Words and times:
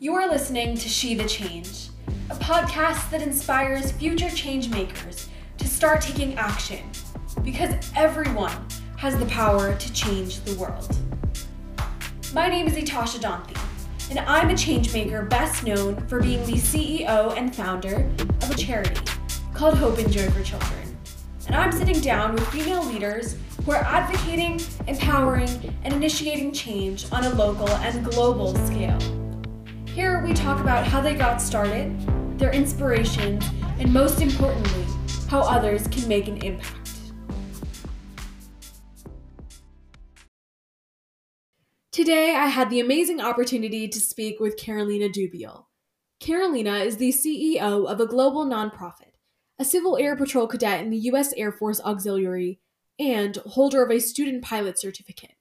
You 0.00 0.14
are 0.16 0.28
listening 0.28 0.76
to 0.76 0.88
She 0.88 1.14
the 1.14 1.24
Change, 1.24 1.88
a 2.28 2.34
podcast 2.34 3.10
that 3.10 3.22
inspires 3.22 3.92
future 3.92 4.28
change 4.28 4.68
makers 4.68 5.28
to 5.56 5.68
start 5.68 6.00
taking 6.00 6.34
action 6.34 6.80
because 7.44 7.72
everyone 7.94 8.56
has 8.96 9.16
the 9.16 9.26
power 9.26 9.76
to 9.76 9.92
change 9.92 10.40
the 10.40 10.56
world. 10.56 10.96
My 12.34 12.48
name 12.48 12.66
is 12.66 12.74
Itasha 12.74 13.20
Danthi, 13.20 13.56
and 14.10 14.18
I'm 14.18 14.50
a 14.50 14.54
changemaker 14.54 15.30
best 15.30 15.64
known 15.64 16.04
for 16.08 16.20
being 16.20 16.44
the 16.44 16.54
CEO 16.54 17.36
and 17.38 17.54
founder 17.54 18.10
of 18.42 18.50
a 18.50 18.54
charity 18.54 19.00
called 19.54 19.78
Hope 19.78 19.98
and 19.98 20.10
Joy 20.10 20.28
for 20.30 20.42
Children. 20.42 20.98
And 21.46 21.54
I'm 21.54 21.70
sitting 21.70 22.00
down 22.00 22.34
with 22.34 22.46
female 22.48 22.84
leaders 22.84 23.36
who 23.64 23.70
are 23.70 23.84
advocating, 23.84 24.60
empowering, 24.88 25.72
and 25.84 25.94
initiating 25.94 26.52
change 26.52 27.06
on 27.12 27.24
a 27.24 27.30
local 27.30 27.68
and 27.68 28.04
global 28.04 28.56
scale. 28.66 28.98
Here 29.94 30.20
we 30.26 30.32
talk 30.32 30.58
about 30.58 30.84
how 30.84 31.00
they 31.00 31.14
got 31.14 31.40
started, 31.40 31.96
their 32.36 32.50
inspirations, 32.50 33.48
and 33.78 33.92
most 33.92 34.20
importantly, 34.20 34.84
how 35.28 35.42
others 35.42 35.86
can 35.86 36.08
make 36.08 36.26
an 36.26 36.38
impact. 36.38 36.90
Today, 41.92 42.34
I 42.34 42.48
had 42.48 42.70
the 42.70 42.80
amazing 42.80 43.20
opportunity 43.20 43.86
to 43.86 44.00
speak 44.00 44.40
with 44.40 44.56
Carolina 44.56 45.08
Dubiel. 45.08 45.66
Carolina 46.18 46.78
is 46.78 46.96
the 46.96 47.12
CEO 47.12 47.86
of 47.86 48.00
a 48.00 48.06
global 48.06 48.44
nonprofit, 48.44 49.12
a 49.60 49.64
Civil 49.64 49.96
Air 49.96 50.16
Patrol 50.16 50.48
cadet 50.48 50.80
in 50.80 50.90
the 50.90 50.98
U.S. 51.10 51.32
Air 51.34 51.52
Force 51.52 51.80
Auxiliary, 51.80 52.58
and 52.98 53.36
holder 53.46 53.84
of 53.84 53.92
a 53.92 54.00
student 54.00 54.42
pilot 54.42 54.76
certificate. 54.76 55.36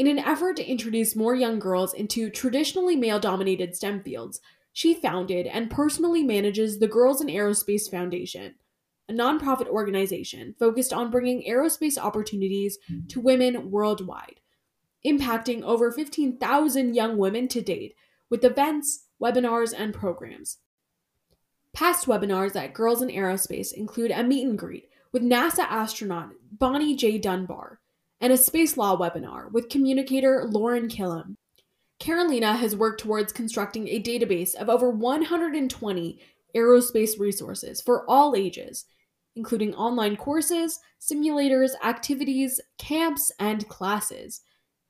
In 0.00 0.06
an 0.06 0.18
effort 0.18 0.56
to 0.56 0.64
introduce 0.66 1.14
more 1.14 1.34
young 1.34 1.58
girls 1.58 1.92
into 1.92 2.30
traditionally 2.30 2.96
male 2.96 3.20
dominated 3.20 3.76
STEM 3.76 4.02
fields, 4.02 4.40
she 4.72 4.94
founded 4.94 5.46
and 5.46 5.70
personally 5.70 6.22
manages 6.22 6.78
the 6.78 6.88
Girls 6.88 7.20
in 7.20 7.26
Aerospace 7.26 7.90
Foundation, 7.90 8.54
a 9.10 9.12
nonprofit 9.12 9.66
organization 9.66 10.54
focused 10.58 10.94
on 10.94 11.10
bringing 11.10 11.42
aerospace 11.42 11.98
opportunities 11.98 12.78
to 13.08 13.20
hmm. 13.20 13.26
women 13.26 13.70
worldwide, 13.70 14.40
impacting 15.04 15.60
over 15.64 15.92
15,000 15.92 16.94
young 16.94 17.18
women 17.18 17.46
to 17.48 17.60
date 17.60 17.94
with 18.30 18.42
events, 18.42 19.04
webinars, 19.22 19.74
and 19.76 19.92
programs. 19.92 20.60
Past 21.74 22.06
webinars 22.06 22.56
at 22.56 22.72
Girls 22.72 23.02
in 23.02 23.10
Aerospace 23.10 23.70
include 23.74 24.12
a 24.12 24.22
meet 24.22 24.48
and 24.48 24.58
greet 24.58 24.88
with 25.12 25.22
NASA 25.22 25.66
astronaut 25.68 26.30
Bonnie 26.50 26.96
J. 26.96 27.18
Dunbar 27.18 27.79
and 28.20 28.32
a 28.32 28.36
space 28.36 28.76
law 28.76 28.96
webinar 28.96 29.50
with 29.50 29.68
communicator 29.68 30.46
Lauren 30.48 30.88
Killam. 30.88 31.36
Carolina 31.98 32.56
has 32.56 32.76
worked 32.76 33.00
towards 33.00 33.32
constructing 33.32 33.88
a 33.88 34.02
database 34.02 34.54
of 34.54 34.68
over 34.68 34.90
120 34.90 36.20
aerospace 36.56 37.18
resources 37.18 37.80
for 37.80 38.08
all 38.08 38.34
ages, 38.34 38.86
including 39.36 39.74
online 39.74 40.16
courses, 40.16 40.80
simulators, 41.00 41.72
activities, 41.84 42.60
camps, 42.78 43.30
and 43.38 43.68
classes. 43.68 44.40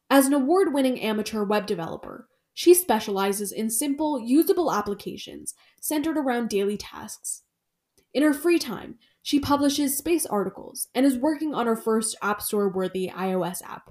As 0.08 0.26
an 0.26 0.32
award 0.32 0.72
winning 0.72 1.00
amateur 1.00 1.44
web 1.44 1.66
developer, 1.66 2.28
she 2.54 2.74
specializes 2.74 3.52
in 3.52 3.70
simple, 3.70 4.20
usable 4.20 4.72
applications 4.72 5.54
centered 5.80 6.16
around 6.16 6.48
daily 6.48 6.76
tasks. 6.76 7.42
In 8.12 8.22
her 8.22 8.34
free 8.34 8.58
time, 8.58 8.96
she 9.22 9.38
publishes 9.38 9.96
space 9.96 10.26
articles 10.26 10.88
and 10.94 11.04
is 11.04 11.18
working 11.18 11.54
on 11.54 11.66
her 11.66 11.76
first 11.76 12.16
App 12.22 12.40
Store 12.40 12.68
worthy 12.68 13.10
iOS 13.14 13.62
app. 13.62 13.90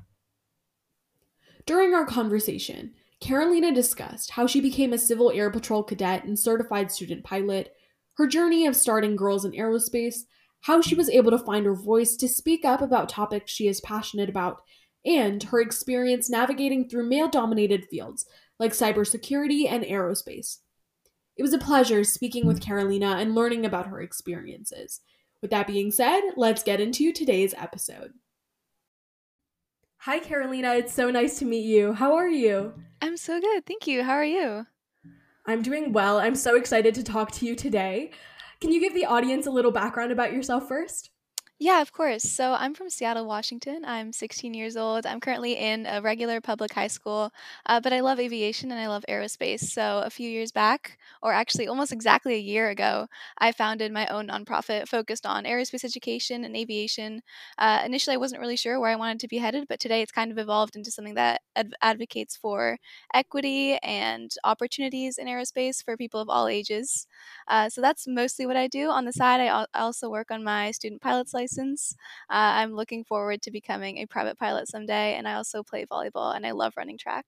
During 1.65 1.93
our 1.93 2.05
conversation, 2.05 2.93
Carolina 3.19 3.73
discussed 3.73 4.31
how 4.31 4.47
she 4.47 4.61
became 4.61 4.93
a 4.93 4.97
Civil 4.97 5.31
Air 5.31 5.51
Patrol 5.51 5.83
cadet 5.83 6.23
and 6.23 6.39
certified 6.39 6.91
student 6.91 7.23
pilot, 7.23 7.73
her 8.15 8.27
journey 8.27 8.65
of 8.65 8.75
starting 8.75 9.15
Girls 9.15 9.45
in 9.45 9.51
Aerospace, 9.51 10.21
how 10.61 10.81
she 10.81 10.95
was 10.95 11.09
able 11.09 11.31
to 11.31 11.37
find 11.37 11.65
her 11.65 11.75
voice 11.75 12.15
to 12.17 12.27
speak 12.27 12.65
up 12.65 12.81
about 12.81 13.07
topics 13.07 13.51
she 13.51 13.67
is 13.67 13.81
passionate 13.81 14.29
about, 14.29 14.61
and 15.05 15.43
her 15.43 15.61
experience 15.61 16.29
navigating 16.29 16.87
through 16.87 17.07
male 17.07 17.29
dominated 17.29 17.85
fields 17.89 18.25
like 18.57 18.71
cybersecurity 18.71 19.69
and 19.69 19.83
aerospace. 19.83 20.57
It 21.37 21.43
was 21.43 21.53
a 21.53 21.57
pleasure 21.57 22.03
speaking 22.03 22.45
with 22.45 22.61
Carolina 22.61 23.17
and 23.17 23.35
learning 23.35 23.65
about 23.65 23.87
her 23.87 24.01
experiences. 24.01 24.99
With 25.41 25.51
that 25.51 25.67
being 25.67 25.91
said, 25.91 26.21
let's 26.35 26.63
get 26.63 26.81
into 26.81 27.13
today's 27.13 27.53
episode. 27.57 28.13
Hi, 29.99 30.19
Carolina. 30.19 30.73
It's 30.73 30.93
so 30.93 31.09
nice 31.09 31.39
to 31.39 31.45
meet 31.45 31.65
you. 31.65 31.93
How 31.93 32.15
are 32.15 32.29
you? 32.29 32.73
I'm 33.01 33.17
so 33.17 33.39
good. 33.39 33.65
Thank 33.65 33.87
you. 33.87 34.03
How 34.03 34.13
are 34.13 34.25
you? 34.25 34.65
I'm 35.45 35.61
doing 35.61 35.93
well. 35.93 36.19
I'm 36.19 36.35
so 36.35 36.55
excited 36.55 36.93
to 36.95 37.03
talk 37.03 37.31
to 37.33 37.45
you 37.45 37.55
today. 37.55 38.11
Can 38.61 38.71
you 38.71 38.81
give 38.81 38.93
the 38.93 39.05
audience 39.05 39.47
a 39.47 39.51
little 39.51 39.71
background 39.71 40.11
about 40.11 40.33
yourself 40.33 40.67
first? 40.67 41.11
Yeah, 41.61 41.81
of 41.81 41.91
course. 41.91 42.23
So 42.23 42.53
I'm 42.53 42.73
from 42.73 42.89
Seattle, 42.89 43.25
Washington. 43.25 43.83
I'm 43.83 44.13
16 44.13 44.53
years 44.53 44.77
old. 44.77 45.05
I'm 45.05 45.19
currently 45.19 45.57
in 45.57 45.85
a 45.85 46.01
regular 46.01 46.39
public 46.39 46.71
high 46.73 46.87
school, 46.87 47.31
uh, 47.65 47.81
but 47.81 47.91
I 47.91 47.99
love 47.99 48.17
aviation 48.17 48.71
and 48.71 48.79
I 48.79 48.87
love 48.87 49.03
aerospace. 49.09 49.59
So 49.65 50.01
a 50.05 50.09
few 50.09 50.29
years 50.29 50.53
back, 50.53 50.97
or 51.21 51.33
actually 51.33 51.67
almost 51.67 51.91
exactly 51.91 52.33
a 52.35 52.37
year 52.37 52.69
ago, 52.69 53.07
I 53.39 53.51
founded 53.51 53.91
my 53.91 54.07
own 54.07 54.27
nonprofit 54.29 54.87
focused 54.87 55.25
on 55.25 55.43
aerospace 55.43 55.83
education 55.83 56.45
and 56.45 56.55
aviation. 56.55 57.21
Uh, 57.57 57.81
initially, 57.85 58.13
I 58.13 58.17
wasn't 58.17 58.39
really 58.39 58.55
sure 58.55 58.79
where 58.79 58.91
I 58.91 58.95
wanted 58.95 59.19
to 59.19 59.27
be 59.27 59.37
headed, 59.39 59.65
but 59.67 59.81
today 59.81 60.01
it's 60.01 60.13
kind 60.13 60.31
of 60.31 60.37
evolved 60.37 60.77
into 60.77 60.91
something 60.91 61.15
that 61.15 61.41
ad- 61.57 61.73
advocates 61.81 62.37
for 62.37 62.77
equity 63.13 63.77
and 63.83 64.31
opportunities 64.45 65.17
in 65.17 65.27
aerospace 65.27 65.83
for 65.83 65.97
people 65.97 66.21
of 66.21 66.29
all 66.29 66.47
ages. 66.47 67.05
Uh, 67.47 67.69
so 67.69 67.81
that's 67.81 68.07
mostly 68.07 68.45
what 68.45 68.57
I 68.57 68.67
do. 68.67 68.89
On 68.89 69.05
the 69.05 69.13
side, 69.13 69.41
I, 69.41 69.47
al- 69.47 69.67
I 69.73 69.79
also 69.81 70.09
work 70.09 70.31
on 70.31 70.43
my 70.43 70.71
student 70.71 71.01
pilot's 71.01 71.33
license 71.33 71.48
license. 71.49 71.95
Uh, 72.29 72.59
I'm 72.59 72.73
looking 72.73 73.03
forward 73.03 73.41
to 73.43 73.51
becoming 73.51 73.97
a 73.97 74.05
private 74.05 74.37
pilot 74.37 74.67
someday, 74.67 75.15
and 75.15 75.27
I 75.27 75.33
also 75.33 75.63
play 75.63 75.85
volleyball 75.85 76.35
and 76.35 76.45
I 76.45 76.51
love 76.51 76.73
running 76.77 76.97
track. 76.97 77.25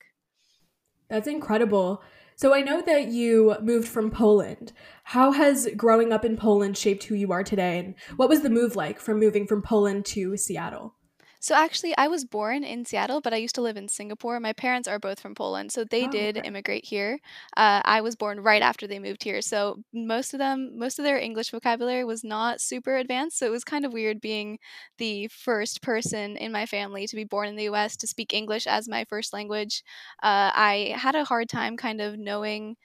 That's 1.09 1.27
incredible. 1.27 2.01
So 2.35 2.55
I 2.55 2.61
know 2.61 2.81
that 2.81 3.07
you 3.07 3.55
moved 3.61 3.87
from 3.87 4.09
Poland. 4.09 4.71
How 5.03 5.31
has 5.31 5.67
growing 5.75 6.13
up 6.13 6.23
in 6.23 6.37
Poland 6.37 6.77
shaped 6.77 7.03
who 7.03 7.15
you 7.15 7.31
are 7.31 7.43
today? 7.43 7.79
And 7.79 7.95
what 8.15 8.29
was 8.29 8.41
the 8.41 8.49
move 8.49 8.75
like 8.75 8.99
from 8.99 9.19
moving 9.19 9.45
from 9.45 9.61
Poland 9.61 10.05
to 10.05 10.37
Seattle? 10.37 10.95
So 11.43 11.55
actually, 11.55 11.97
I 11.97 12.07
was 12.07 12.23
born 12.23 12.63
in 12.63 12.85
Seattle, 12.85 13.19
but 13.19 13.33
I 13.33 13.37
used 13.37 13.55
to 13.55 13.61
live 13.61 13.75
in 13.75 13.87
Singapore. 13.89 14.39
My 14.39 14.53
parents 14.53 14.87
are 14.87 14.99
both 14.99 15.19
from 15.19 15.33
Poland, 15.35 15.71
so 15.71 15.83
they 15.83 16.05
Oh, 16.05 16.07
did 16.07 16.37
okay. 16.37 16.43
immigrate 16.43 16.85
here. 16.85 17.19
Uh, 17.57 17.81
I 17.83 18.01
was 18.01 18.15
born 18.15 18.39
right 18.41 18.61
after 18.61 18.87
they 18.87 18.99
moved 18.99 19.23
here, 19.23 19.41
so 19.41 19.83
most 19.91 20.33
of 20.33 20.37
them, 20.37 20.77
most 20.77 20.99
of 20.99 21.03
their 21.03 21.17
English 21.17 21.49
vocabulary 21.49 22.05
was 22.05 22.23
not 22.23 22.61
super 22.61 22.95
advanced. 22.95 23.39
So 23.39 23.47
it 23.47 23.51
was 23.51 23.63
kind 23.65 23.85
of 23.85 23.91
weird 23.93 24.21
being 24.21 24.59
the 24.99 25.27
first 25.29 25.81
person 25.81 26.37
in 26.37 26.51
my 26.51 26.67
family 26.67 27.07
to 27.07 27.15
be 27.15 27.23
born 27.25 27.47
in 27.49 27.55
the 27.55 27.63
U.S. 27.63 27.97
to 27.97 28.07
speak 28.07 28.33
English 28.33 28.67
as 28.67 28.87
my 28.87 29.03
first 29.05 29.33
language. 29.33 29.83
Uh, 30.21 30.51
I 30.53 30.93
had 30.95 31.15
a 31.15 31.25
hard 31.25 31.49
time 31.49 31.75
kind 31.75 32.01
of 32.01 32.19
knowing 32.19 32.77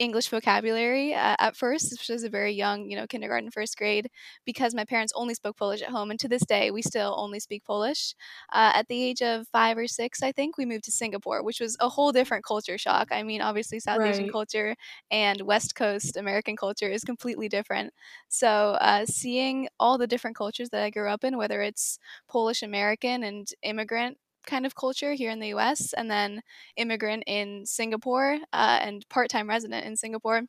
English 0.00 0.28
vocabulary 0.28 1.14
uh, 1.14 1.36
at 1.38 1.56
first, 1.56 1.92
which 1.92 2.08
was 2.08 2.24
a 2.24 2.30
very 2.30 2.52
young, 2.52 2.90
you 2.90 2.96
know, 2.96 3.06
kindergarten, 3.06 3.52
first 3.52 3.76
grade, 3.78 4.10
because 4.44 4.74
my 4.74 4.84
parents 4.84 5.12
only 5.14 5.34
spoke 5.34 5.56
Polish 5.58 5.82
at 5.82 5.90
home. 5.90 6.10
And 6.10 6.18
to 6.20 6.28
this 6.28 6.44
day, 6.46 6.72
we 6.72 6.82
still 6.82 7.14
only 7.18 7.38
speak 7.40 7.64
Polish. 7.64 8.14
Uh, 8.52 8.72
at 8.74 8.88
the 8.88 9.02
age 9.02 9.22
of 9.22 9.46
five 9.48 9.78
or 9.78 9.86
six, 9.86 10.22
I 10.22 10.32
think, 10.32 10.58
we 10.58 10.66
moved 10.66 10.84
to 10.86 10.92
Singapore, 10.92 11.42
which 11.44 11.60
was 11.60 11.76
a 11.80 11.88
whole 11.90 12.12
different 12.12 12.44
culture 12.44 12.78
shock. 12.78 13.08
I 13.12 13.22
mean, 13.22 13.42
obviously, 13.42 13.78
South 13.80 14.04
Asian 14.04 14.28
culture 14.28 14.74
and 15.10 15.42
West 15.42 15.74
Coast 15.76 16.16
American 16.16 16.56
culture 16.56 16.88
is 16.88 17.04
completely 17.04 17.48
different. 17.48 17.92
So, 18.28 18.72
uh, 18.80 19.06
seeing 19.06 19.68
all 19.78 19.98
the 19.98 20.06
different 20.08 20.36
cultures 20.36 20.70
that 20.70 20.82
I 20.82 20.90
grew 20.90 21.08
up 21.10 21.24
in, 21.24 21.36
whether 21.36 21.62
it's 21.62 21.98
Polish 22.28 22.62
American 22.62 23.22
and 23.22 23.48
immigrant 23.62 24.18
kind 24.46 24.66
of 24.66 24.74
culture 24.74 25.12
here 25.14 25.30
in 25.30 25.40
the 25.40 25.48
US, 25.48 25.92
and 25.92 26.10
then 26.10 26.42
immigrant 26.76 27.24
in 27.26 27.66
Singapore 27.66 28.34
uh, 28.52 28.78
and 28.82 29.08
part 29.08 29.30
time 29.30 29.48
resident 29.48 29.86
in 29.86 29.96
Singapore 29.96 30.42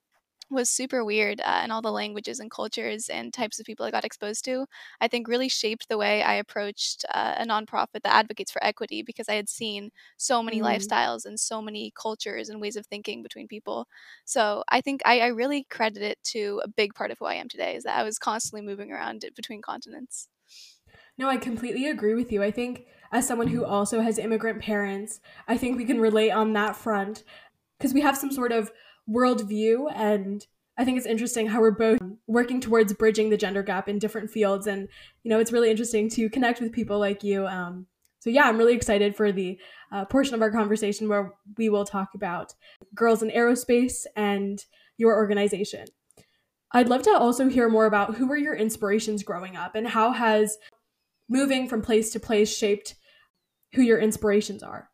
was 0.50 0.70
super 0.70 1.06
weird 1.06 1.40
uh, 1.40 1.62
and 1.64 1.72
all 1.72 1.82
the 1.82 1.92
languages 1.94 2.40
and 2.40 2.52
cultures 2.52 3.08
and 3.10 3.34
types 3.34 3.58
of 3.60 3.66
people 3.66 3.86
I 3.86 3.92
got 3.92 4.04
exposed 4.04 4.44
to, 4.46 4.66
I 5.00 5.08
think 5.08 5.30
really 5.30 5.48
shaped 5.48 5.88
the 5.88 5.98
way 5.98 6.24
I 6.24 6.34
approached 6.34 7.06
uh, 7.14 7.36
a 7.38 7.46
nonprofit 7.46 8.02
that 8.04 8.14
advocates 8.14 8.52
for 8.52 8.62
equity 8.64 9.02
because 9.02 9.30
I 9.30 9.36
had 9.36 9.48
seen 9.48 9.92
so 10.18 10.44
many 10.44 10.60
Mm. 10.60 10.62
lifestyles 10.62 11.26
and 11.26 11.40
so 11.40 11.62
many 11.62 11.92
cultures 11.96 12.50
and 12.50 12.60
ways 12.60 12.76
of 12.76 12.86
thinking 12.86 13.24
between 13.24 13.48
people. 13.48 13.88
So 14.26 14.64
I 14.70 14.82
think 14.82 15.02
I, 15.06 15.22
I 15.22 15.28
really 15.28 15.64
credit 15.70 16.02
it 16.04 16.22
to 16.26 16.62
a 16.64 16.68
big 16.68 16.94
part 16.96 17.12
of 17.12 17.20
who 17.20 17.26
I 17.26 17.36
am 17.36 17.48
today 17.48 17.76
is 17.78 17.84
that 17.86 17.98
I 17.98 18.04
was 18.04 18.20
constantly 18.20 18.66
moving 18.66 18.92
around 18.92 19.24
between 19.36 19.62
continents. 19.62 20.28
No, 21.18 21.28
I 21.30 21.38
completely 21.38 21.88
agree 21.88 22.14
with 22.14 22.32
you. 22.32 22.44
I 22.44 22.52
think 22.52 22.88
as 23.12 23.28
someone 23.28 23.48
who 23.48 23.66
also 23.66 24.02
has 24.02 24.18
immigrant 24.18 24.62
parents, 24.62 25.20
I 25.48 25.58
think 25.58 25.78
we 25.78 25.86
can 25.86 26.00
relate 26.00 26.32
on 26.32 26.54
that 26.54 26.76
front 26.76 27.24
because 27.78 27.94
we 27.94 28.02
have 28.02 28.18
some 28.18 28.32
sort 28.32 28.52
of 28.52 28.72
worldview. 29.10 29.92
And 29.94 30.46
I 30.78 30.86
think 30.86 30.98
it's 30.98 31.08
interesting 31.08 31.48
how 31.48 31.60
we're 31.60 31.72
both 31.72 32.00
working 32.28 32.62
towards 32.62 32.94
bridging 32.94 33.30
the 33.30 33.38
gender 33.38 33.64
gap 33.64 33.90
in 33.90 34.00
different 34.00 34.30
fields. 34.30 34.66
And, 34.68 34.88
you 35.24 35.30
know, 35.30 35.40
it's 35.40 35.52
really 35.52 35.70
interesting 35.70 36.10
to 36.12 36.30
connect 36.30 36.62
with 36.62 36.72
people 36.72 37.00
like 37.00 37.24
you. 37.24 37.46
Um, 37.48 37.88
so, 38.20 38.30
yeah, 38.30 38.44
I'm 38.44 38.58
really 38.58 38.76
excited 38.76 39.16
for 39.16 39.32
the 39.32 39.60
uh, 39.92 40.06
portion 40.06 40.36
of 40.36 40.42
our 40.42 40.52
conversation 40.52 41.10
where 41.10 41.34
we 41.58 41.70
will 41.70 41.86
talk 41.86 42.10
about 42.14 42.54
girls 42.96 43.24
in 43.24 43.30
aerospace 43.32 44.06
and 44.16 44.64
your 44.98 45.16
organization. 45.16 45.86
I'd 46.72 46.88
love 46.88 47.02
to 47.04 47.10
also 47.10 47.50
hear 47.50 47.68
more 47.68 47.88
about 47.88 48.16
who 48.16 48.28
were 48.28 48.38
your 48.38 48.56
inspirations 48.56 49.24
growing 49.24 49.58
up 49.58 49.76
and 49.76 49.88
how 49.88 50.12
has 50.12 50.58
moving 51.28 51.68
from 51.68 51.82
place 51.82 52.12
to 52.12 52.20
place 52.20 52.56
shaped 52.56 52.96
who 53.74 53.82
your 53.82 54.00
inspirations 54.00 54.64
are. 54.64 54.90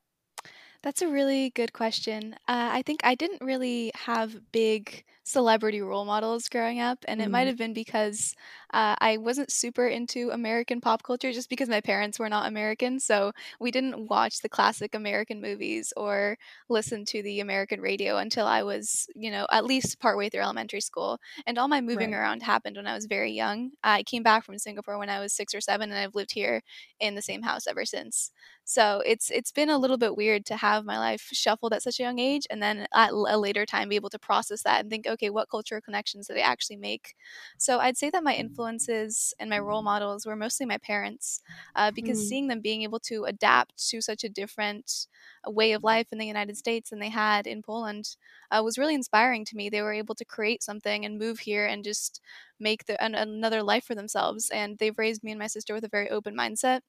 That's 0.81 1.01
a 1.01 1.07
really 1.09 1.49
good 1.51 1.73
question. 1.73 2.33
Uh, 2.47 2.69
I 2.71 2.81
think 2.81 3.01
I 3.03 3.15
didn't 3.15 3.41
really 3.45 3.91
have 3.95 4.51
big 4.51 5.03
celebrity 5.23 5.81
role 5.81 6.05
models 6.05 6.47
growing 6.49 6.79
up, 6.79 7.03
and 7.07 7.21
it 7.21 7.29
might 7.29 7.47
Mm, 7.47 7.47
have 7.47 7.57
been 7.57 7.73
because 7.73 8.35
uh, 8.73 8.95
I 8.99 9.17
wasn't 9.17 9.51
super 9.51 9.87
into 9.87 10.29
American 10.31 10.81
pop 10.81 11.03
culture 11.03 11.31
just 11.31 11.49
because 11.49 11.69
my 11.69 11.81
parents 11.81 12.19
were 12.19 12.29
not 12.29 12.47
American. 12.47 12.99
So 12.99 13.31
we 13.59 13.71
didn't 13.71 14.07
watch 14.09 14.41
the 14.41 14.49
classic 14.49 14.93
American 14.93 15.41
movies 15.41 15.93
or 15.95 16.37
listen 16.69 17.05
to 17.05 17.21
the 17.23 17.39
American 17.39 17.81
radio 17.81 18.17
until 18.17 18.45
I 18.45 18.63
was, 18.63 19.07
you 19.15 19.31
know, 19.31 19.47
at 19.51 19.65
least 19.65 19.99
partway 19.99 20.29
through 20.29 20.41
elementary 20.41 20.81
school. 20.81 21.19
And 21.45 21.57
all 21.57 21.67
my 21.67 21.81
moving 21.81 22.13
right. 22.13 22.13
around 22.13 22.43
happened 22.43 22.75
when 22.77 22.87
I 22.87 22.93
was 22.95 23.05
very 23.05 23.31
young. 23.31 23.71
I 23.83 24.03
came 24.03 24.23
back 24.23 24.43
from 24.43 24.57
Singapore 24.57 24.97
when 24.97 25.09
I 25.09 25.19
was 25.19 25.33
six 25.33 25.53
or 25.55 25.61
seven, 25.61 25.89
and 25.89 25.99
I've 25.99 26.15
lived 26.15 26.31
here 26.33 26.61
in 26.99 27.15
the 27.15 27.21
same 27.21 27.43
house 27.43 27.67
ever 27.67 27.85
since. 27.85 28.31
So 28.63 29.01
it's 29.05 29.29
it's 29.31 29.51
been 29.51 29.69
a 29.69 29.77
little 29.77 29.97
bit 29.97 30.17
weird 30.17 30.45
to 30.47 30.57
have 30.57 30.83
my 30.83 30.97
life 30.97 31.29
shuffled 31.31 31.73
at 31.73 31.83
such 31.83 31.99
a 31.99 32.03
young 32.03 32.19
age, 32.19 32.45
and 32.49 32.61
then 32.61 32.85
at 32.93 33.11
a 33.11 33.37
later 33.37 33.65
time 33.65 33.89
be 33.89 33.95
able 33.95 34.09
to 34.09 34.19
process 34.19 34.63
that 34.63 34.81
and 34.81 34.89
think, 34.89 35.07
okay, 35.07 35.29
what 35.29 35.49
cultural 35.49 35.81
connections 35.81 36.27
did 36.27 36.37
I 36.37 36.41
actually 36.41 36.77
make? 36.77 37.15
So 37.57 37.79
I'd 37.79 37.97
say 37.97 38.09
that 38.09 38.23
my 38.23 38.33
influences 38.57 39.33
and 39.39 39.49
my 39.49 39.59
role 39.59 39.81
models 39.83 40.25
were 40.25 40.35
mostly 40.35 40.65
my 40.65 40.77
parents, 40.77 41.41
uh, 41.75 41.91
because 41.91 42.19
Mm, 42.19 42.27
seeing 42.27 42.47
them 42.47 42.61
being 42.61 42.83
able 42.83 42.99
to 43.01 43.25
adapt 43.25 43.77
to 43.89 44.01
such 44.01 44.23
a 44.23 44.29
different 44.29 45.07
uh, 45.47 45.51
way 45.51 45.71
of 45.73 45.83
life 45.83 46.07
in 46.11 46.17
the 46.17 46.25
United 46.25 46.57
States 46.57 46.89
than 46.89 46.99
they 46.99 47.09
had 47.09 47.47
in 47.47 47.61
Poland 47.61 48.15
uh, 48.51 48.61
was 48.63 48.77
really 48.77 48.95
inspiring 48.95 49.45
to 49.45 49.55
me. 49.55 49.69
They 49.69 49.81
were 49.81 49.93
able 49.93 50.15
to 50.15 50.25
create 50.25 50.63
something 50.63 51.05
and 51.05 51.17
move 51.19 51.39
here 51.39 51.65
and 51.65 51.83
just 51.83 52.21
make 52.59 52.85
the, 52.85 53.01
an, 53.03 53.15
another 53.15 53.63
life 53.63 53.85
for 53.85 53.95
themselves, 53.95 54.49
and 54.49 54.77
they've 54.77 54.97
raised 54.97 55.23
me 55.23 55.31
and 55.31 55.39
my 55.39 55.47
sister 55.47 55.73
with 55.73 55.83
a 55.83 55.89
very 55.89 56.09
open 56.09 56.35
mindset 56.35 56.81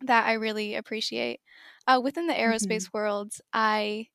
that 0.00 0.26
I 0.26 0.34
really 0.34 0.74
appreciate. 0.74 1.40
Uh, 1.86 2.00
within 2.02 2.26
the 2.26 2.34
aerospace 2.34 2.92
world, 2.92 3.34
I 3.52 4.08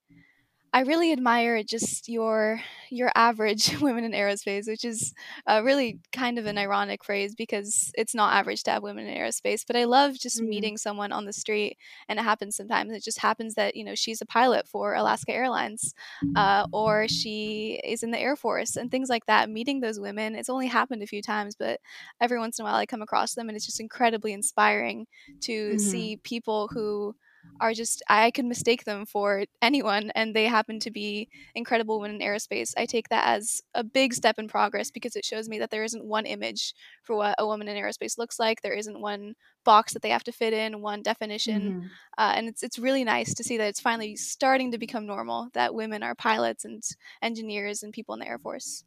I 0.76 0.82
really 0.82 1.12
admire 1.12 1.62
just 1.64 2.10
your 2.10 2.60
your 2.90 3.12
average 3.16 3.78
women 3.82 4.04
in 4.04 4.12
aerospace, 4.12 4.68
which 4.68 4.84
is 4.84 5.14
uh, 5.48 5.62
really 5.64 6.00
kind 6.12 6.40
of 6.40 6.48
an 6.48 6.58
ironic 6.58 7.04
phrase 7.04 7.36
because 7.36 7.92
it's 7.96 8.16
not 8.16 8.34
average 8.34 8.64
to 8.64 8.72
have 8.72 8.82
women 8.84 9.06
in 9.06 9.16
aerospace. 9.16 9.64
But 9.68 9.76
I 9.76 9.84
love 9.84 10.16
just 10.20 10.42
mm, 10.42 10.48
meeting 10.50 10.78
someone 10.78 11.12
on 11.12 11.26
the 11.26 11.34
street, 11.34 11.78
and 12.10 12.18
it 12.20 12.24
happens 12.24 12.56
sometimes. 12.56 12.92
It 12.92 13.04
just 13.04 13.20
happens 13.20 13.54
that 13.54 13.76
you 13.76 13.84
know 13.84 13.94
she's 13.94 14.20
a 14.22 14.26
pilot 14.26 14.68
for 14.68 14.96
Alaska 14.96 15.32
Airlines, 15.32 15.94
uh, 16.36 16.66
or 16.72 17.08
she 17.08 17.80
is 17.84 18.02
in 18.02 18.10
the 18.12 18.20
Air 18.20 18.36
Force, 18.36 18.76
and 18.76 18.90
things 18.90 19.10
like 19.10 19.28
that. 19.28 19.50
Meeting 19.52 19.80
those 19.82 20.00
women, 20.00 20.36
it's 20.36 20.50
only 20.50 20.68
happened 20.68 21.04
a 21.04 21.08
few 21.08 21.22
times, 21.22 21.56
but 21.56 21.82
every 22.20 22.40
once 22.40 22.58
in 22.58 22.64
a 22.64 22.66
while 22.66 22.76
I 22.76 22.88
come 22.88 23.02
across 23.04 23.36
them, 23.36 23.48
and 23.48 23.56
it's 23.56 23.66
just 23.66 23.80
incredibly 23.80 24.34
inspiring 24.34 25.06
to 25.42 25.78
mhm, 25.78 25.78
see 25.78 26.18
people 26.24 26.70
who 26.74 27.16
are 27.64 27.74
just 27.74 28.04
I 28.10 28.30
could 28.30 28.44
mistake 28.44 28.84
them 28.84 29.06
for 29.06 29.46
anyone 29.62 30.12
and 30.16 30.36
they 30.36 30.48
happen 30.48 30.82
to 30.82 30.92
be 30.92 31.30
incredible 31.56 32.02
women 32.02 32.22
in 32.22 32.28
aerospace. 32.28 32.74
I 32.76 32.86
take 32.86 33.08
that 33.08 33.26
as 33.26 33.62
a 33.74 33.86
big 33.86 34.14
step 34.14 34.38
in 34.38 34.50
progress 34.50 34.92
because 34.92 35.16
it 35.16 35.24
shows 35.24 35.48
me 35.48 35.60
that 35.60 35.72
there 35.72 35.86
isn't 35.86 36.04
one 36.04 36.26
image 36.26 36.74
for 37.04 37.16
what 37.16 37.36
a 37.38 37.48
woman 37.48 37.70
in 37.70 37.82
aerospace 37.82 38.18
looks 38.18 38.38
like. 38.38 38.62
There 38.62 38.74
isn't 38.74 39.00
one 39.00 39.36
box 39.64 39.94
that 39.94 40.02
they 40.02 40.10
have 40.10 40.26
to 40.26 40.34
fit 40.34 40.52
in, 40.52 40.82
one 40.82 41.02
definition, 41.02 41.62
mhm. 41.62 41.90
uh, 42.18 42.34
and 42.36 42.50
it's 42.50 42.64
it's 42.64 42.78
really 42.78 43.06
nice 43.06 43.34
to 43.36 43.46
see 43.46 43.58
that 43.58 43.70
it's 43.70 43.80
finally 43.80 44.18
starting 44.18 44.74
to 44.74 44.78
become 44.78 45.06
normal 45.06 45.48
that 45.54 45.74
women 45.74 46.04
are 46.04 46.16
pilots 46.16 46.66
and 46.66 46.84
engineers 47.22 47.82
and 47.82 47.94
people 47.94 48.14
in 48.14 48.20
the 48.20 48.28
Air 48.28 48.40
Force. 48.40 48.84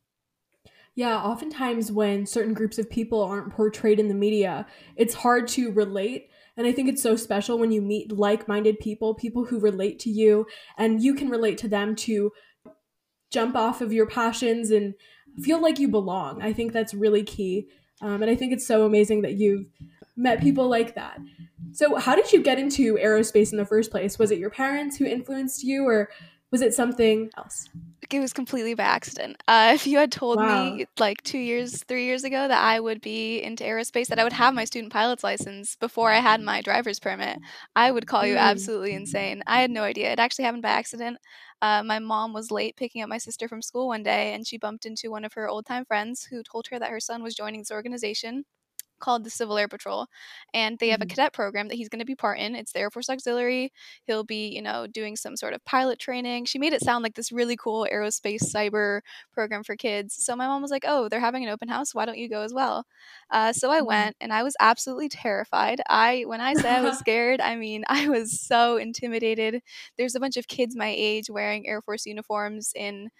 Yeah, 0.94 1.16
oftentimes 1.16 1.90
when 1.90 2.26
certain 2.26 2.52
groups 2.52 2.78
of 2.78 2.90
people 2.90 3.22
aren't 3.22 3.52
portrayed 3.52 4.00
in 4.00 4.08
the 4.08 4.14
media, 4.14 4.66
it's 4.96 5.14
hard 5.14 5.48
to 5.48 5.70
relate. 5.72 6.28
And 6.56 6.66
I 6.66 6.72
think 6.72 6.88
it's 6.88 7.02
so 7.02 7.16
special 7.16 7.58
when 7.58 7.70
you 7.70 7.82
meet 7.82 8.12
like 8.12 8.48
minded 8.48 8.78
people, 8.78 9.14
people 9.14 9.44
who 9.44 9.60
relate 9.60 9.98
to 10.00 10.10
you, 10.10 10.46
and 10.78 11.02
you 11.02 11.14
can 11.14 11.28
relate 11.28 11.58
to 11.58 11.68
them 11.68 11.94
to 11.96 12.32
jump 13.30 13.56
off 13.56 13.80
of 13.80 13.92
your 13.92 14.06
passions 14.06 14.70
and 14.70 14.94
feel 15.42 15.60
like 15.60 15.78
you 15.78 15.88
belong. 15.88 16.40
I 16.42 16.52
think 16.52 16.72
that's 16.72 16.94
really 16.94 17.22
key. 17.22 17.68
Um, 18.00 18.22
and 18.22 18.30
I 18.30 18.34
think 18.34 18.52
it's 18.52 18.66
so 18.66 18.84
amazing 18.84 19.22
that 19.22 19.34
you've 19.34 19.66
met 20.16 20.40
people 20.40 20.68
like 20.68 20.94
that. 20.94 21.18
So, 21.72 21.96
how 21.96 22.14
did 22.14 22.32
you 22.32 22.42
get 22.42 22.58
into 22.58 22.96
aerospace 22.96 23.52
in 23.52 23.58
the 23.58 23.64
first 23.66 23.90
place? 23.90 24.18
Was 24.18 24.30
it 24.30 24.38
your 24.38 24.50
parents 24.50 24.96
who 24.96 25.04
influenced 25.04 25.62
you, 25.62 25.86
or 25.86 26.10
was 26.52 26.62
it 26.62 26.74
something 26.74 27.30
else? 27.36 27.68
it 28.10 28.20
was 28.20 28.32
completely 28.32 28.74
by 28.74 28.84
accident. 28.84 29.36
Uh, 29.48 29.72
if 29.74 29.86
you 29.86 29.98
had 29.98 30.12
told 30.12 30.38
Wow. 30.38 30.40
me 30.40 30.86
like 30.98 31.22
two 31.22 31.38
years, 31.38 31.82
three 31.88 32.04
years 32.04 32.22
ago 32.22 32.46
that 32.46 32.62
I 32.62 32.78
would 32.78 33.00
be 33.00 33.42
into 33.42 33.64
aerospace, 33.64 34.06
that 34.08 34.18
I 34.20 34.24
would 34.24 34.32
have 34.34 34.54
my 34.54 34.64
student 34.64 34.92
pilot's 34.92 35.24
license 35.24 35.74
before 35.76 36.12
I 36.12 36.18
had 36.20 36.40
my 36.40 36.62
driver's 36.62 37.00
permit, 37.00 37.38
I 37.74 37.90
would 37.90 38.06
call 38.06 38.24
you 38.24 38.36
Mm, 38.36 38.36
absolutely 38.36 38.94
insane. 38.94 39.42
I 39.46 39.60
had 39.60 39.70
no 39.72 39.82
idea. 39.82 40.12
It 40.12 40.20
actually 40.20 40.44
happened 40.44 40.62
by 40.62 40.68
accident. 40.70 41.18
Uh, 41.62 41.82
my 41.82 41.98
mom 41.98 42.32
was 42.32 42.50
late 42.52 42.76
picking 42.76 43.02
up 43.02 43.08
my 43.08 43.18
sister 43.18 43.48
from 43.48 43.62
school 43.62 43.88
one 43.88 44.04
day, 44.04 44.34
and 44.34 44.46
she 44.46 44.58
bumped 44.58 44.86
into 44.86 45.10
one 45.10 45.24
of 45.24 45.32
her 45.32 45.48
old 45.48 45.66
time 45.66 45.84
friends 45.84 46.24
who 46.30 46.42
told 46.44 46.68
her 46.68 46.78
that 46.78 46.90
her 46.90 47.00
son 47.00 47.22
was 47.24 47.34
joining 47.34 47.60
this 47.60 47.72
organization 47.72 48.44
called 48.98 49.24
the 49.24 49.30
Civil 49.30 49.58
Air 49.58 49.68
Patrol, 49.68 50.06
and 50.54 50.78
they 50.78 50.88
have 50.88 51.02
a 51.02 51.06
mhm, 51.06 51.06
cadet 51.06 51.32
program 51.32 51.68
that 51.68 51.76
he's 51.76 51.88
going 51.88 52.00
to 52.00 52.04
be 52.06 52.14
part 52.14 52.38
in. 52.38 52.54
It's 52.54 52.72
the 52.72 52.80
Air 52.80 52.90
Force 52.90 53.08
Auxiliary. 53.08 53.72
He'll 54.04 54.24
be, 54.24 54.48
you 54.48 54.62
know, 54.62 54.86
doing 54.86 55.16
some 55.16 55.36
sort 55.36 55.54
of 55.54 55.64
pilot 55.64 55.98
training. 55.98 56.46
She 56.46 56.58
made 56.58 56.72
it 56.72 56.82
sound 56.82 57.02
like 57.02 57.14
this 57.14 57.32
really 57.32 57.56
cool 57.56 57.86
aerospace 57.92 58.42
cyber 58.52 59.00
program 59.32 59.62
for 59.64 59.76
kids. 59.76 60.14
So 60.14 60.34
my 60.36 60.46
mom 60.46 60.62
was 60.62 60.70
like, 60.70 60.84
"Oh, 60.86 61.08
they're 61.08 61.20
having 61.20 61.44
an 61.44 61.50
open 61.50 61.68
house. 61.68 61.94
Why 61.94 62.04
don't 62.06 62.18
you 62.18 62.28
go 62.28 62.42
as 62.42 62.52
well?" 62.54 62.84
Uh, 63.30 63.52
so 63.52 63.70
I 63.70 63.80
mhm. 63.88 64.06
went, 64.06 64.16
and 64.20 64.32
I 64.32 64.42
was 64.42 64.56
absolutely 64.60 65.08
terrified. 65.08 65.80
I, 65.88 66.24
when 66.26 66.40
I 66.40 66.54
say 66.54 66.70
I 66.70 66.82
was 66.82 66.96
scared, 66.98 67.40
I 67.40 67.56
mean 67.56 67.84
I 67.88 68.08
was 68.08 68.40
so 68.40 68.76
intimidated. 68.76 69.62
There's 69.96 70.14
a 70.14 70.20
bunch 70.20 70.36
of 70.36 70.48
kids 70.48 70.76
my 70.76 70.92
age 70.96 71.30
wearing 71.30 71.66
Air 71.66 71.82
Force 71.82 72.06
uniforms 72.06 72.72
in 72.74 73.10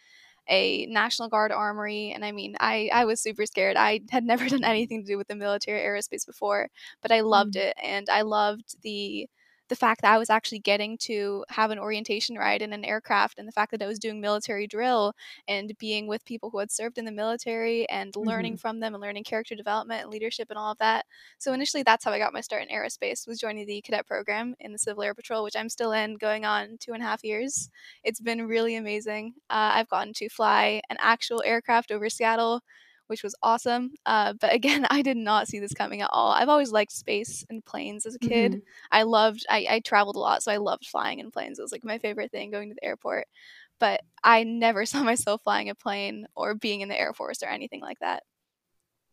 a 0.49 0.87
National 0.87 1.29
Guard 1.29 1.53
armory. 1.53 2.13
And 2.15 2.25
I 2.25 2.33
mean, 2.33 2.57
I, 2.61 2.91
I 2.93 3.05
was 3.05 3.21
super 3.21 3.47
scared. 3.47 3.77
I 3.77 4.01
had 4.11 4.25
never 4.25 4.49
done 4.49 4.65
anything 4.65 5.03
to 5.03 5.07
do 5.07 5.19
with 5.19 5.29
the 5.29 5.35
military 5.37 5.81
aerospace 5.81 6.27
before, 6.27 6.69
but 7.03 7.13
I 7.13 7.21
loved 7.21 7.57
Mm, 7.57 7.57
it. 7.57 7.77
And 7.83 8.09
I 8.09 8.23
loved 8.23 8.81
the 8.83 9.29
the 9.69 9.77
fact 9.77 10.03
that 10.03 10.13
I 10.13 10.19
was 10.19 10.31
actually 10.31 10.61
getting 10.61 10.97
to 10.99 11.45
have 11.49 11.71
an 11.71 11.79
orientation 11.79 12.37
ride 12.37 12.63
in 12.63 12.73
an 12.73 12.85
aircraft 12.85 13.39
and 13.39 13.47
the 13.47 13.53
fact 13.53 13.73
that 13.73 13.83
I 13.83 13.87
was 13.87 13.99
doing 13.99 14.21
military 14.21 14.67
drill 14.67 15.15
and 15.49 15.77
being 15.79 16.07
with 16.07 16.25
people 16.25 16.51
who 16.51 16.59
had 16.59 16.71
served 16.71 16.99
in 16.99 17.05
the 17.05 17.13
military 17.13 17.89
and 17.89 18.15
learning 18.17 18.55
mhm. 18.55 18.61
from 18.61 18.81
them 18.81 18.95
and 18.95 19.03
learning 19.03 19.25
character 19.25 19.55
development 19.55 20.03
and 20.03 20.11
leadership 20.11 20.49
and 20.51 20.59
all 20.59 20.73
of 20.73 20.79
that. 20.79 21.07
So 21.39 21.53
initially 21.53 21.83
that's 21.83 22.05
how 22.05 22.13
I 22.13 22.19
got 22.19 22.33
my 22.33 22.41
start 22.41 22.63
in 22.63 22.77
aerospace 22.77 23.27
was 23.27 23.41
joining 23.41 23.67
the 23.67 23.81
cadet 23.83 24.07
program 24.07 24.55
in 24.61 24.73
the 24.73 24.79
Civil 24.79 25.03
Air 25.03 25.15
Patrol, 25.15 25.45
which 25.45 25.57
I'm 25.57 25.69
still 25.69 25.93
in 25.93 26.17
going 26.17 26.45
on 26.45 26.77
two 26.81 26.93
and 26.93 27.03
a 27.03 27.07
half 27.07 27.25
years. 27.25 27.71
It's 28.05 28.21
been 28.21 28.47
really 28.47 28.77
amazing. 28.77 29.35
Uh, 29.51 29.73
I've 29.75 29.89
gotten 29.89 30.13
to 30.15 30.29
fly 30.29 30.81
an 30.91 30.97
actual 31.01 31.43
aircraft 31.45 31.91
over 31.91 32.09
Seattle, 32.09 32.63
which 33.07 33.23
was 33.23 33.35
awesome. 33.43 33.93
Uh, 34.05 34.35
but 34.41 34.53
again, 34.53 34.87
I 34.91 35.03
did 35.03 35.17
not 35.17 35.49
see 35.49 35.59
this 35.59 35.75
coming 35.75 36.03
at 36.03 36.11
all. 36.13 36.33
I've 36.33 36.49
always 36.49 36.73
liked 36.73 36.93
space 36.93 37.45
and 37.51 37.65
planes 37.65 38.07
as 38.07 38.15
a 38.15 38.19
kid. 38.19 38.53
Mhm. 38.53 38.63
I 38.91 39.03
loved, 39.05 39.47
I, 39.49 39.67
I 39.69 39.81
traveled 39.81 40.17
a 40.17 40.21
lot, 40.21 40.43
so 40.43 40.53
I 40.53 40.57
loved 40.59 40.87
flying 40.87 41.19
in 41.19 41.31
planes. 41.31 41.59
It 41.59 41.63
was 41.63 41.73
like 41.73 41.85
my 41.85 41.99
favorite 41.99 42.31
thing 42.31 42.51
going 42.51 42.69
to 42.71 42.75
the 42.75 42.85
airport. 42.85 43.27
But 43.79 44.01
I 44.25 44.43
never 44.45 44.87
saw 44.87 45.03
myself 45.03 45.43
flying 45.43 45.69
a 45.71 45.75
plane 45.75 46.27
or 46.35 46.55
being 46.55 46.81
in 46.81 46.89
the 46.89 46.99
Air 46.99 47.13
Force 47.13 47.43
or 47.43 47.49
anything 47.49 47.81
like 47.81 47.99
that. 48.01 48.23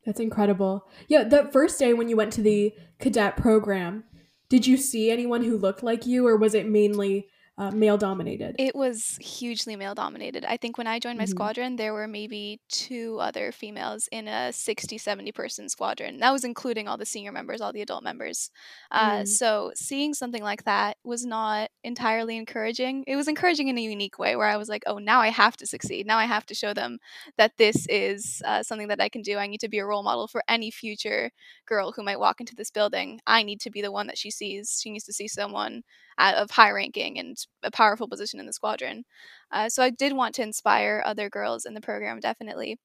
That's 0.05 0.19
incredible. 0.19 0.87
Yeah, 1.07 1.23
that 1.23 1.53
first 1.53 1.79
day 1.79 1.93
when 1.93 2.09
you 2.09 2.17
went 2.17 2.33
to 2.33 2.41
the 2.41 2.73
cadet 2.99 3.37
program, 3.37 4.03
did 4.49 4.67
you 4.67 4.75
see 4.75 5.09
anyone 5.09 5.43
who 5.43 5.57
looked 5.57 5.81
like 5.81 6.05
you, 6.05 6.27
or 6.27 6.35
was 6.35 6.53
it 6.53 6.67
mainly 6.67 7.27
uh, 7.57 7.71
male 7.71 7.97
dominated? 7.97 8.59
It 8.59 8.75
was 8.75 9.17
hugely 9.19 9.75
male 9.75 9.95
dominated. 9.95 10.45
I 10.45 10.57
think 10.57 10.77
when 10.77 10.85
I 10.85 10.99
joined 10.99 11.17
my 11.17 11.25
hmm 11.25 11.25
squadron, 11.25 11.75
there 11.75 11.91
were 11.91 12.07
maybe 12.07 12.61
two 12.69 13.17
other 13.19 13.51
females 13.51 14.07
in 14.11 14.27
a 14.27 14.53
60, 14.53 14.99
70 14.99 15.31
person 15.31 15.69
squadron. 15.69 16.19
That 16.19 16.29
was 16.29 16.43
including 16.43 16.87
all 16.87 16.95
the 16.95 17.05
senior 17.05 17.31
members, 17.31 17.61
all 17.61 17.73
the 17.73 17.81
adult 17.81 18.03
members. 18.03 18.51
Uh, 18.91 19.25
Mm, 19.25 19.25
so 19.25 19.71
seeing 19.73 20.13
something 20.13 20.43
like 20.43 20.65
that 20.65 20.97
was 21.03 21.25
not 21.25 21.71
entirely 21.83 22.37
encouraging. 22.37 23.03
It 23.07 23.15
was 23.15 23.27
encouraging 23.27 23.69
in 23.69 23.77
a 23.79 23.81
unique 23.81 24.19
way 24.19 24.35
where 24.35 24.47
I 24.47 24.57
was 24.57 24.69
like, 24.69 24.83
oh, 24.85 24.99
now 24.99 25.19
I 25.19 25.29
have 25.29 25.57
to 25.57 25.65
succeed. 25.65 26.05
Now 26.05 26.19
I 26.19 26.25
have 26.25 26.45
to 26.45 26.53
show 26.53 26.75
them 26.75 26.99
that 27.37 27.57
this 27.57 27.87
is 27.87 28.39
uh, 28.45 28.61
something 28.61 28.87
that 28.89 29.01
I 29.01 29.09
can 29.09 29.23
do. 29.23 29.37
I 29.37 29.47
need 29.47 29.61
to 29.61 29.67
be 29.69 29.79
a 29.79 29.85
role 29.85 30.03
model 30.03 30.27
for 30.27 30.43
any 30.47 30.69
future 30.69 31.31
girl 31.65 31.91
who 31.91 32.03
might 32.03 32.19
walk 32.19 32.39
into 32.39 32.55
this 32.55 32.69
building. 32.69 33.19
I 33.25 33.41
need 33.41 33.61
to 33.61 33.71
be 33.71 33.81
the 33.81 33.91
one 33.91 34.05
that 34.07 34.17
she 34.19 34.29
sees. 34.29 34.79
She 34.79 34.91
needs 34.91 35.05
to 35.05 35.13
see 35.13 35.27
someone 35.27 35.81
uh, 36.17 36.33
of 36.37 36.51
high 36.51 36.71
ranking 36.71 37.19
and 37.19 37.37
a 37.63 37.71
powerful 37.71 38.07
position 38.07 38.39
in 38.39 38.45
the 38.45 38.53
squadron. 38.53 39.05
Uh, 39.51 39.69
so 39.69 39.83
I 39.83 39.89
did 39.89 40.13
want 40.13 40.35
to 40.35 40.43
inspire 40.43 41.03
other 41.05 41.29
girls 41.29 41.65
in 41.65 41.73
the 41.73 41.81
program, 41.81 42.19
definitely. 42.19 42.79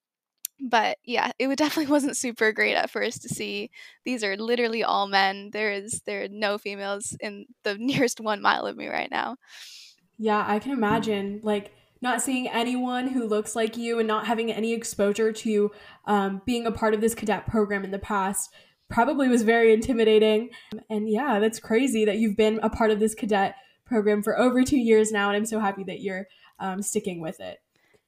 but 0.61 0.99
yeah, 1.04 1.30
it 1.38 1.49
definitely 1.58 1.90
wasn't 1.90 2.16
super 2.16 2.52
great 2.52 2.75
at 2.75 2.90
first 2.90 3.23
to 3.23 3.28
see 3.28 3.70
these 4.04 4.25
are 4.25 4.37
literally 4.37 4.82
all 4.85 5.06
men. 5.08 5.50
There 5.52 5.73
is 5.73 6.02
there 6.06 6.25
are 6.25 6.28
no 6.28 6.58
females 6.58 7.16
in 7.20 7.47
the 7.64 7.75
nearest 7.78 8.20
one 8.20 8.42
mile 8.42 8.66
of 8.66 8.76
me 8.76 8.88
right 8.88 9.11
now. 9.11 9.37
Yeah, 10.18 10.44
I 10.47 10.58
can 10.58 10.73
imagine 10.73 11.40
like 11.42 11.73
not 12.00 12.23
seeing 12.23 12.49
anyone 12.49 13.08
who 13.08 13.26
looks 13.26 13.56
like 13.56 13.76
you 13.76 13.99
and 13.99 14.06
not 14.06 14.26
having 14.26 14.52
any 14.52 14.73
exposure 14.73 15.32
to 15.32 15.70
um, 16.06 16.42
being 16.47 16.66
a 16.66 16.73
part 16.73 16.94
of 16.94 17.00
this 17.00 17.14
cadet 17.14 17.47
program 17.47 17.85
in 17.85 17.90
the 17.90 17.99
past 17.99 18.50
probably 18.90 19.28
was 19.28 19.42
very 19.42 19.73
intimidating. 19.73 20.50
And 20.88 21.09
yeah, 21.09 21.38
that's 21.40 21.61
crazy 21.61 22.04
that 22.04 22.18
you've 22.18 22.37
been 22.37 22.61
a 22.62 22.71
part 22.71 22.90
of 22.90 23.00
this 23.00 23.14
cadet 23.14 23.54
program 23.85 24.23
for 24.23 24.38
over 24.38 24.62
two 24.64 24.78
years 24.78 25.11
now, 25.11 25.28
and 25.28 25.37
I'm 25.37 25.47
so 25.47 25.61
happy 25.61 25.85
that 25.85 26.00
you're 26.00 26.26
um, 26.59 26.83
sticking 26.83 27.21
with 27.21 27.40
it. 27.40 27.59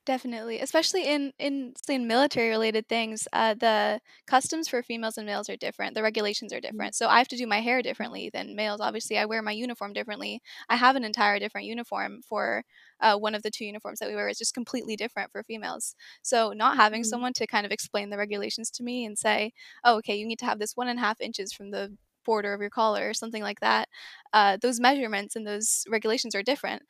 Definitely, 0.07 0.61
especially 0.61 1.05
in 1.07 1.33
in 1.39 1.75
in 1.87 2.07
military 2.07 2.49
related 2.49 2.89
things, 2.89 3.29
uh, 3.35 3.53
the 3.53 4.01
customs 4.27 4.67
for 4.67 4.83
females 4.83 5.19
and 5.19 5.27
males 5.27 5.49
are 5.51 5.57
different. 5.59 5.95
The 5.95 6.03
regulations 6.03 6.55
are 6.55 6.61
Mm. 6.71 6.81
different. 6.81 6.95
So 6.95 7.07
I 7.09 7.19
have 7.19 7.29
to 7.29 7.37
do 7.37 7.47
my 7.47 7.61
hair 7.61 7.83
differently 7.83 8.31
than 8.33 8.57
males. 8.57 8.81
Obviously, 8.81 9.19
I 9.19 9.27
wear 9.27 9.43
my 9.43 9.53
uniform 9.53 9.93
differently. 9.93 10.41
I 10.71 10.77
have 10.77 10.97
an 10.97 11.05
entire 11.05 11.39
different 11.39 11.67
uniform 11.67 12.23
for 12.27 12.65
uh, 13.01 13.19
one 13.19 13.35
of 13.35 13.43
the 13.43 13.51
two 13.51 13.67
uniforms 13.67 13.99
that 13.99 14.09
we 14.09 14.15
wear 14.15 14.29
is 14.29 14.39
just 14.39 14.55
completely 14.55 14.97
different 14.97 15.33
for 15.33 15.43
females. 15.45 15.95
So 16.23 16.53
not 16.55 16.77
having 16.77 17.05
Mhm. 17.05 17.05
someone 17.05 17.35
to 17.35 17.47
kind 17.47 17.67
of 17.67 17.73
explain 17.73 18.09
the 18.09 18.17
regulations 18.19 18.71
to 18.73 18.83
me 18.83 19.05
and 19.05 19.19
say, 19.19 19.53
"Oh, 19.85 19.97
okay, 19.99 20.17
you 20.17 20.27
need 20.27 20.39
to 20.39 20.47
have 20.47 20.59
this 20.59 20.77
one 20.77 20.89
and 20.89 20.99
a 20.99 21.03
half 21.03 21.21
inches 21.21 21.53
from 21.53 21.73
the 21.73 21.97
border 22.25 22.53
of 22.55 22.61
your 22.61 22.71
collar 22.71 23.09
or 23.11 23.15
something 23.15 23.43
like 23.43 23.61
that," 23.61 23.89
uh, 24.33 24.57
those 24.63 24.81
measurements 24.81 25.37
and 25.37 25.47
those 25.47 25.85
regulations 25.89 26.35
are 26.35 26.43
different. 26.43 26.83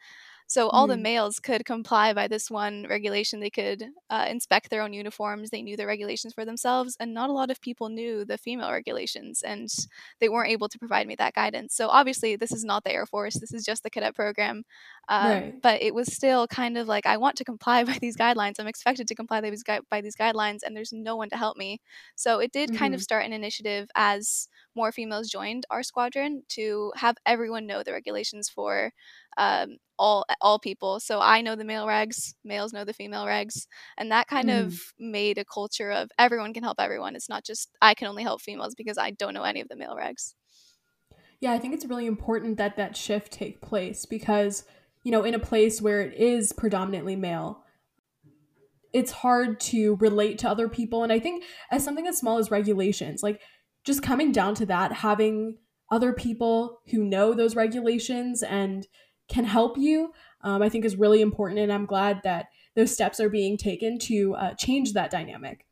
So 0.51 0.69
all 0.69 0.89
the 0.89 0.97
Mhm. 0.97 1.05
males 1.11 1.39
could 1.39 1.65
comply 1.65 2.13
by 2.13 2.27
this 2.29 2.51
one 2.51 2.87
regulation. 2.91 3.41
They 3.41 3.51
could 3.51 3.85
uh, 4.11 4.27
inspect 4.29 4.69
their 4.71 4.83
own 4.83 4.93
uniforms. 4.93 5.51
They 5.51 5.63
knew 5.63 5.77
the 5.77 5.87
regulations 5.87 6.35
for 6.35 6.45
themselves, 6.45 6.97
and 7.01 7.15
not 7.15 7.31
a 7.31 7.35
lot 7.35 7.51
of 7.51 7.61
people 7.61 7.89
knew 7.89 8.25
the 8.25 8.39
female 8.39 8.73
regulations, 8.73 9.43
and 9.43 9.69
they 10.21 10.29
weren't 10.29 10.51
able 10.51 10.69
to 10.69 10.79
provide 10.79 11.07
me 11.07 11.15
that 11.17 11.35
guidance. 11.35 11.75
So 11.75 11.89
obviously, 11.89 12.37
this 12.37 12.53
is 12.53 12.65
not 12.65 12.85
the 12.85 12.93
Air 12.93 13.07
Force. 13.07 13.35
This 13.39 13.53
is 13.53 13.65
just 13.65 13.83
the 13.85 13.91
cadet 13.91 14.15
program. 14.15 14.65
Um, 15.09 15.53
Right. 15.53 15.63
but 15.63 15.83
it 15.83 15.95
was 15.95 16.13
still 16.13 16.47
kind 16.47 16.79
of 16.79 16.89
like 16.89 17.07
I 17.07 17.17
want 17.17 17.37
to 17.37 17.45
comply 17.45 17.85
by 17.85 17.99
these 18.01 18.17
guidelines. 18.17 18.55
I'm 18.59 18.67
expected 18.67 19.09
to 19.09 19.15
comply 19.15 19.41
by 19.41 19.51
these, 19.51 19.63
gui- 19.63 19.81
by 19.91 20.01
these 20.01 20.17
guidelines, 20.17 20.61
and 20.65 20.77
there's 20.77 20.93
no 20.93 21.17
one 21.17 21.31
to 21.31 21.37
help 21.37 21.57
me. 21.57 21.81
So 22.17 22.41
it 22.41 22.53
did 22.53 22.73
kind 22.73 22.95
of 22.95 23.01
Mhm. 23.01 23.03
start 23.03 23.25
an 23.25 23.33
initiative 23.33 23.89
as 23.95 24.49
more 24.75 24.93
females 24.93 25.29
joined 25.31 25.65
our 25.71 25.83
squadron 25.83 26.43
to 26.51 26.93
have 26.97 27.17
everyone 27.27 27.67
know 27.67 27.83
the 27.83 27.93
regulations 27.93 28.49
for 28.49 28.93
um, 29.37 29.77
all 30.01 30.25
all 30.41 30.59
people. 30.59 31.01
So 31.01 31.21
I 31.21 31.43
know 31.43 31.57
the 31.57 31.65
male 31.65 31.87
regs, 31.87 32.35
males 32.45 32.73
know 32.73 32.85
the 32.85 32.95
female 32.95 33.25
regs, 33.27 33.67
and 33.99 34.11
that 34.13 34.29
kind 34.29 34.49
Mhm. 34.49 34.51
of 34.51 34.93
made 34.99 35.39
a 35.39 35.45
culture 35.45 35.91
of 35.93 36.11
everyone 36.19 36.55
can 36.55 36.65
help 36.65 36.81
everyone. 36.81 37.17
It's 37.17 37.29
not 37.29 37.45
just 37.45 37.71
I 37.83 37.95
can 37.95 38.09
only 38.09 38.23
help 38.25 38.43
females 38.43 38.75
because 38.75 38.99
I 38.99 39.11
don't 39.13 39.35
know 39.35 39.45
any 39.45 39.61
of 39.61 39.69
the 39.69 39.77
male 39.77 39.97
regs. 39.97 40.35
Yeah, 41.41 41.53
I 41.53 41.59
think 41.59 41.75
it's 41.75 41.87
really 41.87 42.07
important 42.07 42.59
that 42.59 42.77
that 42.77 42.97
shift 42.97 43.33
take 43.33 43.61
place 43.63 44.05
because, 44.07 44.65
you 45.05 45.11
know, 45.11 45.25
in 45.25 45.35
a 45.35 45.39
place 45.39 45.81
where 45.81 46.01
it 46.03 46.15
is 46.15 46.53
predominantly 46.53 47.17
male, 47.17 47.65
it's 48.93 49.13
hard 49.13 49.61
to 49.61 49.97
relate 49.97 50.39
to 50.41 50.49
other 50.49 50.69
people. 50.69 51.03
And 51.03 51.13
I 51.13 51.19
think 51.21 51.45
as 51.71 51.85
something 51.85 52.07
as 52.07 52.19
small 52.19 52.39
as 52.39 52.51
regulations, 52.51 53.23
like 53.23 53.41
just 53.85 54.03
coming 54.03 54.33
down 54.33 54.55
to 54.57 54.67
that, 54.67 54.93
having 54.93 55.59
other 55.91 56.13
people 56.13 56.81
who 56.91 57.05
know 57.05 57.33
those 57.35 57.55
regulations 57.57 58.43
and 58.43 58.87
can 59.31 59.45
help 59.45 59.79
you, 59.79 60.13
um, 60.43 60.63
I 60.63 60.69
think 60.69 60.85
is 60.85 60.97
really 60.97 61.23
important. 61.23 61.61
And 61.61 61.73
I'm 61.73 61.87
glad 61.87 62.23
that 62.25 62.49
those 62.75 62.93
steps 62.93 63.21
are 63.21 63.29
being 63.29 63.57
taken 63.57 63.99
to 64.01 64.35
uh, 64.35 64.55
change 64.55 64.93
that 64.93 65.11
dynamic. 65.11 65.67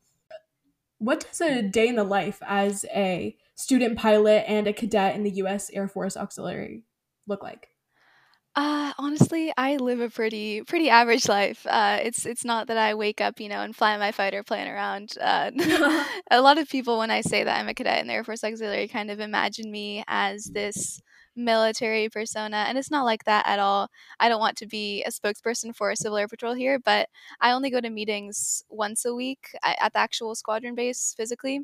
What 0.98 1.26
does 1.28 1.40
a 1.40 1.62
day 1.62 1.88
in 1.88 1.96
the 1.96 2.04
life 2.04 2.40
as 2.46 2.84
a 2.94 3.36
student 3.54 3.98
pilot 3.98 4.44
and 4.48 4.66
a 4.66 4.72
cadet 4.72 5.14
in 5.14 5.22
the 5.22 5.30
U.S. 5.30 5.70
Air 5.72 5.88
Force 5.88 6.16
Auxiliary 6.16 6.82
look 7.26 7.42
like? 7.42 7.68
Uh, 8.56 8.92
honestly, 8.98 9.52
I 9.56 9.76
live 9.76 10.00
a 10.00 10.10
pretty 10.10 10.62
pretty 10.62 10.90
average 10.90 11.28
life. 11.28 11.64
Uh, 11.64 12.00
it's 12.02 12.26
it's 12.26 12.44
not 12.44 12.66
that 12.66 12.76
I 12.76 12.94
wake 12.94 13.20
up, 13.20 13.38
you 13.38 13.48
know, 13.48 13.60
and 13.60 13.76
fly 13.76 13.96
my 13.98 14.10
fighter 14.10 14.42
plane 14.42 14.66
around. 14.66 15.14
Uh, 15.20 15.52
a 16.30 16.40
lot 16.40 16.58
of 16.58 16.68
people, 16.68 16.98
when 16.98 17.12
I 17.12 17.20
say 17.20 17.44
that 17.44 17.56
I'm 17.56 17.68
a 17.68 17.74
cadet 17.74 18.00
in 18.00 18.08
the 18.08 18.14
Air 18.14 18.24
Force 18.24 18.42
Auxiliary, 18.42 18.88
kind 18.88 19.12
of 19.12 19.20
imagine 19.20 19.70
me 19.70 20.02
as 20.08 20.42
this 20.44 21.00
military 21.38 22.10
persona, 22.10 22.66
and 22.68 22.78
it's 22.78 22.90
not 22.90 23.04
like 23.06 23.24
that 23.24 23.46
at 23.46 23.60
all. 23.60 23.88
I 24.20 24.28
don't 24.28 24.40
want 24.40 24.58
to 24.58 24.66
be 24.66 25.02
a 25.04 25.10
spokesperson 25.10 25.74
for 25.76 25.90
a 25.90 25.96
Civil 25.96 26.18
Air 26.18 26.28
Patrol 26.28 26.54
here, 26.54 26.78
but 26.80 27.08
I 27.40 27.52
only 27.52 27.70
go 27.70 27.80
to 27.80 27.90
meetings 27.90 28.64
once 28.70 29.04
a 29.06 29.14
week 29.14 29.50
at, 29.64 29.92
the 29.94 29.98
actual 30.00 30.34
squadron 30.36 30.74
base 30.74 31.14
physically. 31.16 31.60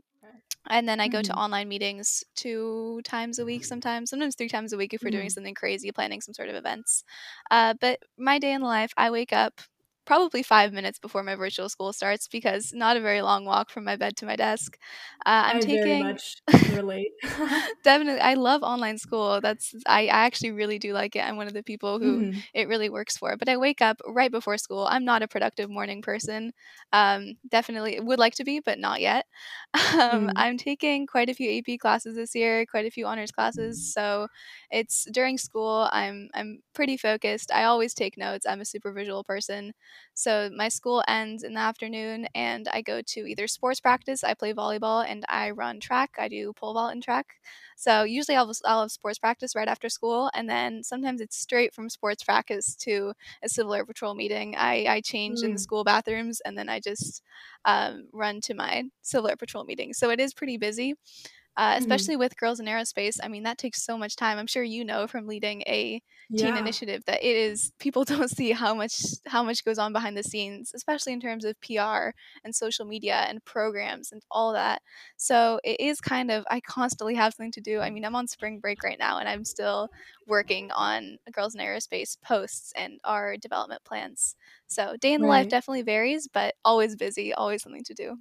And 0.70 0.88
then 0.88 1.00
I 1.00 1.08
go 1.08 1.22
to 1.22 1.34
Mhm. 1.34 1.38
online 1.38 1.68
meetings 1.68 2.24
two 2.36 3.00
times 3.04 3.38
a 3.38 3.44
week 3.46 3.64
sometimes, 3.64 4.10
sometimes 4.10 4.36
three 4.36 4.48
times 4.48 4.72
a 4.72 4.78
week 4.78 4.94
if 4.94 5.04
we're 5.04 5.10
doing 5.10 5.28
Mhm. 5.28 5.30
something 5.30 5.54
crazy, 5.54 5.92
planning 5.92 6.20
some 6.22 6.34
sort 6.34 6.48
of 6.50 6.56
events. 6.56 7.04
Uh, 7.50 7.74
but 7.80 8.00
my 8.18 8.38
day 8.38 8.52
in 8.52 8.62
life, 8.62 8.92
I 8.96 9.10
wake 9.10 9.32
up 9.32 9.60
probably 10.04 10.42
five 10.42 10.72
minutes 10.72 10.98
before 10.98 11.22
my 11.22 11.34
virtual 11.34 11.68
school 11.68 11.92
starts 11.92 12.28
because 12.28 12.72
not 12.74 12.96
a 12.96 13.00
very 13.00 13.22
long 13.22 13.44
walk 13.44 13.70
from 13.70 13.84
my 13.84 13.96
bed 13.96 14.16
to 14.18 14.26
my 14.26 14.36
desk. 14.36 14.78
Uh, 15.26 15.44
I'm 15.46 15.58
I 15.58 15.64
very 15.70 15.94
taking 15.94 15.96
much 15.96 16.42
can 16.58 16.72
relate. 16.72 17.12
definitely 17.82 18.20
i 18.20 18.34
love 18.34 18.62
online 18.62 18.98
school 18.98 19.40
that's 19.40 19.74
I, 19.86 20.02
I 20.02 20.24
actually 20.26 20.52
really 20.52 20.78
do 20.78 20.92
like 20.92 21.16
it 21.16 21.20
i'm 21.24 21.36
one 21.36 21.46
of 21.46 21.54
the 21.54 21.62
people 21.62 21.98
who 21.98 22.22
Mhm. 22.22 22.44
it 22.54 22.68
really 22.68 22.88
works 22.90 23.16
for 23.16 23.36
but 23.36 23.48
i 23.48 23.56
wake 23.56 23.80
up 23.80 24.00
right 24.06 24.30
before 24.30 24.58
school 24.58 24.86
i'm 24.90 25.04
not 25.04 25.22
a 25.22 25.28
productive 25.28 25.70
morning 25.70 26.02
person 26.02 26.52
um, 26.92 27.34
definitely 27.50 27.98
would 28.00 28.18
like 28.18 28.34
to 28.34 28.44
be 28.44 28.60
but 28.60 28.78
not 28.78 29.00
yet 29.00 29.26
um, 30.00 30.28
Mm. 30.28 30.36
i'm 30.36 30.56
taking 30.58 31.06
quite 31.06 31.28
a 31.30 31.34
few 31.34 31.50
ap 31.58 31.78
classes 31.78 32.16
this 32.16 32.34
year 32.34 32.64
quite 32.66 32.86
a 32.86 32.90
few 32.90 33.06
honors 33.06 33.30
classes 33.32 33.80
so 33.80 34.28
it's 34.70 35.06
during 35.12 35.38
school 35.38 35.88
i'm 35.92 36.28
i'm 36.34 36.60
pretty 36.74 36.96
focused 36.96 37.50
i 37.52 37.64
always 37.64 37.94
take 37.94 38.16
notes 38.16 38.46
i'm 38.46 38.60
a 38.60 38.64
super 38.64 38.92
visual 38.92 39.24
person 39.24 39.72
so 40.14 40.50
my 40.56 40.68
school 40.68 41.02
ends 41.08 41.42
in 41.42 41.54
the 41.54 41.60
afternoon 41.60 42.26
and 42.34 42.68
i 42.68 42.80
go 42.82 43.00
to 43.02 43.20
either 43.26 43.46
sports 43.46 43.80
practice 43.80 44.24
i 44.24 44.34
play 44.34 44.52
volleyball 44.52 45.04
and 45.06 45.24
i 45.28 45.50
run 45.50 45.80
track 45.80 46.14
i 46.18 46.28
do 46.28 46.52
pole 46.52 46.74
vault 46.74 46.92
and 46.92 47.02
track 47.02 47.36
so 47.76 48.02
usually 48.04 48.36
I'll, 48.36 48.52
I'll 48.64 48.82
have 48.82 48.92
sports 48.92 49.18
practice 49.18 49.54
right 49.56 49.68
after 49.68 49.88
school, 49.88 50.30
and 50.34 50.48
then 50.48 50.82
sometimes 50.82 51.20
it's 51.20 51.36
straight 51.36 51.74
from 51.74 51.88
sports 51.90 52.22
practice 52.22 52.74
to 52.76 53.14
a 53.42 53.48
Civil 53.48 53.74
Air 53.74 53.84
Patrol 53.84 54.14
meeting. 54.14 54.54
I, 54.56 54.86
I 54.86 55.00
change 55.00 55.42
in 55.42 55.52
the 55.52 55.58
Mm. 55.58 55.58
school 55.58 55.84
bathrooms, 55.84 56.40
and 56.44 56.56
then 56.56 56.68
I 56.68 56.80
just 56.80 57.22
um, 57.64 58.08
run 58.12 58.40
to 58.42 58.54
my 58.54 58.84
Civil 59.02 59.28
Air 59.28 59.36
Patrol 59.36 59.64
meeting. 59.64 59.92
So 59.92 60.10
it 60.10 60.20
is 60.20 60.34
pretty 60.34 60.56
busy. 60.56 60.94
Uh, 61.56 61.74
Mhm. 61.76 61.76
especially 61.78 62.16
with 62.16 62.36
girls 62.36 62.60
in 62.60 62.66
aerospace, 62.66 63.18
I 63.22 63.28
mean 63.28 63.44
that 63.44 63.58
takes 63.58 63.82
so 63.84 63.96
much 63.98 64.16
time. 64.16 64.38
I'm 64.38 64.46
sure 64.46 64.62
you 64.62 64.84
know 64.84 65.06
from 65.06 65.26
leading 65.26 65.62
a 65.62 66.02
teen 66.36 66.56
Yeah. 66.56 66.56
initiative 66.56 67.04
that 67.06 67.22
it 67.22 67.36
is 67.36 67.72
people 67.78 68.04
don't 68.04 68.28
see 68.30 68.50
how 68.52 68.74
much 68.74 68.94
how 69.26 69.42
much 69.42 69.64
goes 69.64 69.78
on 69.78 69.92
behind 69.92 70.16
the 70.16 70.22
scenes, 70.22 70.72
especially 70.74 71.12
in 71.12 71.20
terms 71.20 71.44
of 71.44 71.60
PR 71.60 72.12
and 72.44 72.54
social 72.54 72.84
media 72.86 73.24
and 73.28 73.44
programs 73.44 74.10
and 74.12 74.22
all 74.30 74.52
that. 74.52 74.82
So 75.16 75.60
it 75.64 75.80
is 75.80 76.00
kind 76.00 76.30
of 76.30 76.44
I 76.50 76.60
constantly 76.60 77.14
have 77.14 77.34
something 77.34 77.52
to 77.52 77.60
do. 77.60 77.80
I 77.80 77.90
mean, 77.90 78.04
I'm 78.04 78.16
on 78.16 78.26
spring 78.28 78.60
break 78.60 78.82
right 78.82 78.98
now 78.98 79.18
and 79.18 79.28
I'm 79.28 79.44
still 79.44 79.88
working 80.26 80.70
on 80.72 81.18
Girls 81.32 81.54
in 81.54 81.60
Aerospace 81.60 82.16
posts 82.22 82.72
and 82.76 83.00
our 83.04 83.36
development 83.36 83.84
plans. 83.84 84.36
So 84.66 84.96
day 84.96 85.12
in 85.12 85.20
the 85.20 85.26
life 85.26 85.48
definitely 85.48 85.82
varies, 85.82 86.28
but 86.28 86.54
always 86.64 86.96
busy, 86.96 87.32
always 87.32 87.62
something 87.62 87.84
to 87.84 87.94
do. 87.94 88.18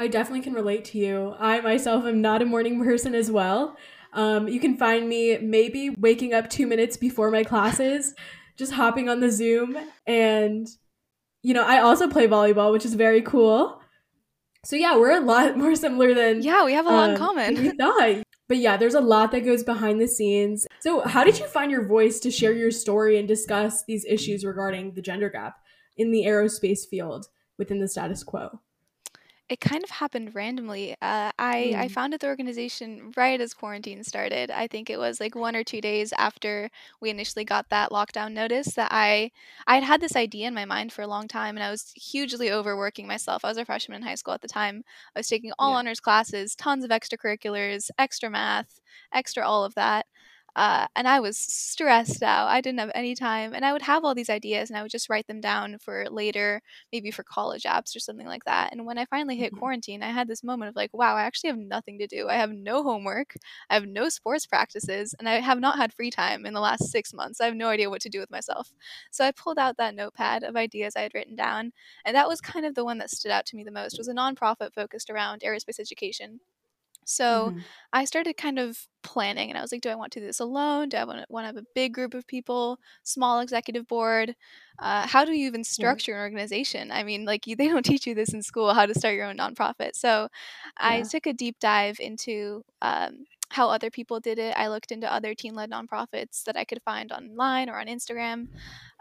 I 0.00 0.08
definitely 0.08 0.40
can 0.40 0.54
relate 0.54 0.86
to 0.86 0.98
you. 0.98 1.34
I 1.38 1.60
myself 1.60 2.06
am 2.06 2.22
not 2.22 2.40
a 2.40 2.46
morning 2.46 2.82
person 2.82 3.14
as 3.14 3.30
well. 3.30 3.76
Um, 4.14 4.48
you 4.48 4.58
can 4.58 4.78
find 4.78 5.06
me 5.06 5.36
maybe 5.36 5.90
waking 5.90 6.32
up 6.32 6.48
two 6.48 6.66
minutes 6.66 6.96
before 6.96 7.30
my 7.30 7.44
classes, 7.44 8.14
just 8.56 8.72
hopping 8.72 9.10
on 9.10 9.20
the 9.20 9.30
Zoom. 9.30 9.76
And, 10.06 10.66
you 11.42 11.52
know, 11.52 11.66
I 11.66 11.82
also 11.82 12.08
play 12.08 12.26
volleyball, 12.26 12.72
which 12.72 12.86
is 12.86 12.94
very 12.94 13.20
cool. 13.20 13.78
So, 14.64 14.74
yeah, 14.74 14.96
we're 14.96 15.18
a 15.18 15.20
lot 15.20 15.58
more 15.58 15.74
similar 15.74 16.14
than, 16.14 16.40
Yeah, 16.40 16.64
we 16.64 16.72
have 16.72 16.86
a 16.86 16.90
lot 16.90 17.10
in 17.10 17.16
um, 17.22 17.36
we 17.36 17.44
common. 17.44 17.76
thought. 17.76 18.22
But 18.48 18.56
yeah, 18.56 18.78
there's 18.78 18.94
a 18.94 19.02
lot 19.02 19.32
that 19.32 19.44
goes 19.44 19.62
behind 19.62 20.00
the 20.00 20.08
scenes. 20.08 20.66
So, 20.80 21.00
how 21.02 21.24
did 21.24 21.38
you 21.38 21.46
find 21.46 21.70
your 21.70 21.86
voice 21.86 22.20
to 22.20 22.30
share 22.30 22.54
your 22.54 22.70
story 22.70 23.18
and 23.18 23.28
discuss 23.28 23.84
these 23.84 24.06
issues 24.06 24.46
regarding 24.46 24.94
the 24.94 25.02
gender 25.02 25.28
gap 25.28 25.56
in 25.98 26.10
the 26.10 26.24
aerospace 26.24 26.88
field 26.88 27.26
within 27.58 27.80
the 27.80 27.86
status 27.86 28.24
quo? 28.24 28.60
It 29.50 29.60
kind 29.60 29.82
of 29.84 29.90
happened 29.90 30.34
randomly. 30.36 30.92
Uh, 31.02 31.32
I 31.38 31.74
I 31.76 31.88
Mm. 31.88 31.88
founded 31.88 32.20
the 32.20 32.28
organization 32.28 33.12
right 33.16 33.40
as 33.40 33.52
quarantine 33.52 34.04
started. 34.04 34.48
I 34.50 34.68
think 34.68 34.88
it 34.88 34.98
was 34.98 35.18
like 35.20 35.34
one 35.34 35.56
or 35.56 35.64
two 35.64 35.80
days 35.80 36.12
after 36.12 36.70
we 37.00 37.10
initially 37.10 37.44
got 37.44 37.68
that 37.70 37.90
lockdown 37.90 38.32
notice 38.32 38.74
that 38.76 38.90
I 38.92 39.32
I 39.66 39.74
had 39.74 39.84
had 39.84 40.00
this 40.00 40.14
idea 40.16 40.46
in 40.46 40.54
my 40.54 40.64
mind 40.66 40.92
for 40.92 41.02
a 41.02 41.08
long 41.08 41.26
time, 41.26 41.56
and 41.56 41.64
I 41.64 41.70
was 41.70 41.92
hugely 41.96 42.52
overworking 42.52 43.08
myself. 43.08 43.44
I 43.44 43.48
was 43.48 43.58
a 43.58 43.64
freshman 43.64 43.96
in 43.96 44.02
high 44.08 44.14
school 44.14 44.34
at 44.34 44.40
the 44.40 44.48
time. 44.48 44.84
I 45.16 45.18
was 45.18 45.28
taking 45.28 45.52
all 45.58 45.72
Yeah. 45.72 45.76
honors 45.76 46.00
classes, 46.00 46.54
tons 46.54 46.84
of 46.84 46.90
extracurriculars, 46.90 47.90
extra 47.98 48.30
math, 48.30 48.80
extra 49.12 49.44
all 49.44 49.64
of 49.64 49.74
that. 49.74 50.06
Uh, 50.56 50.86
and 50.96 51.06
I 51.08 51.20
was 51.20 51.38
stressed 51.38 52.22
out. 52.22 52.48
I 52.48 52.60
didn't 52.60 52.80
have 52.80 52.90
any 52.94 53.14
time. 53.14 53.54
And 53.54 53.64
I 53.64 53.72
would 53.72 53.82
have 53.82 54.04
all 54.04 54.14
these 54.14 54.30
ideas 54.30 54.70
and 54.70 54.78
I 54.78 54.82
would 54.82 54.90
just 54.90 55.08
write 55.08 55.26
them 55.26 55.40
down 55.40 55.78
for 55.78 56.06
later, 56.10 56.62
maybe 56.92 57.10
for 57.10 57.22
college 57.22 57.62
apps 57.62 57.94
or 57.96 58.00
something 58.00 58.26
like 58.26 58.44
that. 58.44 58.72
And 58.72 58.86
when 58.86 58.98
I 58.98 59.04
finally 59.06 59.36
hit 59.36 59.52
mm-hmm. 59.52 59.58
quarantine, 59.58 60.02
I 60.02 60.10
had 60.10 60.28
this 60.28 60.44
moment 60.44 60.70
of 60.70 60.76
like, 60.76 60.90
wow, 60.92 61.16
I 61.16 61.22
actually 61.22 61.50
have 61.50 61.58
nothing 61.58 61.98
to 61.98 62.06
do. 62.06 62.28
I 62.28 62.34
have 62.34 62.50
no 62.50 62.82
homework, 62.82 63.34
I 63.68 63.74
have 63.74 63.86
no 63.86 64.08
sports 64.08 64.46
practices, 64.46 65.14
and 65.18 65.28
I 65.28 65.40
have 65.40 65.60
not 65.60 65.76
had 65.76 65.92
free 65.92 66.10
time 66.10 66.46
in 66.46 66.54
the 66.54 66.60
last 66.60 66.90
six 66.90 67.12
months. 67.14 67.40
I 67.40 67.46
have 67.46 67.54
no 67.54 67.68
idea 67.68 67.90
what 67.90 68.02
to 68.02 68.08
do 68.08 68.20
with 68.20 68.30
myself. 68.30 68.72
So 69.10 69.24
I 69.24 69.32
pulled 69.32 69.58
out 69.58 69.76
that 69.78 69.94
notepad 69.94 70.42
of 70.42 70.56
ideas 70.56 70.94
I 70.96 71.00
had 71.02 71.14
written 71.14 71.36
down. 71.36 71.72
And 72.04 72.16
that 72.16 72.28
was 72.28 72.40
kind 72.40 72.66
of 72.66 72.74
the 72.74 72.84
one 72.84 72.98
that 72.98 73.10
stood 73.10 73.30
out 73.32 73.46
to 73.46 73.56
me 73.56 73.64
the 73.64 73.70
most 73.70 73.98
was 73.98 74.08
a 74.08 74.14
nonprofit 74.14 74.74
focused 74.74 75.10
around 75.10 75.42
aerospace 75.42 75.80
education. 75.80 76.40
So 77.04 77.48
mm-hmm. 77.50 77.58
I 77.92 78.04
started 78.04 78.36
kind 78.36 78.58
of 78.58 78.78
planning 79.02 79.48
and 79.48 79.58
I 79.58 79.62
was 79.62 79.72
like, 79.72 79.80
do 79.80 79.88
I 79.88 79.94
want 79.94 80.12
to 80.12 80.20
do 80.20 80.26
this 80.26 80.40
alone? 80.40 80.88
Do 80.88 80.96
I 80.96 81.04
want 81.04 81.20
to, 81.20 81.26
want 81.28 81.44
to 81.44 81.46
have 81.46 81.56
a 81.56 81.66
big 81.74 81.94
group 81.94 82.14
of 82.14 82.26
people, 82.26 82.78
small 83.02 83.40
executive 83.40 83.86
board? 83.86 84.34
Uh, 84.78 85.06
how 85.06 85.24
do 85.24 85.32
you 85.32 85.46
even 85.46 85.64
structure 85.64 86.14
an 86.14 86.20
organization? 86.20 86.90
I 86.92 87.02
mean, 87.02 87.24
like, 87.24 87.46
you, 87.46 87.56
they 87.56 87.68
don't 87.68 87.82
teach 87.84 88.06
you 88.06 88.14
this 88.14 88.32
in 88.32 88.42
school, 88.42 88.74
how 88.74 88.86
to 88.86 88.94
start 88.94 89.14
your 89.14 89.26
own 89.26 89.38
nonprofit. 89.38 89.94
So 89.94 90.28
I 90.76 91.02
took 91.02 91.26
a 91.26 91.32
deep 91.32 91.58
dive 91.60 91.96
into 92.00 92.64
um, 92.82 93.24
how 93.50 93.68
other 93.68 93.90
people 93.90 94.20
did 94.20 94.38
it. 94.38 94.54
I 94.56 94.68
looked 94.68 94.92
into 94.92 95.12
other 95.12 95.34
teen 95.34 95.54
led 95.54 95.70
nonprofits 95.70 96.44
that 96.44 96.56
I 96.56 96.64
could 96.64 96.82
find 96.82 97.10
online 97.12 97.68
or 97.68 97.80
on 97.80 97.86
Instagram. 97.86 98.48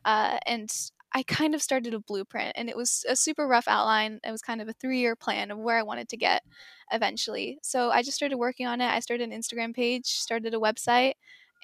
Uh, 0.06 0.40
and 0.46 0.70
I 1.14 1.24
kind 1.24 1.56
of 1.56 1.62
started 1.62 1.94
a 1.94 2.00
blueprint 2.00 2.54
and 2.56 2.70
it 2.70 2.78
was 2.78 3.06
a 3.10 3.16
super 3.16 3.48
rough 3.48 3.68
outline. 3.68 4.20
It 4.24 4.32
was 4.32 4.42
kind 4.42 4.62
of 4.62 4.68
a 4.68 4.74
three 4.74 5.00
year 5.00 5.16
plan 5.16 5.52
of 5.52 5.58
where 5.58 5.78
I 5.78 5.84
wanted 5.84 6.10
to 6.10 6.18
get 6.18 6.44
eventually. 6.92 7.60
So 7.64 7.90
I 7.90 8.04
just 8.04 8.18
started 8.18 8.38
working 8.38 8.68
on 8.68 8.82
it. 8.82 8.88
I 8.88 9.00
started 9.00 9.30
an 9.30 9.40
Instagram 9.40 9.74
page, 9.74 10.06
started 10.06 10.54
a 10.54 10.60
website, 10.60 11.14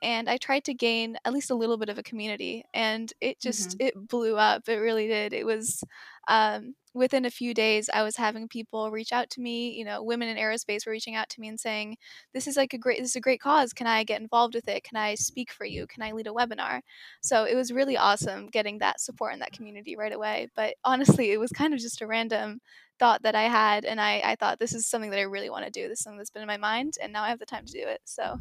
and 0.01 0.29
I 0.29 0.37
tried 0.37 0.65
to 0.65 0.73
gain 0.73 1.17
at 1.25 1.33
least 1.33 1.51
a 1.51 1.55
little 1.55 1.77
bit 1.77 1.89
of 1.89 1.97
a 1.97 2.03
community. 2.03 2.65
And 2.73 3.11
it 3.21 3.39
just 3.39 3.77
mm-hmm. 3.77 3.87
it 3.87 4.07
blew 4.07 4.35
up. 4.35 4.67
It 4.67 4.77
really 4.77 5.07
did. 5.07 5.33
It 5.33 5.45
was 5.45 5.83
um, 6.27 6.75
within 6.95 7.25
a 7.25 7.29
few 7.29 7.53
days, 7.53 7.89
I 7.93 8.01
was 8.03 8.15
having 8.15 8.47
people 8.47 8.89
reach 8.89 9.11
out 9.11 9.29
to 9.31 9.41
me. 9.41 9.73
You 9.77 9.83
know, 9.83 10.01
women 10.01 10.29
in 10.29 10.37
aerospace 10.37 10.85
were 10.85 10.93
reaching 10.93 11.15
out 11.15 11.29
to 11.29 11.41
me 11.41 11.49
and 11.49 11.59
saying, 11.59 11.97
"This 12.33 12.47
is 12.47 12.55
like 12.55 12.73
a 12.73 12.77
great, 12.77 12.99
this 12.99 13.11
is 13.11 13.15
a 13.17 13.21
great 13.21 13.41
cause. 13.41 13.73
Can 13.73 13.85
I 13.85 14.03
get 14.03 14.21
involved 14.21 14.55
with 14.55 14.67
it? 14.67 14.83
Can 14.83 14.97
I 14.97 15.15
speak 15.15 15.51
for 15.51 15.65
you? 15.65 15.85
Can 15.87 16.01
I 16.01 16.13
lead 16.13 16.27
a 16.27 16.31
webinar?" 16.31 16.81
So 17.21 17.43
it 17.43 17.55
was 17.55 17.71
really 17.71 17.97
awesome 17.97 18.47
getting 18.47 18.79
that 18.79 19.01
support 19.01 19.33
in 19.33 19.39
that 19.39 19.51
community 19.51 19.95
right 19.95 20.13
away. 20.13 20.47
But 20.55 20.75
honestly, 20.83 21.31
it 21.31 21.39
was 21.39 21.51
kind 21.51 21.73
of 21.73 21.79
just 21.79 22.01
a 22.01 22.07
random 22.07 22.61
thought 22.97 23.23
that 23.23 23.35
I 23.35 23.43
had, 23.43 23.83
and 23.83 23.99
I, 23.99 24.21
I 24.23 24.35
thought 24.35 24.59
this 24.59 24.73
is 24.73 24.87
something 24.87 25.11
that 25.11 25.19
I 25.19 25.23
really 25.23 25.49
want 25.49 25.65
to 25.65 25.71
do. 25.71 25.89
This 25.89 25.99
is 25.99 26.03
something 26.03 26.17
that's 26.17 26.29
been 26.29 26.43
in 26.43 26.47
my 26.47 26.57
mind, 26.57 26.93
and 27.01 27.11
now 27.11 27.23
I 27.23 27.29
have 27.29 27.39
the 27.39 27.45
time 27.45 27.65
to 27.65 27.73
do 27.73 27.85
it. 27.85 28.01
So. 28.05 28.39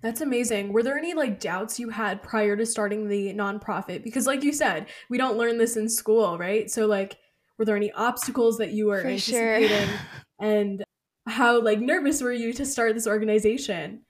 That's 0.00 0.20
amazing. 0.20 0.72
Were 0.74 0.82
there 0.82 0.98
any 0.98 1.14
like 1.14 1.40
doubts 1.40 1.80
you 1.80 1.88
had 1.88 2.22
prior 2.22 2.56
to 2.56 2.66
starting 2.66 3.08
the 3.08 3.32
nonprofit? 3.32 4.04
Because 4.04 4.26
like 4.26 4.44
you 4.44 4.52
said, 4.52 4.86
we 5.08 5.16
don't 5.16 5.38
learn 5.38 5.56
this 5.56 5.78
in 5.78 5.88
school, 5.88 6.36
right? 6.36 6.70
So 6.70 6.86
like 6.86 7.16
were 7.58 7.64
there 7.64 7.76
any 7.76 7.92
obstacles 7.92 8.58
that 8.58 8.72
you 8.72 8.86
were 8.86 9.02
For 9.02 9.08
anticipating 9.08 9.88
sure. 9.88 9.98
and 10.40 10.84
how 11.26 11.60
like 11.60 11.80
nervous 11.80 12.20
were 12.22 12.32
you 12.32 12.52
to 12.54 12.66
start 12.66 12.94
this 12.94 13.06
organization 13.06 14.02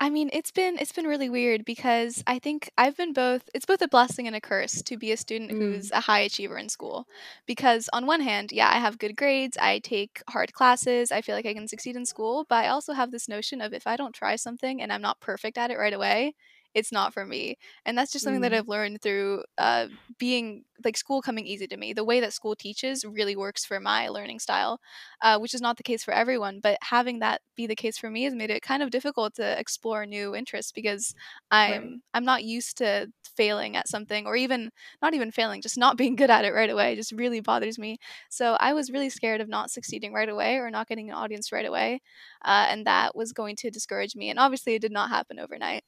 I 0.00 0.10
mean, 0.10 0.30
it's 0.32 0.52
been 0.52 0.78
it's 0.78 0.92
been 0.92 1.06
really 1.06 1.28
weird 1.28 1.64
because 1.64 2.22
I 2.26 2.38
think 2.38 2.70
I've 2.78 2.96
been 2.96 3.12
both 3.12 3.48
it's 3.52 3.66
both 3.66 3.82
a 3.82 3.88
blessing 3.88 4.28
and 4.28 4.36
a 4.36 4.40
curse 4.40 4.80
to 4.82 4.96
be 4.96 5.10
a 5.10 5.16
student 5.16 5.50
mm. 5.50 5.58
who's 5.58 5.90
a 5.90 6.00
high 6.00 6.20
achiever 6.20 6.56
in 6.56 6.68
school. 6.68 7.08
Because 7.46 7.90
on 7.92 8.06
one 8.06 8.20
hand, 8.20 8.52
yeah, 8.52 8.70
I 8.72 8.78
have 8.78 8.98
good 8.98 9.16
grades, 9.16 9.56
I 9.60 9.80
take 9.80 10.22
hard 10.28 10.52
classes, 10.52 11.10
I 11.10 11.20
feel 11.20 11.34
like 11.34 11.46
I 11.46 11.54
can 11.54 11.66
succeed 11.66 11.96
in 11.96 12.06
school, 12.06 12.46
but 12.48 12.64
I 12.64 12.68
also 12.68 12.92
have 12.92 13.10
this 13.10 13.28
notion 13.28 13.60
of 13.60 13.74
if 13.74 13.88
I 13.88 13.96
don't 13.96 14.14
try 14.14 14.36
something 14.36 14.80
and 14.80 14.92
I'm 14.92 15.02
not 15.02 15.20
perfect 15.20 15.58
at 15.58 15.72
it 15.72 15.78
right 15.78 15.92
away, 15.92 16.34
it's 16.78 16.92
not 16.92 17.12
for 17.12 17.26
me. 17.26 17.58
And 17.84 17.98
that's 17.98 18.12
just 18.12 18.24
something 18.24 18.40
mm. 18.40 18.50
that 18.50 18.54
I've 18.54 18.68
learned 18.68 19.02
through 19.02 19.42
uh, 19.58 19.88
being 20.16 20.64
like 20.84 20.96
school 20.96 21.20
coming 21.20 21.44
easy 21.44 21.66
to 21.66 21.76
me. 21.76 21.92
The 21.92 22.04
way 22.04 22.20
that 22.20 22.32
school 22.32 22.54
teaches 22.54 23.04
really 23.04 23.34
works 23.34 23.64
for 23.64 23.80
my 23.80 24.08
learning 24.08 24.38
style, 24.38 24.80
uh, 25.22 25.38
which 25.38 25.54
is 25.54 25.60
not 25.60 25.76
the 25.76 25.82
case 25.82 26.04
for 26.04 26.14
everyone. 26.14 26.60
But 26.62 26.78
having 26.82 27.18
that 27.18 27.40
be 27.56 27.66
the 27.66 27.74
case 27.74 27.98
for 27.98 28.08
me 28.10 28.22
has 28.22 28.34
made 28.34 28.50
it 28.50 28.62
kind 28.62 28.82
of 28.82 28.90
difficult 28.90 29.34
to 29.34 29.58
explore 29.58 30.06
new 30.06 30.36
interests 30.36 30.70
because 30.70 31.14
I'm 31.50 31.72
right. 31.72 31.90
I'm 32.14 32.24
not 32.24 32.44
used 32.44 32.78
to 32.78 33.08
failing 33.36 33.76
at 33.76 33.88
something 33.88 34.26
or 34.26 34.36
even 34.36 34.70
not 35.02 35.14
even 35.14 35.32
failing, 35.32 35.60
just 35.62 35.78
not 35.78 35.96
being 35.96 36.16
good 36.20 36.30
at 36.30 36.44
it 36.44 36.54
right 36.54 36.70
away. 36.70 36.92
It 36.92 36.96
just 36.96 37.12
really 37.12 37.40
bothers 37.40 37.78
me. 37.78 37.98
So 38.30 38.56
I 38.60 38.72
was 38.72 38.90
really 38.90 39.10
scared 39.10 39.40
of 39.40 39.48
not 39.48 39.70
succeeding 39.70 40.12
right 40.12 40.28
away 40.28 40.56
or 40.56 40.70
not 40.70 40.88
getting 40.88 41.10
an 41.10 41.16
audience 41.16 41.50
right 41.50 41.66
away, 41.66 42.00
uh, 42.44 42.66
and 42.70 42.86
that 42.86 43.16
was 43.16 43.32
going 43.32 43.56
to 43.56 43.70
discourage 43.70 44.14
me. 44.14 44.30
And 44.30 44.38
obviously, 44.38 44.74
it 44.74 44.82
did 44.82 44.92
not 44.92 45.10
happen 45.10 45.40
overnight. 45.40 45.82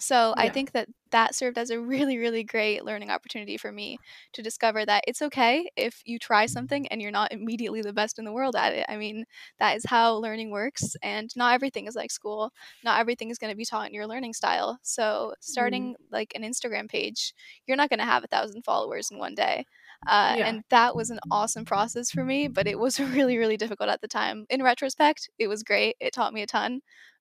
So 0.00 0.34
yeah. 0.36 0.44
I 0.44 0.48
think 0.48 0.72
that 0.72 0.88
that 1.10 1.34
served 1.34 1.58
as 1.58 1.70
a 1.70 1.80
really, 1.80 2.18
really 2.18 2.44
great 2.44 2.84
learning 2.84 3.10
opportunity 3.10 3.56
for 3.56 3.72
me 3.72 3.98
to 4.32 4.42
discover 4.42 4.86
that 4.86 5.04
it's 5.06 5.22
okay 5.22 5.68
if 5.76 6.02
you 6.04 6.18
try 6.18 6.46
something 6.46 6.86
and 6.88 7.02
you're 7.02 7.10
not 7.10 7.32
immediately 7.32 7.82
the 7.82 7.92
best 7.92 8.18
in 8.18 8.24
the 8.24 8.32
world 8.32 8.56
at 8.56 8.72
it. 8.72 8.86
I 8.88 8.96
mean, 8.96 9.24
that 9.58 9.76
is 9.76 9.84
how 9.84 10.14
learning 10.14 10.50
works, 10.50 10.96
and 11.02 11.30
not 11.36 11.54
everything 11.54 11.86
is 11.86 11.96
like 11.96 12.10
school. 12.10 12.52
Not 12.84 13.00
everything 13.00 13.30
is 13.30 13.38
going 13.38 13.52
to 13.52 13.56
be 13.56 13.64
taught 13.64 13.88
in 13.88 13.94
your 13.94 14.06
learning 14.06 14.34
style. 14.34 14.78
So 14.82 15.34
starting 15.40 15.92
mm. 15.92 15.96
like 16.10 16.32
an 16.34 16.42
Instagram 16.42 16.88
page, 16.88 17.34
you're 17.66 17.76
not 17.76 17.90
going 17.90 18.00
to 18.00 18.04
have 18.04 18.24
a 18.24 18.28
thousand 18.28 18.62
followers 18.62 19.10
in 19.10 19.18
one 19.18 19.34
day. 19.34 19.64
Uh, 20.06 20.36
yeah. 20.38 20.46
And 20.46 20.64
that 20.70 20.96
was 20.96 21.10
an 21.10 21.20
awesome 21.30 21.64
process 21.64 22.10
for 22.10 22.24
me, 22.24 22.48
but 22.48 22.66
it 22.66 22.78
was 22.78 22.98
really, 23.00 23.36
really 23.36 23.56
difficult 23.56 23.90
at 23.90 24.00
the 24.00 24.08
time. 24.08 24.46
In 24.48 24.62
retrospect, 24.62 25.28
it 25.38 25.48
was 25.48 25.62
great. 25.62 25.96
It 26.00 26.12
taught 26.12 26.32
me 26.32 26.42
a 26.42 26.46
ton. 26.46 26.80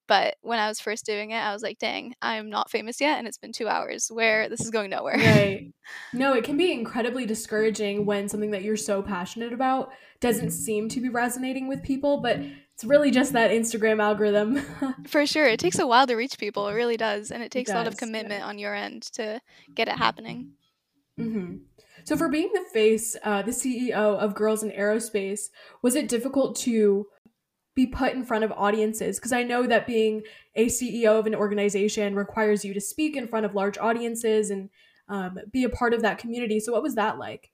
But 0.10 0.38
when 0.42 0.58
I 0.58 0.68
was 0.68 0.80
first 0.80 1.06
doing 1.06 1.30
it, 1.32 1.38
I 1.38 1.54
was 1.54 1.62
like, 1.62 1.78
dang, 1.78 2.16
I'm 2.20 2.50
not 2.50 2.72
famous 2.72 3.00
yet, 3.00 3.20
and 3.20 3.28
it's 3.28 3.38
been 3.38 3.54
two 3.54 3.68
hours 3.68 4.10
where 4.12 4.50
this 4.50 4.60
is 4.60 4.72
going 4.72 4.90
nowhere. 4.90 5.18
Right. 5.18 5.68
No, 6.14 6.34
it 6.34 6.44
can 6.44 6.56
be 6.56 6.72
incredibly 6.72 7.26
discouraging 7.26 8.06
when 8.06 8.30
something 8.30 8.52
that 8.52 8.62
you're 8.62 8.78
so 8.78 9.02
passionate 9.02 9.54
about 9.54 9.90
doesn't 10.20 10.52
seem 10.52 10.88
to 10.90 11.02
be 11.02 11.10
resonating 11.10 11.68
with 11.68 11.82
people, 11.82 12.22
but 12.22 12.40
it's 12.76 12.84
really 12.84 13.10
just 13.10 13.34
that 13.34 13.50
Instagram 13.50 14.00
algorithm. 14.00 14.62
For 15.08 15.26
sure. 15.26 15.48
It 15.48 15.60
takes 15.60 15.80
a 15.80 15.88
while 15.88 16.06
to 16.06 16.14
reach 16.14 16.38
people. 16.38 16.68
It 16.68 16.74
really 16.74 16.96
does. 16.96 17.32
And 17.32 17.42
it 17.42 17.50
takes 17.50 17.72
it 17.72 17.74
does, 17.74 17.82
a 17.82 17.84
lot 17.84 17.88
of 17.88 17.98
commitment 17.98 18.42
yeah. 18.42 18.46
on 18.46 18.60
your 18.60 18.76
end 18.76 19.04
to 19.14 19.42
get 19.74 19.88
it 19.88 19.96
happening. 19.98 20.52
Mm-hmm. 21.20 21.58
So, 22.04 22.16
for 22.16 22.30
being 22.30 22.52
the 22.54 22.66
face, 22.72 23.16
uh, 23.24 23.42
the 23.42 23.52
CEO 23.52 23.92
of 23.92 24.36
Girls 24.36 24.62
in 24.62 24.70
Aerospace, 24.70 25.50
was 25.82 25.96
it 25.96 26.08
difficult 26.08 26.56
to 26.58 27.08
be 27.80 27.88
put 27.88 28.14
in 28.14 28.26
front 28.26 28.44
of 28.44 28.52
audiences 28.52 29.18
because 29.18 29.32
I 29.32 29.44
know 29.44 29.66
that 29.66 29.88
being 29.88 30.24
a 30.56 30.66
CEO 30.66 31.18
of 31.18 31.26
an 31.26 31.34
organization 31.34 32.14
requires 32.14 32.66
you 32.66 32.74
to 32.74 32.82
speak 32.82 33.16
in 33.16 33.26
front 33.26 33.46
of 33.46 33.56
large 33.56 33.78
audiences 33.78 34.50
and 34.50 34.70
um, 35.08 35.40
be 35.54 35.64
a 35.64 35.70
part 35.70 35.94
of 35.94 36.02
that 36.02 36.18
community. 36.18 36.60
So, 36.60 36.74
what 36.74 36.84
was 36.84 36.96
that 36.96 37.18
like? 37.18 37.52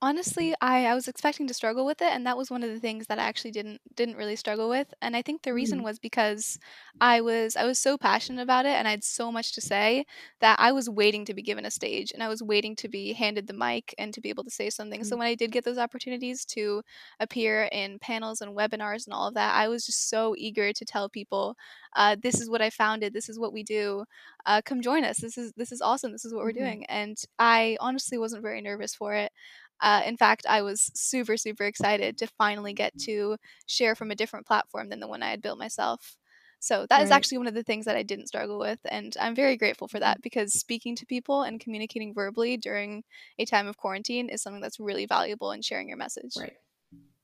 Honestly, 0.00 0.54
I, 0.60 0.86
I 0.86 0.94
was 0.94 1.08
expecting 1.08 1.48
to 1.48 1.54
struggle 1.54 1.84
with 1.84 2.00
it, 2.00 2.12
and 2.12 2.24
that 2.24 2.36
was 2.36 2.52
one 2.52 2.62
of 2.62 2.70
the 2.70 2.78
things 2.78 3.08
that 3.08 3.18
I 3.18 3.24
actually 3.24 3.50
didn't 3.50 3.80
didn't 3.96 4.14
really 4.14 4.36
struggle 4.36 4.68
with. 4.68 4.94
And 5.02 5.16
I 5.16 5.22
think 5.22 5.42
the 5.42 5.52
reason 5.52 5.80
mm. 5.80 5.82
was 5.82 5.98
because 5.98 6.56
I 7.00 7.20
was 7.20 7.56
I 7.56 7.64
was 7.64 7.80
so 7.80 7.98
passionate 7.98 8.40
about 8.40 8.64
it, 8.64 8.76
and 8.76 8.86
I 8.86 8.92
had 8.92 9.02
so 9.02 9.32
much 9.32 9.54
to 9.56 9.60
say 9.60 10.06
that 10.38 10.56
I 10.60 10.70
was 10.70 10.88
waiting 10.88 11.24
to 11.24 11.34
be 11.34 11.42
given 11.42 11.64
a 11.66 11.70
stage, 11.72 12.12
and 12.12 12.22
I 12.22 12.28
was 12.28 12.44
waiting 12.44 12.76
to 12.76 12.88
be 12.88 13.12
handed 13.12 13.48
the 13.48 13.54
mic 13.54 13.92
and 13.98 14.14
to 14.14 14.20
be 14.20 14.28
able 14.28 14.44
to 14.44 14.52
say 14.52 14.70
something. 14.70 15.02
So 15.02 15.16
when 15.16 15.26
I 15.26 15.34
did 15.34 15.50
get 15.50 15.64
those 15.64 15.78
opportunities 15.78 16.44
to 16.46 16.82
appear 17.18 17.64
in 17.72 17.98
panels 17.98 18.40
and 18.40 18.56
webinars 18.56 19.04
and 19.04 19.12
all 19.12 19.26
of 19.26 19.34
that, 19.34 19.56
I 19.56 19.66
was 19.66 19.84
just 19.84 20.08
so 20.08 20.32
eager 20.38 20.72
to 20.72 20.84
tell 20.84 21.08
people, 21.08 21.56
uh, 21.96 22.14
"This 22.22 22.40
is 22.40 22.48
what 22.48 22.62
I 22.62 22.70
founded. 22.70 23.14
This 23.14 23.28
is 23.28 23.38
what 23.40 23.52
we 23.52 23.64
do. 23.64 24.04
Uh, 24.46 24.62
come 24.64 24.80
join 24.80 25.04
us. 25.04 25.18
This 25.18 25.36
is 25.36 25.52
this 25.56 25.72
is 25.72 25.80
awesome. 25.80 26.12
This 26.12 26.24
is 26.24 26.32
what 26.32 26.44
we're 26.44 26.52
mm-hmm. 26.52 26.64
doing." 26.64 26.86
And 26.86 27.20
I 27.40 27.76
honestly 27.80 28.16
wasn't 28.16 28.42
very 28.42 28.60
nervous 28.60 28.94
for 28.94 29.14
it. 29.14 29.32
Uh, 29.80 30.02
in 30.04 30.16
fact, 30.16 30.46
I 30.48 30.62
was 30.62 30.90
super, 30.94 31.36
super 31.36 31.64
excited 31.64 32.18
to 32.18 32.26
finally 32.26 32.72
get 32.72 32.96
to 33.00 33.36
share 33.66 33.94
from 33.94 34.10
a 34.10 34.16
different 34.16 34.46
platform 34.46 34.88
than 34.88 35.00
the 35.00 35.08
one 35.08 35.22
I 35.22 35.30
had 35.30 35.42
built 35.42 35.58
myself. 35.58 36.16
So 36.60 36.86
that 36.88 36.96
right. 36.96 37.04
is 37.04 37.10
actually 37.10 37.38
one 37.38 37.46
of 37.46 37.54
the 37.54 37.62
things 37.62 37.84
that 37.84 37.96
I 37.96 38.02
didn't 38.02 38.26
struggle 38.26 38.58
with, 38.58 38.80
and 38.90 39.16
I'm 39.20 39.36
very 39.36 39.56
grateful 39.56 39.86
for 39.86 40.00
that 40.00 40.20
because 40.22 40.52
speaking 40.52 40.96
to 40.96 41.06
people 41.06 41.42
and 41.42 41.60
communicating 41.60 42.12
verbally 42.12 42.56
during 42.56 43.04
a 43.38 43.44
time 43.44 43.68
of 43.68 43.76
quarantine 43.76 44.28
is 44.28 44.42
something 44.42 44.60
that's 44.60 44.80
really 44.80 45.06
valuable 45.06 45.52
in 45.52 45.62
sharing 45.62 45.88
your 45.88 45.98
message. 45.98 46.32
Right. 46.36 46.56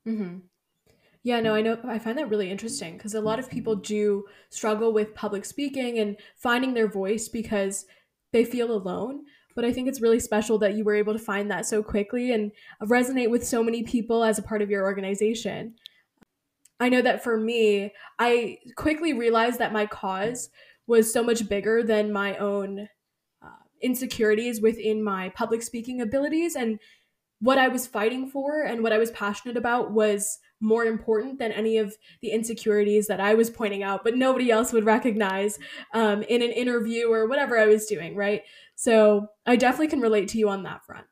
Mm-hmm. 0.06 0.38
Yeah, 1.24 1.40
no, 1.40 1.54
I 1.54 1.62
know. 1.62 1.78
I 1.84 1.98
find 1.98 2.18
that 2.18 2.28
really 2.28 2.50
interesting 2.50 2.96
because 2.96 3.14
a 3.14 3.20
lot 3.20 3.38
of 3.38 3.50
people 3.50 3.74
do 3.74 4.26
struggle 4.50 4.92
with 4.92 5.14
public 5.14 5.46
speaking 5.46 5.98
and 5.98 6.16
finding 6.36 6.74
their 6.74 6.86
voice 6.86 7.28
because 7.28 7.86
they 8.32 8.44
feel 8.44 8.70
alone 8.70 9.22
but 9.54 9.64
I 9.64 9.72
think 9.72 9.88
it's 9.88 10.00
really 10.00 10.20
special 10.20 10.58
that 10.58 10.74
you 10.74 10.84
were 10.84 10.94
able 10.94 11.12
to 11.12 11.18
find 11.18 11.50
that 11.50 11.66
so 11.66 11.82
quickly 11.82 12.32
and 12.32 12.52
resonate 12.82 13.30
with 13.30 13.46
so 13.46 13.62
many 13.62 13.82
people 13.82 14.24
as 14.24 14.38
a 14.38 14.42
part 14.42 14.62
of 14.62 14.70
your 14.70 14.84
organization. 14.84 15.74
I 16.80 16.88
know 16.88 17.02
that 17.02 17.22
for 17.22 17.38
me, 17.38 17.92
I 18.18 18.58
quickly 18.76 19.12
realized 19.12 19.58
that 19.60 19.72
my 19.72 19.86
cause 19.86 20.50
was 20.86 21.12
so 21.12 21.22
much 21.22 21.48
bigger 21.48 21.82
than 21.82 22.12
my 22.12 22.36
own 22.36 22.88
uh, 23.42 23.62
insecurities 23.80 24.60
within 24.60 25.02
my 25.02 25.30
public 25.30 25.62
speaking 25.62 26.00
abilities 26.00 26.56
and 26.56 26.78
what 27.40 27.58
I 27.58 27.68
was 27.68 27.86
fighting 27.86 28.28
for 28.28 28.62
and 28.62 28.82
what 28.82 28.92
I 28.92 28.98
was 28.98 29.10
passionate 29.10 29.56
about 29.56 29.92
was 29.92 30.38
more 30.60 30.84
important 30.84 31.38
than 31.38 31.52
any 31.52 31.76
of 31.76 31.94
the 32.22 32.30
insecurities 32.30 33.06
that 33.08 33.20
I 33.20 33.34
was 33.34 33.50
pointing 33.50 33.82
out, 33.82 34.02
but 34.02 34.16
nobody 34.16 34.50
else 34.50 34.72
would 34.72 34.86
recognize 34.86 35.58
um, 35.92 36.22
in 36.22 36.42
an 36.42 36.50
interview 36.50 37.12
or 37.12 37.28
whatever 37.28 37.58
I 37.58 37.66
was 37.66 37.84
doing, 37.86 38.16
right? 38.16 38.42
So 38.76 39.28
I 39.46 39.56
definitely 39.56 39.88
can 39.88 40.00
relate 40.00 40.28
to 40.28 40.38
you 40.38 40.48
on 40.48 40.62
that 40.64 40.84
front. 40.84 41.06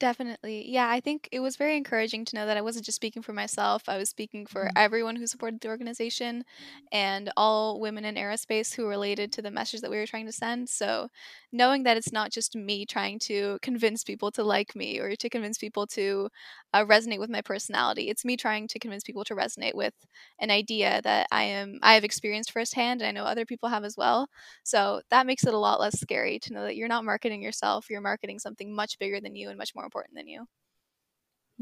Definitely. 0.00 0.64
Yeah, 0.70 0.88
I 0.88 1.00
think 1.00 1.28
it 1.30 1.40
was 1.40 1.56
very 1.56 1.76
encouraging 1.76 2.24
to 2.24 2.34
know 2.36 2.46
that 2.46 2.56
I 2.56 2.62
wasn't 2.62 2.86
just 2.86 2.96
speaking 2.96 3.22
for 3.22 3.34
myself. 3.34 3.82
I 3.86 3.98
was 3.98 4.08
speaking 4.08 4.46
for 4.46 4.64
mm-hmm. 4.64 4.72
everyone 4.74 5.14
who 5.16 5.26
supported 5.26 5.60
the 5.60 5.68
organization 5.68 6.42
and 6.90 7.30
all 7.36 7.78
women 7.80 8.06
in 8.06 8.14
aerospace 8.14 8.74
who 8.74 8.86
related 8.88 9.30
to 9.34 9.42
the 9.42 9.50
message 9.50 9.82
that 9.82 9.90
we 9.90 9.98
were 9.98 10.06
trying 10.06 10.26
to 10.26 10.32
send. 10.32 10.70
So, 10.70 11.08
knowing 11.52 11.82
that 11.84 11.98
it's 11.98 12.12
not 12.12 12.32
just 12.32 12.56
me 12.56 12.86
trying 12.86 13.18
to 13.20 13.58
convince 13.60 14.02
people 14.02 14.30
to 14.32 14.42
like 14.42 14.74
me 14.74 14.98
or 15.00 15.14
to 15.16 15.28
convince 15.28 15.58
people 15.58 15.86
to 15.88 16.30
uh, 16.72 16.84
resonate 16.86 17.18
with 17.20 17.30
my 17.30 17.42
personality, 17.42 18.08
it's 18.08 18.24
me 18.24 18.36
trying 18.38 18.68
to 18.68 18.78
convince 18.78 19.02
people 19.04 19.24
to 19.24 19.34
resonate 19.34 19.74
with 19.74 19.94
an 20.38 20.50
idea 20.50 21.00
that 21.02 21.26
I 21.32 21.44
am 21.44 21.78
I 21.82 21.94
have 21.94 22.04
experienced 22.04 22.52
firsthand 22.52 23.02
and 23.02 23.08
I 23.08 23.12
know 23.12 23.24
other 23.26 23.44
people 23.46 23.68
have 23.68 23.84
as 23.84 23.96
well. 23.96 24.28
So, 24.62 25.02
that 25.10 25.26
makes 25.26 25.44
it 25.44 25.54
a 25.54 25.58
lot 25.58 25.80
less 25.80 25.98
scary 26.00 26.38
to 26.40 26.52
know 26.52 26.62
that 26.64 26.76
you're 26.76 26.88
not 26.88 27.04
marketing 27.04 27.42
yourself, 27.42 27.90
you're 27.90 28.00
marketing 28.00 28.38
something 28.38 28.74
much 28.74 28.98
bigger 28.98 29.20
than 29.20 29.34
you 29.36 29.48
and 29.48 29.58
much 29.58 29.74
more 29.74 29.84
important 29.90 30.16
than 30.16 30.28
you. 30.28 30.46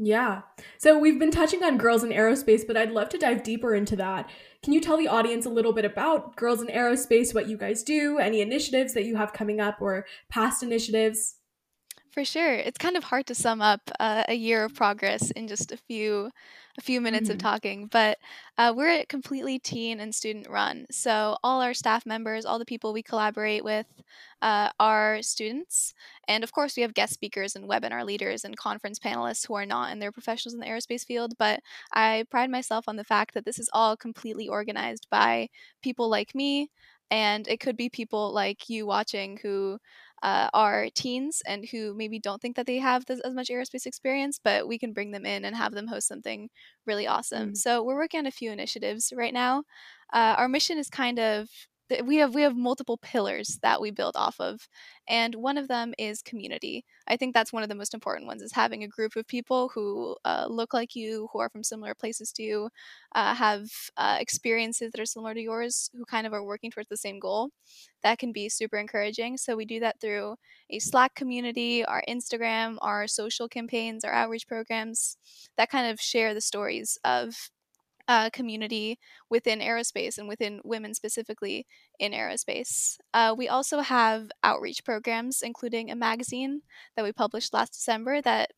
Yeah. 0.01 0.43
So 0.77 0.97
we've 0.97 1.19
been 1.19 1.31
touching 1.31 1.61
on 1.61 1.77
girls 1.77 2.05
in 2.05 2.11
aerospace, 2.11 2.65
but 2.65 2.77
I'd 2.77 2.91
love 2.91 3.09
to 3.09 3.17
dive 3.17 3.43
deeper 3.43 3.75
into 3.75 3.97
that. 3.97 4.29
Can 4.63 4.71
you 4.71 4.79
tell 4.79 4.97
the 4.97 5.09
audience 5.09 5.45
a 5.45 5.49
little 5.49 5.73
bit 5.73 5.83
about 5.83 6.37
girls 6.37 6.61
in 6.61 6.67
aerospace, 6.67 7.35
what 7.35 7.49
you 7.49 7.57
guys 7.57 7.83
do, 7.83 8.17
any 8.17 8.39
initiatives 8.39 8.93
that 8.93 9.03
you 9.03 9.17
have 9.17 9.33
coming 9.33 9.59
up, 9.59 9.81
or 9.81 10.05
past 10.29 10.63
initiatives? 10.63 11.35
For 12.11 12.25
sure. 12.25 12.53
It's 12.53 12.77
kind 12.77 12.97
of 12.97 13.03
hard 13.03 13.27
to 13.27 13.35
sum 13.35 13.61
up 13.61 13.81
uh, 13.99 14.23
a 14.27 14.33
year 14.33 14.63
of 14.63 14.73
progress 14.73 15.29
in 15.31 15.47
just 15.47 15.71
a 15.71 15.77
few 15.77 16.31
a 16.77 16.81
few 16.81 17.01
minutes 17.01 17.25
mm-hmm. 17.25 17.33
of 17.33 17.39
talking, 17.39 17.87
but 17.87 18.17
uh, 18.57 18.73
we're 18.73 19.03
completely 19.09 19.59
teen 19.59 19.99
and 19.99 20.15
student 20.15 20.47
run. 20.47 20.85
So 20.89 21.35
all 21.43 21.61
our 21.61 21.73
staff 21.73 22.05
members, 22.05 22.45
all 22.45 22.57
the 22.57 22.63
people 22.63 22.93
we 22.93 23.03
collaborate 23.03 23.65
with, 23.65 23.85
uh, 24.41 24.69
are 24.79 25.21
students, 25.21 25.93
and 26.27 26.41
of 26.41 26.53
course 26.53 26.77
we 26.77 26.81
have 26.83 26.93
guest 26.93 27.13
speakers 27.13 27.55
and 27.55 27.69
webinar 27.69 28.05
leaders 28.05 28.45
and 28.45 28.55
conference 28.55 28.97
panelists 28.97 29.45
who 29.45 29.55
are 29.55 29.65
not 29.65 29.91
in 29.91 29.99
their 29.99 30.13
professionals 30.13 30.53
in 30.53 30.61
the 30.61 30.67
aerospace 30.67 31.05
field. 31.05 31.33
But 31.37 31.59
I 31.93 32.23
pride 32.31 32.49
myself 32.49 32.85
on 32.87 32.95
the 32.95 33.03
fact 33.03 33.33
that 33.33 33.43
this 33.43 33.59
is 33.59 33.69
all 33.73 33.97
completely 33.97 34.47
organized 34.47 35.07
by 35.11 35.49
people 35.83 36.09
like 36.09 36.33
me, 36.33 36.69
and 37.11 37.45
it 37.47 37.59
could 37.59 37.75
be 37.75 37.89
people 37.89 38.31
like 38.31 38.69
you 38.69 38.85
watching 38.85 39.37
who 39.41 39.79
uh, 40.23 40.49
are 40.53 40.87
teens 40.93 41.41
and 41.47 41.65
who 41.69 41.93
maybe 41.93 42.19
don't 42.19 42.41
think 42.41 42.55
that 42.55 42.65
they 42.65 42.77
have 42.77 43.05
this, 43.05 43.19
as 43.21 43.33
much 43.33 43.49
aerospace 43.49 43.85
experience, 43.85 44.39
but 44.43 44.67
we 44.67 44.77
can 44.77 44.93
bring 44.93 45.11
them 45.11 45.25
in 45.25 45.45
and 45.45 45.55
have 45.55 45.73
them 45.73 45.87
host 45.87 46.07
something 46.07 46.49
really 46.85 47.07
awesome. 47.07 47.51
Mm. 47.51 47.57
So 47.57 47.83
we're 47.83 47.95
working 47.95 48.19
on 48.19 48.25
a 48.25 48.31
few 48.31 48.51
initiatives 48.51 49.13
right 49.15 49.33
now. 49.33 49.63
Uh, 50.11 50.35
our 50.37 50.49
mission 50.49 50.77
is 50.77 50.89
kind 50.89 51.19
of 51.19 51.49
we 52.05 52.17
have 52.17 52.35
we 52.35 52.41
have 52.43 52.55
multiple 52.55 52.97
pillars 52.97 53.59
that 53.63 53.81
we 53.81 53.91
build 53.91 54.15
off 54.15 54.39
of 54.39 54.67
and 55.07 55.35
one 55.35 55.57
of 55.57 55.67
them 55.67 55.93
is 55.97 56.21
community. 56.21 56.85
I 57.07 57.17
think 57.17 57.33
that's 57.33 57.51
one 57.53 57.63
of 57.63 57.69
the 57.69 57.75
most 57.75 57.93
important 57.93 58.27
ones 58.27 58.41
is 58.41 58.51
having 58.53 58.83
a 58.83 58.87
group 58.87 59.15
of 59.15 59.27
people 59.27 59.69
who 59.73 60.15
uh, 60.25 60.45
look 60.49 60.73
like 60.73 60.95
you 60.95 61.29
who 61.33 61.39
are 61.39 61.49
from 61.49 61.63
similar 61.63 61.95
places 61.95 62.31
to 62.33 62.43
you 62.43 62.69
uh, 63.15 63.33
have 63.35 63.67
uh, 63.97 64.17
experiences 64.19 64.91
that 64.91 65.01
are 65.01 65.05
similar 65.05 65.33
to 65.33 65.41
yours 65.41 65.89
who 65.93 66.05
kind 66.05 66.27
of 66.27 66.33
are 66.33 66.43
working 66.43 66.71
towards 66.71 66.89
the 66.89 66.97
same 66.97 67.19
goal. 67.19 67.49
That 68.03 68.19
can 68.19 68.31
be 68.31 68.49
super 68.49 68.77
encouraging 68.77 69.37
so 69.37 69.55
we 69.55 69.65
do 69.65 69.79
that 69.81 69.99
through 69.99 70.35
a 70.69 70.79
slack 70.79 71.15
community 71.15 71.83
our 71.83 72.03
instagram 72.07 72.77
our 72.81 73.07
social 73.07 73.47
campaigns 73.49 74.03
our 74.03 74.13
outreach 74.13 74.47
programs 74.47 75.17
that 75.57 75.69
kind 75.69 75.91
of 75.91 75.99
share 75.99 76.33
the 76.33 76.41
stories 76.41 76.97
of 77.03 77.49
uh, 78.09 78.29
community 78.31 78.97
within 79.29 79.59
aerospace 79.59 80.17
and 80.17 80.27
within 80.27 80.59
women 80.63 80.95
specifically 80.95 81.67
in 81.99 82.11
aerospace. 82.11 82.97
Uh, 83.13 83.35
we 83.37 83.47
also 83.47 83.79
have 83.81 84.31
outreach 84.43 84.83
programs, 84.83 85.43
including 85.43 85.91
a 85.91 85.95
magazine 85.95 86.63
that 86.95 87.05
we 87.05 87.13
published 87.13 87.53
last 87.53 87.73
December 87.73 88.19
that 88.21 88.49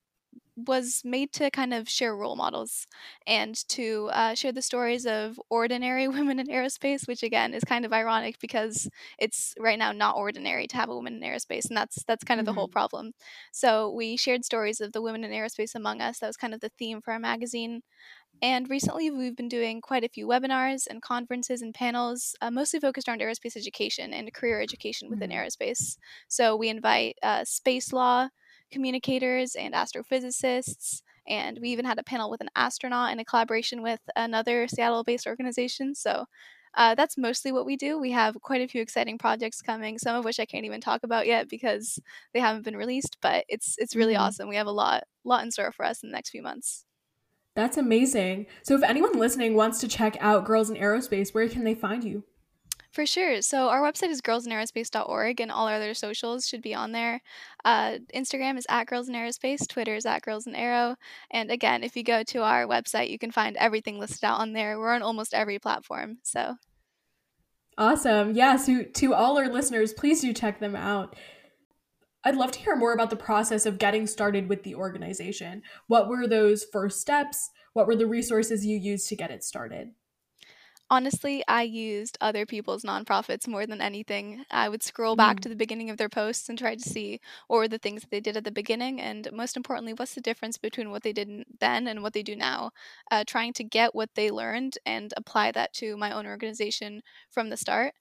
was 0.56 1.02
made 1.04 1.32
to 1.34 1.50
kind 1.50 1.74
of 1.74 1.90
share 1.90 2.16
role 2.16 2.36
models 2.36 2.86
and 3.26 3.56
to 3.70 4.10
uh, 4.12 4.36
share 4.36 4.52
the 4.52 4.62
stories 4.62 5.06
of 5.06 5.40
ordinary 5.50 6.08
women 6.08 6.40
in 6.40 6.48
aerospace, 6.48 7.08
which 7.08 7.24
again 7.24 7.54
is 7.54 7.64
kind 7.64 7.86
of 7.86 7.94
ironic 7.94 8.40
because 8.40 8.90
it's 9.18 9.54
right 9.60 9.80
now 9.80 9.92
not 9.92 10.16
ordinary 10.16 10.68
to 10.68 10.76
have 10.76 10.90
a 10.90 10.96
woman 10.96 11.16
in 11.16 11.30
aerospace, 11.30 11.68
and 11.68 11.78
that's 11.78 12.04
that's 12.04 12.24
kind 12.24 12.40
of 12.40 12.46
mm-hmm. 12.46 12.52
the 12.52 12.54
whole 12.54 12.68
mm-hmm. 12.68 12.74
problem. 12.74 13.12
So 13.52 13.92
we 13.92 14.18
shared 14.18 14.46
stories 14.46 14.82
of 14.82 14.92
the 14.92 15.02
women 15.02 15.24
in 15.24 15.32
aerospace 15.32 15.76
among 15.76 16.02
us. 16.02 16.20
That 16.20 16.28
was 16.28 16.38
kind 16.38 16.54
of 16.54 16.62
the 16.62 16.72
theme 16.78 17.02
for 17.02 17.12
our 17.12 17.20
magazine. 17.20 17.82
And 18.42 18.70
recently, 18.70 19.12
we've 19.12 19.36
been 19.36 19.50
doing 19.50 19.82
quite 19.82 20.04
a 20.04 20.10
few 20.10 20.28
webinars 20.28 20.88
and 20.88 21.02
conferences 21.02 21.62
and 21.62 21.74
panels, 21.74 22.36
uh, 22.42 22.50
mostly 22.50 22.80
focused 22.80 23.08
around 23.08 23.22
aerospace 23.22 23.56
education 23.56 24.14
and 24.14 24.34
career 24.34 24.60
education 24.60 25.10
within 25.10 25.30
mm-hmm. 25.30 25.40
aerospace. 25.40 25.98
So, 26.28 26.56
we 26.56 26.70
invite 26.70 27.18
uh, 27.22 27.44
space 27.46 27.94
law 27.94 28.30
communicators 28.72 29.56
and 29.56 29.74
astrophysicists, 29.74 31.04
and 31.28 31.60
we 31.62 31.70
even 31.70 31.86
had 31.86 32.00
a 32.00 32.04
panel 32.04 32.32
with 32.32 32.42
an 32.42 32.50
astronaut 32.56 33.12
in 33.12 33.20
a 33.20 33.26
collaboration 33.26 33.84
with 33.84 34.00
another 34.16 34.68
Seattle 34.68 35.04
based 35.04 35.28
organization. 35.28 35.94
So, 35.94 36.26
uh, 36.74 36.96
that's 36.96 37.18
mostly 37.18 37.52
what 37.52 37.66
we 37.66 37.76
do. 37.76 38.00
We 38.00 38.12
have 38.12 38.42
quite 38.42 38.62
a 38.62 38.68
few 38.68 38.82
exciting 38.82 39.18
projects 39.18 39.62
coming, 39.62 39.98
some 39.98 40.16
of 40.16 40.26
which 40.26 40.40
I 40.40 40.46
can't 40.46 40.66
even 40.66 40.82
talk 40.82 41.04
about 41.04 41.28
yet 41.28 41.50
because 41.50 42.00
they 42.34 42.40
haven't 42.40 42.64
been 42.64 42.78
released. 42.78 43.18
But 43.22 43.46
it's 43.50 43.76
it's 43.78 43.96
really 43.96 44.14
mm-hmm. 44.14 44.24
awesome. 44.24 44.50
We 44.50 44.56
have 44.56 44.68
a 44.68 44.72
lot 44.72 45.04
lot 45.24 45.44
in 45.44 45.52
store 45.52 45.72
for 45.72 45.86
us 45.86 46.02
in 46.02 46.10
the 46.10 46.14
next 46.14 46.30
few 46.30 46.42
months. 46.42 46.86
That's 47.56 47.78
amazing. 47.78 48.46
So, 48.64 48.76
if 48.76 48.84
anyone 48.84 49.20
listening 49.20 49.56
wants 49.56 49.80
to 49.80 49.88
check 49.88 50.16
out 50.20 50.46
Girls 50.46 50.70
in 50.70 50.78
Aerospace, 50.78 51.34
where 51.34 51.50
can 51.50 51.64
they 51.64 51.76
find 51.76 52.04
you? 52.04 52.24
For 52.92 53.06
sure. 53.06 53.42
So 53.42 53.70
our 53.70 53.82
website 53.82 54.10
is 54.10 54.22
girlsinaerospace.org 54.22 55.40
and 55.40 55.50
all 55.50 55.68
our 55.68 55.76
other 55.76 55.94
socials 55.94 56.46
should 56.46 56.62
be 56.62 56.76
on 56.76 56.92
there. 56.92 57.22
Uh, 57.64 58.00
Instagram 58.14 58.58
is 58.58 58.66
at 58.70 58.88
Girls 58.88 59.08
in 59.08 59.16
Aerospace, 59.16 59.66
Twitter 59.68 59.96
is 59.96 60.06
at 60.06 60.24
Girls 60.24 60.46
in 60.46 60.56
Aero. 60.56 60.98
And 61.32 61.50
again, 61.50 61.86
if 61.86 61.96
you 61.96 62.04
go 62.04 62.22
to 62.24 62.44
our 62.44 62.68
website, 62.68 63.10
you 63.10 63.18
can 63.18 63.32
find 63.32 63.56
everything 63.56 63.98
listed 63.98 64.26
out 64.26 64.42
on 64.42 64.52
there. 64.52 64.78
We're 64.78 64.94
on 64.94 65.04
almost 65.04 65.34
every 65.34 65.58
platform. 65.58 66.18
So 66.24 66.56
awesome. 67.78 68.34
Yeah. 68.34 68.58
So 68.58 68.84
to 68.84 69.14
all 69.14 69.38
our 69.38 69.48
listeners, 69.48 69.94
please 69.94 70.20
do 70.20 70.34
check 70.34 70.60
them 70.60 70.76
out. 70.76 71.16
I'd 72.24 72.36
love 72.36 72.52
to 72.52 72.60
hear 72.60 72.76
more 72.76 72.94
about 72.94 73.10
the 73.10 73.16
process 73.16 73.66
of 73.66 73.80
getting 73.80 74.06
started 74.06 74.48
with 74.48 74.64
the 74.64 74.76
organization. 74.76 75.64
What 75.88 76.08
were 76.08 76.28
those 76.28 76.64
first 76.64 77.02
steps? 77.02 77.50
What 77.74 77.88
were 77.88 77.96
the 77.96 78.06
resources 78.06 78.66
you 78.66 78.78
used 78.78 79.10
to 79.10 79.16
get 79.16 79.32
it 79.32 79.44
started? 79.44 79.92
Honestly, 80.92 81.42
I 81.48 81.64
used 81.64 82.18
other 82.22 82.46
people's 82.46 82.84
nonprofits 82.84 83.48
more 83.48 83.66
than 83.66 83.80
anything. 83.82 84.44
I 84.52 84.68
would 84.70 84.84
scroll 84.84 85.16
back 85.16 85.38
mm. 85.38 85.42
to 85.44 85.50
the 85.50 85.56
beginning 85.56 85.90
of 85.90 85.98
their 85.98 86.10
posts 86.10 86.50
and 86.50 86.58
try 86.60 86.76
to 86.76 86.82
see 86.82 87.22
what 87.48 87.58
were 87.58 87.68
the 87.70 87.78
things 87.80 88.02
that 88.02 88.12
they 88.12 88.20
did 88.20 88.36
at 88.36 88.44
the 88.44 88.52
beginning, 88.52 89.00
and 89.00 89.32
most 89.32 89.56
importantly, 89.56 89.94
what's 89.94 90.16
the 90.16 90.22
difference 90.22 90.58
between 90.58 90.92
what 90.92 91.04
they 91.04 91.14
did 91.14 91.46
then 91.62 91.88
and 91.88 92.04
what 92.04 92.12
they 92.14 92.24
do 92.24 92.36
now. 92.36 92.72
Uh, 93.10 93.24
trying 93.26 93.54
to 93.54 93.64
get 93.64 93.96
what 93.96 94.10
they 94.16 94.30
learned 94.30 94.78
and 94.86 95.14
apply 95.16 95.52
that 95.54 95.74
to 95.76 95.96
my 95.96 96.12
own 96.12 96.28
organization 96.28 97.02
from 97.30 97.50
the 97.50 97.58
start. 97.58 97.94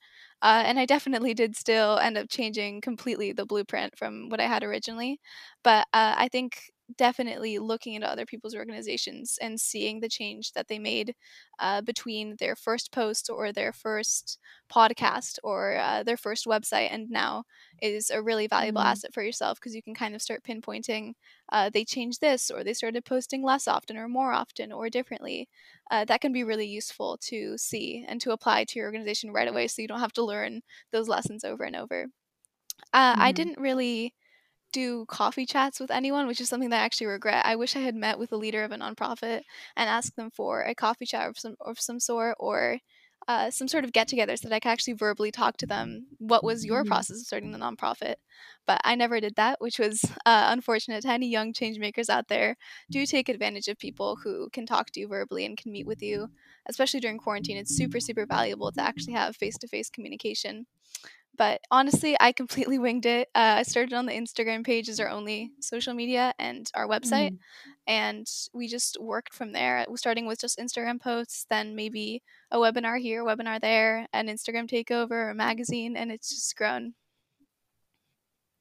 Uh, 0.42 0.62
and 0.66 0.78
I 0.78 0.84
definitely 0.86 1.34
did 1.34 1.54
still 1.56 1.98
end 1.98 2.18
up 2.18 2.28
changing 2.28 2.80
completely 2.80 3.32
the 3.32 3.46
blueprint 3.46 3.96
from 3.96 4.28
what 4.30 4.40
I 4.40 4.48
had 4.48 4.64
originally. 4.64 5.20
But 5.62 5.86
uh, 5.92 6.14
I 6.16 6.28
think 6.28 6.72
definitely 6.96 7.58
looking 7.58 7.94
into 7.94 8.08
other 8.08 8.26
people's 8.26 8.54
organizations 8.54 9.38
and 9.40 9.60
seeing 9.60 10.00
the 10.00 10.08
change 10.08 10.52
that 10.52 10.68
they 10.68 10.78
made 10.78 11.14
uh, 11.58 11.80
between 11.82 12.36
their 12.38 12.56
first 12.56 12.92
post 12.92 13.30
or 13.30 13.52
their 13.52 13.72
first 13.72 14.38
podcast 14.72 15.38
or 15.42 15.76
uh, 15.76 16.02
their 16.02 16.16
first 16.16 16.46
website 16.46 16.88
and 16.92 17.10
now 17.10 17.44
is 17.82 18.10
a 18.10 18.22
really 18.22 18.46
valuable 18.46 18.80
mm-hmm. 18.80 18.90
asset 18.90 19.12
for 19.12 19.22
yourself 19.22 19.58
because 19.58 19.74
you 19.74 19.82
can 19.82 19.94
kind 19.94 20.14
of 20.14 20.22
start 20.22 20.42
pinpointing 20.42 21.12
uh, 21.52 21.68
they 21.70 21.84
changed 21.84 22.20
this 22.20 22.50
or 22.50 22.62
they 22.62 22.74
started 22.74 23.04
posting 23.04 23.42
less 23.42 23.66
often 23.66 23.96
or 23.96 24.08
more 24.08 24.32
often 24.32 24.72
or 24.72 24.88
differently 24.88 25.48
uh, 25.90 26.04
that 26.04 26.20
can 26.20 26.32
be 26.32 26.44
really 26.44 26.66
useful 26.66 27.18
to 27.20 27.56
see 27.58 28.04
and 28.08 28.20
to 28.20 28.32
apply 28.32 28.64
to 28.64 28.78
your 28.78 28.86
organization 28.86 29.32
right 29.32 29.48
away 29.48 29.66
so 29.66 29.82
you 29.82 29.88
don't 29.88 30.00
have 30.00 30.12
to 30.12 30.24
learn 30.24 30.60
those 30.92 31.08
lessons 31.08 31.44
over 31.44 31.64
and 31.64 31.76
over 31.76 32.06
uh, 32.92 33.12
mm-hmm. 33.12 33.22
i 33.22 33.32
didn't 33.32 33.58
really 33.58 34.14
do 34.72 35.04
coffee 35.06 35.46
chats 35.46 35.80
with 35.80 35.90
anyone, 35.90 36.26
which 36.26 36.40
is 36.40 36.48
something 36.48 36.70
that 36.70 36.80
I 36.80 36.84
actually 36.84 37.08
regret. 37.08 37.44
I 37.46 37.56
wish 37.56 37.76
I 37.76 37.80
had 37.80 37.94
met 37.94 38.18
with 38.18 38.32
a 38.32 38.36
leader 38.36 38.64
of 38.64 38.72
a 38.72 38.76
nonprofit 38.76 39.42
and 39.76 39.88
asked 39.88 40.16
them 40.16 40.30
for 40.30 40.62
a 40.62 40.74
coffee 40.74 41.06
chat 41.06 41.28
of 41.28 41.38
some 41.38 41.56
of 41.60 41.78
some 41.80 42.00
sort 42.00 42.36
or 42.38 42.78
uh, 43.28 43.50
some 43.50 43.68
sort 43.68 43.84
of 43.84 43.92
get 43.92 44.08
together 44.08 44.36
so 44.36 44.48
that 44.48 44.54
I 44.54 44.60
could 44.60 44.70
actually 44.70 44.94
verbally 44.94 45.30
talk 45.30 45.56
to 45.58 45.66
them. 45.66 46.06
What 46.18 46.42
was 46.42 46.64
your 46.64 46.80
mm-hmm. 46.80 46.88
process 46.88 47.20
of 47.20 47.26
starting 47.26 47.52
the 47.52 47.58
nonprofit? 47.58 48.14
But 48.66 48.80
I 48.82 48.94
never 48.94 49.20
did 49.20 49.36
that, 49.36 49.60
which 49.60 49.78
was 49.78 50.04
uh, 50.26 50.46
unfortunate. 50.48 51.02
To 51.02 51.10
any 51.10 51.28
young 51.28 51.52
change 51.52 51.78
makers 51.78 52.08
out 52.08 52.28
there, 52.28 52.56
do 52.90 53.04
take 53.06 53.28
advantage 53.28 53.68
of 53.68 53.78
people 53.78 54.16
who 54.22 54.48
can 54.50 54.66
talk 54.66 54.90
to 54.92 55.00
you 55.00 55.08
verbally 55.08 55.44
and 55.44 55.56
can 55.56 55.72
meet 55.72 55.86
with 55.86 56.02
you, 56.02 56.28
especially 56.66 57.00
during 57.00 57.18
quarantine. 57.18 57.56
It's 57.56 57.76
super 57.76 58.00
super 58.00 58.26
valuable 58.26 58.72
to 58.72 58.82
actually 58.82 59.14
have 59.14 59.36
face 59.36 59.58
to 59.58 59.68
face 59.68 59.90
communication. 59.90 60.66
But 61.40 61.62
honestly, 61.70 62.18
I 62.20 62.32
completely 62.32 62.78
winged 62.78 63.06
it. 63.06 63.28
Uh, 63.34 63.56
I 63.56 63.62
started 63.62 63.94
on 63.94 64.04
the 64.04 64.12
Instagram 64.12 64.62
page 64.62 64.90
as 64.90 65.00
our 65.00 65.08
only 65.08 65.52
social 65.58 65.94
media 65.94 66.34
and 66.38 66.70
our 66.74 66.86
website, 66.86 67.30
mm. 67.30 67.38
and 67.86 68.26
we 68.52 68.68
just 68.68 68.98
worked 69.00 69.32
from 69.32 69.52
there. 69.52 69.86
Starting 69.94 70.26
with 70.26 70.38
just 70.38 70.58
Instagram 70.58 71.00
posts, 71.00 71.46
then 71.48 71.74
maybe 71.74 72.22
a 72.50 72.58
webinar 72.58 73.00
here, 73.00 73.22
a 73.22 73.24
webinar 73.24 73.58
there, 73.58 74.06
an 74.12 74.28
Instagram 74.28 74.68
takeover, 74.68 75.30
a 75.30 75.34
magazine, 75.34 75.96
and 75.96 76.12
it's 76.12 76.28
just 76.28 76.54
grown. 76.56 76.92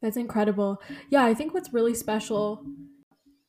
That's 0.02 0.16
incredible. 0.16 0.82
Yeah, 1.10 1.26
I 1.26 1.34
think 1.34 1.54
what's 1.54 1.74
really 1.74 1.94
special 1.94 2.64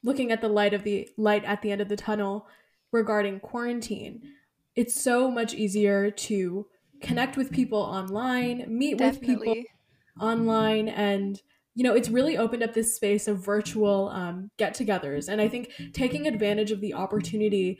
looking 0.02 0.32
at 0.32 0.40
the 0.40 0.48
light 0.48 0.74
of 0.74 0.82
the 0.82 1.08
light 1.16 1.44
at 1.44 1.62
the 1.62 1.70
end 1.70 1.80
of 1.80 1.88
the 1.88 1.96
tunnel 1.96 2.48
regarding 2.90 3.38
quarantine, 3.38 4.22
it's 4.74 5.00
so 5.00 5.30
much 5.30 5.54
easier 5.54 6.10
to 6.10 6.66
connect 7.00 7.36
with 7.36 7.50
people 7.50 7.78
online, 7.78 8.64
meet 8.68 8.98
Definitely. 8.98 9.48
with 9.48 9.56
people 9.56 9.64
online, 10.20 10.88
and 10.88 11.40
you 11.74 11.84
know, 11.84 11.94
it's 11.94 12.08
really 12.08 12.36
opened 12.36 12.62
up 12.62 12.74
this 12.74 12.94
space 12.94 13.28
of 13.28 13.44
virtual 13.44 14.08
um, 14.10 14.50
get 14.58 14.74
togethers. 14.74 15.28
And 15.28 15.40
I 15.40 15.48
think 15.48 15.70
taking 15.92 16.26
advantage 16.26 16.72
of 16.72 16.80
the 16.80 16.94
opportunity, 16.94 17.78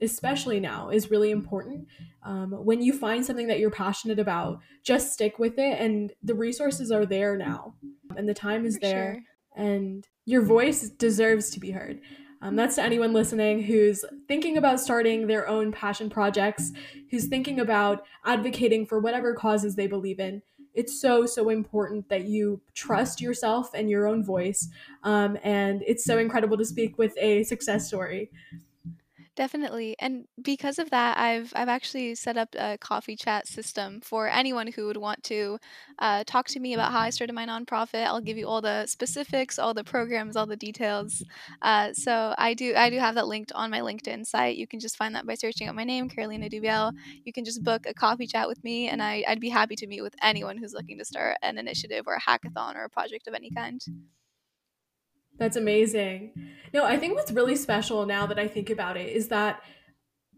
especially 0.00 0.60
now, 0.60 0.90
is 0.90 1.10
really 1.10 1.30
important. 1.30 1.88
Um, 2.22 2.52
when 2.52 2.80
you 2.80 2.92
find 2.92 3.26
something 3.26 3.48
that 3.48 3.58
you're 3.58 3.70
passionate 3.70 4.18
about, 4.18 4.60
just 4.84 5.12
stick 5.12 5.38
with 5.38 5.58
it, 5.58 5.80
and 5.80 6.12
the 6.22 6.34
resources 6.34 6.90
are 6.90 7.04
there 7.04 7.36
now, 7.36 7.74
and 8.16 8.28
the 8.28 8.34
time 8.34 8.64
is 8.64 8.76
For 8.76 8.80
there. 8.80 9.14
Sure 9.14 9.22
and 9.56 10.06
your 10.26 10.42
voice 10.42 10.90
deserves 10.90 11.50
to 11.50 11.60
be 11.60 11.70
heard. 11.70 12.00
Um, 12.46 12.54
that's 12.54 12.76
to 12.76 12.82
anyone 12.82 13.12
listening 13.12 13.60
who's 13.60 14.04
thinking 14.28 14.56
about 14.56 14.78
starting 14.78 15.26
their 15.26 15.48
own 15.48 15.72
passion 15.72 16.08
projects, 16.08 16.70
who's 17.10 17.26
thinking 17.26 17.58
about 17.58 18.04
advocating 18.24 18.86
for 18.86 19.00
whatever 19.00 19.34
causes 19.34 19.74
they 19.74 19.88
believe 19.88 20.20
in. 20.20 20.40
It's 20.72 21.00
so, 21.00 21.26
so 21.26 21.48
important 21.48 22.08
that 22.08 22.26
you 22.26 22.60
trust 22.72 23.20
yourself 23.20 23.70
and 23.74 23.90
your 23.90 24.06
own 24.06 24.24
voice. 24.24 24.68
Um, 25.02 25.36
and 25.42 25.82
it's 25.88 26.04
so 26.04 26.18
incredible 26.18 26.56
to 26.58 26.64
speak 26.64 26.98
with 26.98 27.14
a 27.18 27.42
success 27.42 27.88
story. 27.88 28.30
Definitely. 29.36 29.96
And 29.98 30.24
because 30.42 30.78
of 30.78 30.88
that, 30.90 31.18
I've 31.18 31.52
I've 31.54 31.68
actually 31.68 32.14
set 32.14 32.38
up 32.38 32.54
a 32.58 32.78
coffee 32.78 33.16
chat 33.16 33.46
system 33.46 34.00
for 34.00 34.28
anyone 34.28 34.68
who 34.68 34.86
would 34.86 34.96
want 34.96 35.22
to 35.24 35.58
uh, 35.98 36.24
talk 36.24 36.48
to 36.48 36.58
me 36.60 36.72
about 36.72 36.90
how 36.90 37.00
I 37.00 37.10
started 37.10 37.34
my 37.34 37.44
nonprofit. 37.44 38.06
I'll 38.06 38.22
give 38.22 38.38
you 38.38 38.48
all 38.48 38.62
the 38.62 38.86
specifics, 38.86 39.58
all 39.58 39.74
the 39.74 39.84
programs, 39.84 40.36
all 40.36 40.46
the 40.46 40.56
details. 40.56 41.22
Uh, 41.60 41.92
so 41.92 42.34
I 42.38 42.54
do 42.54 42.72
I 42.74 42.88
do 42.88 42.96
have 42.98 43.14
that 43.16 43.28
linked 43.28 43.52
on 43.52 43.70
my 43.70 43.80
LinkedIn 43.80 44.26
site. 44.26 44.56
You 44.56 44.66
can 44.66 44.80
just 44.80 44.96
find 44.96 45.14
that 45.14 45.26
by 45.26 45.34
searching 45.34 45.68
out 45.68 45.74
my 45.74 45.84
name, 45.84 46.08
Carolina 46.08 46.48
Dubiel. 46.48 46.92
You 47.24 47.32
can 47.34 47.44
just 47.44 47.62
book 47.62 47.84
a 47.86 47.92
coffee 47.92 48.26
chat 48.26 48.48
with 48.48 48.64
me, 48.64 48.88
and 48.88 49.02
I, 49.02 49.22
I'd 49.28 49.40
be 49.40 49.50
happy 49.50 49.76
to 49.76 49.86
meet 49.86 50.00
with 50.00 50.14
anyone 50.22 50.56
who's 50.56 50.72
looking 50.72 50.96
to 50.98 51.04
start 51.04 51.36
an 51.42 51.58
initiative 51.58 52.04
or 52.06 52.14
a 52.14 52.20
hackathon 52.22 52.74
or 52.74 52.84
a 52.84 52.90
project 52.90 53.28
of 53.28 53.34
any 53.34 53.50
kind. 53.50 53.82
That's 55.38 55.56
amazing. 55.56 56.32
No, 56.72 56.84
I 56.84 56.98
think 56.98 57.14
what's 57.14 57.32
really 57.32 57.56
special 57.56 58.06
now 58.06 58.26
that 58.26 58.38
I 58.38 58.48
think 58.48 58.70
about 58.70 58.96
it 58.96 59.14
is 59.14 59.28
that 59.28 59.62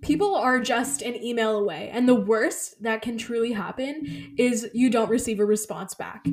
people 0.03 0.35
are 0.35 0.61
just 0.61 1.03
an 1.03 1.17
email 1.17 1.57
away. 1.57 1.91
And 1.93 2.09
the 2.09 2.15
worst 2.15 2.83
that 2.83 3.03
can 3.03 3.19
truly 3.19 3.53
happen 3.53 4.35
is 4.39 4.69
you 4.73 4.91
don't 4.91 5.11
receive 5.11 5.41
a 5.41 5.45
response 5.45 5.95
back. 5.95 6.27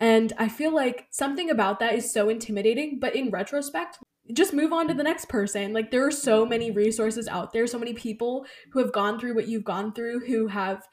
And 0.00 0.32
I 0.38 0.48
feel 0.48 0.74
like 0.74 1.06
something 1.10 1.50
about 1.50 1.78
that 1.80 1.94
is 1.94 2.12
so 2.12 2.28
intimidating, 2.28 2.98
but 3.00 3.14
in 3.14 3.30
retrospect, 3.30 3.98
just 4.32 4.54
move 4.54 4.72
on 4.72 4.88
to 4.88 4.94
the 4.94 5.02
next 5.02 5.28
person. 5.28 5.72
Like 5.72 5.90
there 5.90 6.06
are 6.06 6.10
so 6.10 6.46
many 6.46 6.70
resources 6.70 7.28
out 7.28 7.52
there, 7.52 7.66
so 7.66 7.78
many 7.78 7.92
people 7.92 8.46
who 8.72 8.80
have 8.80 8.92
gone 8.92 9.18
through 9.18 9.34
what 9.34 9.48
you've 9.48 9.64
gone 9.64 9.92
through, 9.92 10.20
who 10.26 10.46
have 10.48 10.86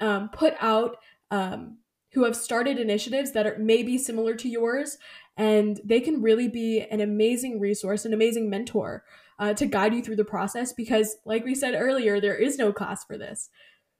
um, 0.00 0.28
put 0.30 0.54
out, 0.60 0.96
um, 1.30 1.78
who 2.12 2.24
have 2.24 2.36
started 2.36 2.78
initiatives 2.78 3.32
that 3.32 3.46
are 3.46 3.58
maybe 3.58 3.98
similar 3.98 4.34
to 4.34 4.48
yours 4.48 4.98
and 5.36 5.80
they 5.84 6.00
can 6.00 6.22
really 6.22 6.48
be 6.48 6.80
an 6.90 7.00
amazing 7.00 7.60
resource, 7.60 8.04
an 8.04 8.12
amazing 8.12 8.48
mentor 8.48 9.04
uh, 9.38 9.54
to 9.54 9.66
guide 9.66 9.94
you 9.94 10.02
through 10.02 10.16
the 10.16 10.24
process 10.24 10.72
because, 10.72 11.16
like 11.24 11.44
we 11.44 11.54
said 11.54 11.74
earlier, 11.74 12.20
there 12.20 12.36
is 12.36 12.58
no 12.58 12.72
class 12.72 13.04
for 13.04 13.18
this. 13.18 13.50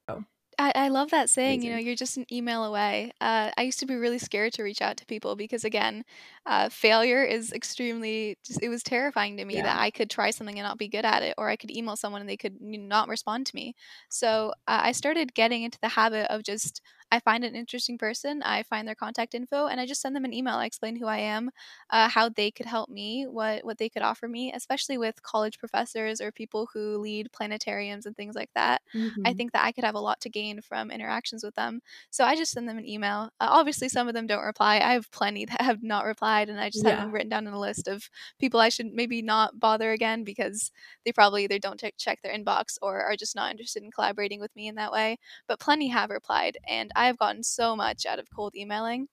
So. 0.09 0.25
I, 0.59 0.73
I 0.75 0.89
love 0.89 1.11
that 1.11 1.29
saying, 1.29 1.61
Amazing. 1.61 1.69
you 1.69 1.77
know, 1.77 1.83
you're 1.83 1.95
just 1.97 2.17
an 2.17 2.25
email 2.33 2.65
away. 2.65 3.13
Uh, 3.21 3.51
I 3.59 3.63
used 3.63 3.79
to 3.81 3.87
be 3.87 3.95
really 3.95 4.19
scared 4.19 4.55
to 4.55 4.63
reach 4.63 4.81
out 4.81 4.97
to 4.97 5.05
people 5.05 5.37
because, 5.37 5.65
again, 5.65 6.03
uh, 6.47 6.71
failure 6.71 7.23
is 7.23 7.53
extremely, 7.53 8.39
just, 8.43 8.63
it 8.63 8.71
was 8.71 8.83
terrifying 8.83 9.37
to 9.37 9.45
me 9.45 9.57
yeah. 9.57 9.65
that 9.65 9.79
I 9.79 9.91
could 9.91 10.09
try 10.09 10.31
something 10.31 10.59
and 10.59 10.67
not 10.67 10.79
be 10.79 10.89
good 10.89 11.05
at 11.05 11.23
it, 11.23 11.35
or 11.37 11.51
I 11.51 11.57
could 11.57 11.71
email 11.71 11.97
someone 11.97 12.23
and 12.23 12.31
they 12.31 12.39
could 12.39 12.59
not 12.59 13.09
respond 13.09 13.45
to 13.47 13.55
me. 13.55 13.75
So 14.09 14.55
uh, 14.67 14.81
I 14.85 14.93
started 14.93 15.35
getting 15.35 15.63
into 15.63 15.79
the 15.83 15.89
habit 15.89 16.33
of 16.33 16.43
just 16.43 16.81
I 17.13 17.21
find 17.21 17.45
an 17.45 17.55
interesting 17.55 17.99
person, 17.99 18.43
I 18.43 18.65
find 18.65 18.87
their 18.87 18.97
contact 18.97 19.35
info, 19.35 19.67
and 19.67 19.81
I 19.81 19.87
just 19.87 20.01
send 20.01 20.17
them 20.17 20.25
an 20.25 20.35
email. 20.35 20.57
I 20.57 20.67
explain 20.67 20.97
who 20.97 21.07
I 21.07 21.19
am, 21.19 21.51
uh, 21.91 22.09
how 22.09 22.29
they 22.29 22.51
could 22.51 22.67
help 22.67 22.91
me, 22.91 23.27
what 23.29 23.65
what 23.65 23.79
they 23.79 23.89
could 23.89 24.03
offer 24.03 24.27
me, 24.27 24.53
especially 24.53 24.99
with 24.99 25.23
college 25.23 25.59
professors 25.59 26.21
or 26.21 26.33
people 26.33 26.69
who 26.73 26.99
lead 26.99 27.29
planetariums 27.33 28.07
and 28.07 28.17
things 28.17 28.35
like 28.35 28.51
that. 28.55 28.83
Mm-hmm. 28.95 29.23
I 29.25 29.35
think 29.35 29.53
that 29.53 29.65
I 29.65 29.71
could 29.71 29.85
have 29.85 29.95
a 29.95 30.01
lot 30.01 30.21
to 30.23 30.29
gain 30.29 30.61
from 30.61 30.91
interactions 30.91 31.45
with 31.45 31.55
them. 31.55 31.81
So 32.11 32.25
I 32.25 32.35
just 32.35 32.53
send 32.53 32.69
them 32.69 32.79
an 32.79 32.89
email. 32.89 33.31
Uh, 33.41 33.49
obviously, 33.51 33.89
some 33.89 34.09
of 34.09 34.15
them 34.15 34.27
don't 34.27 34.45
reply. 34.45 34.77
I 34.77 34.95
have 34.95 35.11
plenty 35.13 35.45
that 35.47 35.61
have 35.61 35.85
not 35.85 36.07
replied, 36.07 36.49
and 36.49 36.61
I 36.61 36.71
just 36.71 36.85
yeah. 36.85 36.91
have 36.91 37.01
them 37.01 37.13
written 37.13 37.29
down 37.29 37.47
in 37.47 37.53
a 37.53 37.61
list 37.61 37.87
of 37.87 38.11
people 38.41 38.59
I 38.59 38.69
should 38.69 38.93
maybe 38.93 39.23
not 39.23 39.61
bother 39.61 39.93
again 39.93 40.25
because 40.25 40.73
they 41.05 41.13
probably 41.13 41.45
either 41.45 41.61
don't 41.61 41.83
check 41.97 42.21
their 42.23 42.37
inbox 42.37 42.79
or 42.83 43.01
are 43.01 43.17
just 43.17 43.37
not 43.37 43.53
interested 43.53 43.85
in 43.85 43.93
collaborating 43.93 44.41
with 44.41 44.55
me 44.57 44.67
in 44.67 44.75
that 44.75 44.91
way. 44.91 45.19
But 45.47 45.61
plenty 45.61 45.87
have 45.89 46.11
replied, 46.11 46.59
and 46.67 46.91
I 46.97 47.07
have 47.07 47.19
gotten 47.19 47.43
so 47.43 47.77
much 47.77 48.07
out 48.07 48.19
of 48.19 48.29
cold 48.35 48.55
emailing. 48.57 49.09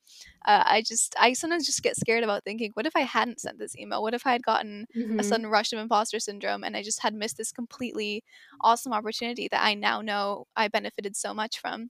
Uh, 0.45 0.63
I 0.65 0.81
just, 0.81 1.15
I 1.19 1.33
sometimes 1.33 1.65
just 1.65 1.83
get 1.83 1.97
scared 1.97 2.23
about 2.23 2.43
thinking, 2.43 2.71
what 2.73 2.85
if 2.85 2.95
I 2.95 3.01
hadn't 3.01 3.41
sent 3.41 3.59
this 3.59 3.77
email? 3.77 4.01
What 4.01 4.13
if 4.13 4.25
I 4.25 4.31
had 4.31 4.43
gotten 4.43 4.87
mm-hmm. 4.95 5.19
a 5.19 5.23
sudden 5.23 5.47
rush 5.47 5.73
of 5.73 5.79
imposter 5.79 6.19
syndrome 6.19 6.63
and 6.63 6.75
I 6.75 6.83
just 6.83 7.01
had 7.01 7.13
missed 7.13 7.37
this 7.37 7.51
completely 7.51 8.23
awesome 8.61 8.93
opportunity 8.93 9.47
that 9.49 9.63
I 9.63 9.73
now 9.73 10.01
know 10.01 10.47
I 10.55 10.67
benefited 10.67 11.15
so 11.15 11.33
much 11.33 11.59
from? 11.59 11.89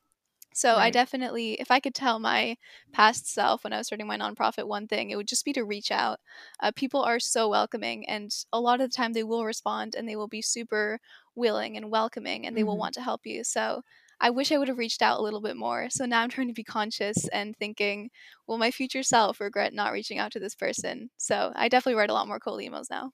So 0.54 0.74
right. 0.74 0.84
I 0.84 0.90
definitely, 0.92 1.54
if 1.54 1.72
I 1.72 1.80
could 1.80 1.96
tell 1.96 2.20
my 2.20 2.58
past 2.92 3.28
self 3.28 3.64
when 3.64 3.74
I 3.74 3.80
was 3.80 3.88
starting 3.88 4.08
my 4.08 4.18
nonprofit 4.18 4.68
one 4.68 4.88
thing, 4.88 5.10
it 5.10 5.16
would 5.16 5.28
just 5.28 5.46
be 5.46 5.54
to 5.54 5.66
reach 5.66 5.92
out. 5.92 6.20
Uh, 6.62 6.72
people 6.76 7.02
are 7.02 7.20
so 7.20 7.50
welcoming, 7.50 8.08
and 8.08 8.32
a 8.54 8.60
lot 8.60 8.80
of 8.80 8.90
the 8.90 8.96
time 8.96 9.14
they 9.14 9.24
will 9.24 9.46
respond 9.46 9.96
and 9.96 10.08
they 10.08 10.16
will 10.16 10.28
be 10.28 10.42
super 10.42 11.00
willing 11.36 11.76
and 11.76 11.90
welcoming, 11.90 12.46
and 12.46 12.56
they 12.56 12.62
mm-hmm. 12.62 12.68
will 12.70 12.78
want 12.78 12.94
to 12.96 13.02
help 13.02 13.22
you. 13.26 13.44
So 13.44 13.82
I 14.20 14.30
wish 14.30 14.52
I 14.52 14.58
would 14.58 14.68
have 14.68 14.78
reached 14.78 15.02
out 15.02 15.20
a 15.20 15.24
little 15.24 15.42
bit 15.42 15.58
more. 15.58 15.88
So 15.90 16.06
now 16.06 16.22
I'm 16.22 16.30
trying 16.30 16.48
to 16.48 16.54
be 16.54 16.64
conscious 16.64 17.28
and 17.30 17.56
thinking, 17.58 18.10
will 18.48 18.58
my 18.58 18.72
future 18.72 19.04
self 19.04 19.40
regret 19.40 19.74
not 19.74 19.94
reaching 19.94 20.18
out 20.20 20.32
to 20.34 20.40
this 20.40 20.56
person? 20.56 21.10
So 21.18 21.52
I 21.56 21.70
definitely 21.70 22.00
write 22.00 22.10
a 22.10 22.14
lot 22.14 22.28
more 22.28 22.40
cold 22.40 22.62
emails 22.62 22.90
now. 22.90 23.12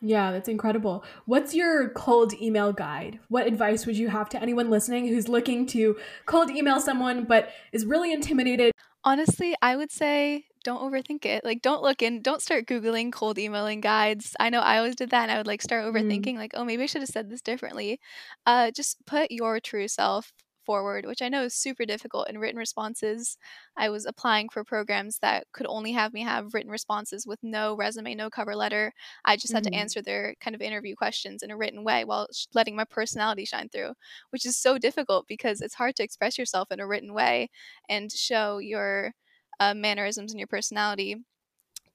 Yeah, 0.00 0.32
that's 0.32 0.48
incredible. 0.48 1.04
What's 1.24 1.54
your 1.54 1.88
cold 1.90 2.34
email 2.34 2.72
guide? 2.72 3.20
What 3.28 3.46
advice 3.46 3.86
would 3.86 3.96
you 3.96 4.08
have 4.08 4.28
to 4.30 4.42
anyone 4.42 4.68
listening 4.68 5.08
who's 5.08 5.28
looking 5.28 5.66
to 5.68 5.98
cold 6.26 6.50
email 6.50 6.78
someone 6.80 7.24
but 7.24 7.50
is 7.72 7.86
really 7.86 8.12
intimidated? 8.12 8.72
Honestly, 9.04 9.54
I 9.62 9.76
would 9.76 9.90
say 9.90 10.46
don't 10.64 10.82
overthink 10.82 11.24
it. 11.24 11.44
Like 11.44 11.62
don't 11.62 11.82
look 11.82 12.02
in, 12.02 12.22
don't 12.22 12.42
start 12.42 12.66
googling 12.66 13.12
cold 13.12 13.38
emailing 13.38 13.80
guides. 13.80 14.34
I 14.40 14.50
know 14.50 14.60
I 14.60 14.78
always 14.78 14.96
did 14.96 15.10
that 15.10 15.24
and 15.24 15.32
I 15.32 15.36
would 15.36 15.46
like 15.46 15.62
start 15.62 15.84
mm-hmm. 15.84 15.96
overthinking 15.96 16.34
mm. 16.34 16.38
like, 16.38 16.52
"Oh, 16.54 16.64
maybe 16.64 16.82
I 16.82 16.86
should 16.86 17.02
have 17.02 17.10
said 17.10 17.30
this 17.30 17.42
differently." 17.42 18.00
Uh 18.46 18.70
just 18.70 19.04
put 19.06 19.30
your 19.30 19.60
true 19.60 19.88
self 19.88 20.32
forward, 20.64 21.06
which 21.06 21.22
I 21.22 21.28
know 21.28 21.42
is 21.42 21.54
super 21.54 21.84
difficult 21.84 22.28
in 22.28 22.38
written 22.38 22.58
responses. 22.58 23.36
I 23.76 23.90
was 23.90 24.06
applying 24.06 24.48
for 24.48 24.64
programs 24.64 25.18
that 25.18 25.46
could 25.52 25.66
only 25.68 25.92
have 25.92 26.12
me 26.12 26.22
have 26.22 26.54
written 26.54 26.70
responses 26.70 27.26
with 27.26 27.38
no 27.42 27.76
resume, 27.76 28.14
no 28.14 28.30
cover 28.30 28.56
letter. 28.56 28.92
I 29.24 29.36
just 29.36 29.52
had 29.52 29.64
mm-hmm. 29.64 29.72
to 29.72 29.78
answer 29.78 30.02
their 30.02 30.34
kind 30.40 30.54
of 30.54 30.62
interview 30.62 30.94
questions 30.96 31.42
in 31.42 31.50
a 31.50 31.56
written 31.56 31.84
way 31.84 32.04
while 32.04 32.26
letting 32.54 32.76
my 32.76 32.84
personality 32.84 33.44
shine 33.44 33.68
through, 33.68 33.92
which 34.30 34.46
is 34.46 34.56
so 34.56 34.78
difficult 34.78 35.26
because 35.28 35.60
it's 35.60 35.74
hard 35.74 35.96
to 35.96 36.02
express 36.02 36.38
yourself 36.38 36.70
in 36.70 36.80
a 36.80 36.86
written 36.86 37.14
way 37.14 37.50
and 37.88 38.10
show 38.10 38.58
your 38.58 39.12
uh, 39.60 39.74
mannerisms 39.74 40.32
and 40.32 40.40
your 40.40 40.46
personality 40.46 41.16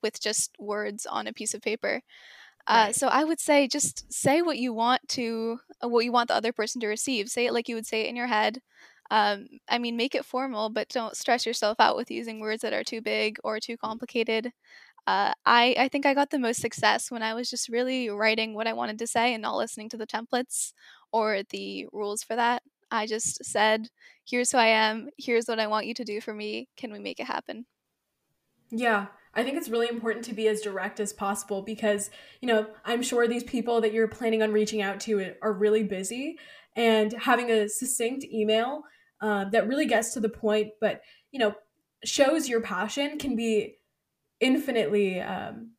with 0.02 0.22
just 0.22 0.52
words 0.60 1.06
on 1.06 1.28
a 1.28 1.34
piece 1.34 1.54
of 1.54 1.62
paper. 1.62 2.02
Uh, 2.68 2.86
right. 2.86 2.96
so 2.96 3.08
I 3.08 3.24
would 3.24 3.40
say 3.40 3.68
just 3.68 4.12
say 4.14 4.42
what 4.42 4.58
you 4.58 4.74
want 4.74 5.02
to, 5.10 5.60
uh, 5.84 5.88
what 5.88 6.06
you 6.06 6.12
want 6.12 6.28
the 6.28 6.36
other 6.36 6.54
person 6.54 6.80
to 6.82 6.88
receive. 6.88 7.30
Say 7.30 7.48
it 7.48 7.54
like 7.54 7.68
you 7.68 7.76
would 7.76 7.88
say 7.88 8.02
it 8.02 8.10
in 8.10 8.16
your 8.16 8.28
head. 8.28 8.62
Um, 9.12 9.48
I 9.68 9.80
mean, 9.80 9.98
make 9.98 10.14
it 10.14 10.26
formal, 10.26 10.70
but 10.70 10.90
don't 10.90 11.18
stress 11.18 11.46
yourself 11.46 11.80
out 11.80 11.96
with 11.96 12.12
using 12.12 12.40
words 12.40 12.62
that 12.62 12.74
are 12.74 12.84
too 12.84 13.02
big 13.02 13.38
or 13.44 13.60
too 13.60 13.76
complicated. 13.76 14.52
Uh, 15.08 15.34
I, 15.46 15.76
I 15.80 15.88
think 15.88 16.06
I 16.06 16.14
got 16.14 16.30
the 16.30 16.38
most 16.38 16.62
success 16.62 17.10
when 17.10 17.24
I 17.24 17.34
was 17.34 17.50
just 17.50 17.70
really 17.70 18.10
writing 18.10 18.54
what 18.54 18.68
I 18.68 18.74
wanted 18.74 19.00
to 19.00 19.08
say 19.08 19.34
and 19.34 19.42
not 19.42 19.58
listening 19.58 19.90
to 19.90 19.98
the 19.98 20.06
templates 20.06 20.74
or 21.12 21.42
the 21.50 21.88
rules 21.92 22.22
for 22.22 22.36
that. 22.36 22.62
I 22.92 23.06
just 23.06 23.44
said, 23.44 23.90
here's 24.26 24.52
who 24.52 24.58
I 24.58 24.68
am, 24.68 25.10
here's 25.18 25.48
what 25.48 25.60
I 25.60 25.68
want 25.68 25.86
you 25.86 25.94
to 25.96 26.04
do 26.04 26.22
for 26.22 26.34
me. 26.34 26.70
Can 26.78 26.92
we 26.92 27.00
make 27.00 27.20
it 27.20 27.28
happen? 27.28 27.66
Yeah, 28.72 29.08
I 29.34 29.44
think 29.44 29.58
it's 29.58 29.70
really 29.70 29.90
important 29.90 30.26
to 30.26 30.34
be 30.34 30.48
as 30.48 30.62
direct 30.62 31.00
as 31.00 31.14
possible 31.14 31.62
because, 31.62 32.10
you 32.42 32.48
know, 32.48 32.68
I'm 32.86 33.02
sure 33.02 33.28
these 33.28 33.44
people 33.44 33.82
that 33.82 33.94
you're 33.94 34.08
planning 34.08 34.42
on 34.42 34.52
reaching 34.52 34.82
out 34.82 35.00
to 35.02 35.34
are 35.42 35.54
really 35.54 35.84
busy 35.84 36.38
and 36.76 37.12
having 37.14 37.50
a 37.50 37.68
succinct 37.68 38.24
email 38.26 38.84
um, 39.22 39.50
that 39.52 39.68
really 39.68 39.86
gets 39.86 40.14
to 40.14 40.20
the 40.20 40.30
point, 40.30 40.70
but 40.80 41.02
you 41.32 41.40
know, 41.40 41.54
shows 42.06 42.48
your 42.48 42.62
passion 42.62 43.18
can 43.18 43.36
be 43.36 43.76
infinitely 44.40 45.20
um, 45.20 45.72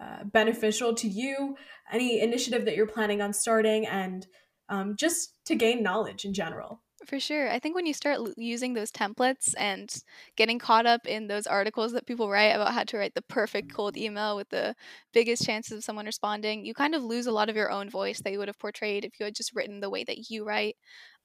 uh, 0.00 0.24
beneficial 0.24 0.94
to 0.94 1.08
you, 1.08 1.56
any 1.92 2.20
initiative 2.20 2.64
that 2.64 2.76
you're 2.76 2.86
planning 2.86 3.22
on 3.22 3.32
starting, 3.32 3.86
and 3.86 4.26
um, 4.68 4.96
just 4.96 5.44
to 5.46 5.54
gain 5.54 5.82
knowledge 5.82 6.24
in 6.24 6.34
general. 6.34 6.82
For 7.06 7.20
sure. 7.20 7.48
I 7.48 7.60
think 7.60 7.76
when 7.76 7.86
you 7.86 7.94
start 7.94 8.16
l- 8.16 8.34
using 8.36 8.74
those 8.74 8.90
templates 8.90 9.54
and 9.56 9.94
getting 10.36 10.58
caught 10.58 10.84
up 10.84 11.06
in 11.06 11.28
those 11.28 11.46
articles 11.46 11.92
that 11.92 12.06
people 12.06 12.28
write 12.28 12.48
about 12.48 12.74
how 12.74 12.82
to 12.82 12.98
write 12.98 13.14
the 13.14 13.22
perfect 13.22 13.72
cold 13.72 13.96
email 13.96 14.34
with 14.34 14.48
the 14.48 14.74
biggest 15.12 15.44
chances 15.46 15.78
of 15.78 15.84
someone 15.84 16.06
responding, 16.06 16.66
you 16.66 16.74
kind 16.74 16.96
of 16.96 17.04
lose 17.04 17.26
a 17.28 17.32
lot 17.32 17.48
of 17.48 17.54
your 17.56 17.70
own 17.70 17.88
voice 17.88 18.20
that 18.20 18.32
you 18.32 18.38
would 18.40 18.48
have 18.48 18.58
portrayed 18.58 19.04
if 19.04 19.18
you 19.20 19.24
had 19.24 19.36
just 19.36 19.54
written 19.54 19.78
the 19.78 19.88
way 19.90 20.02
that 20.02 20.28
you 20.28 20.44
write. 20.44 20.76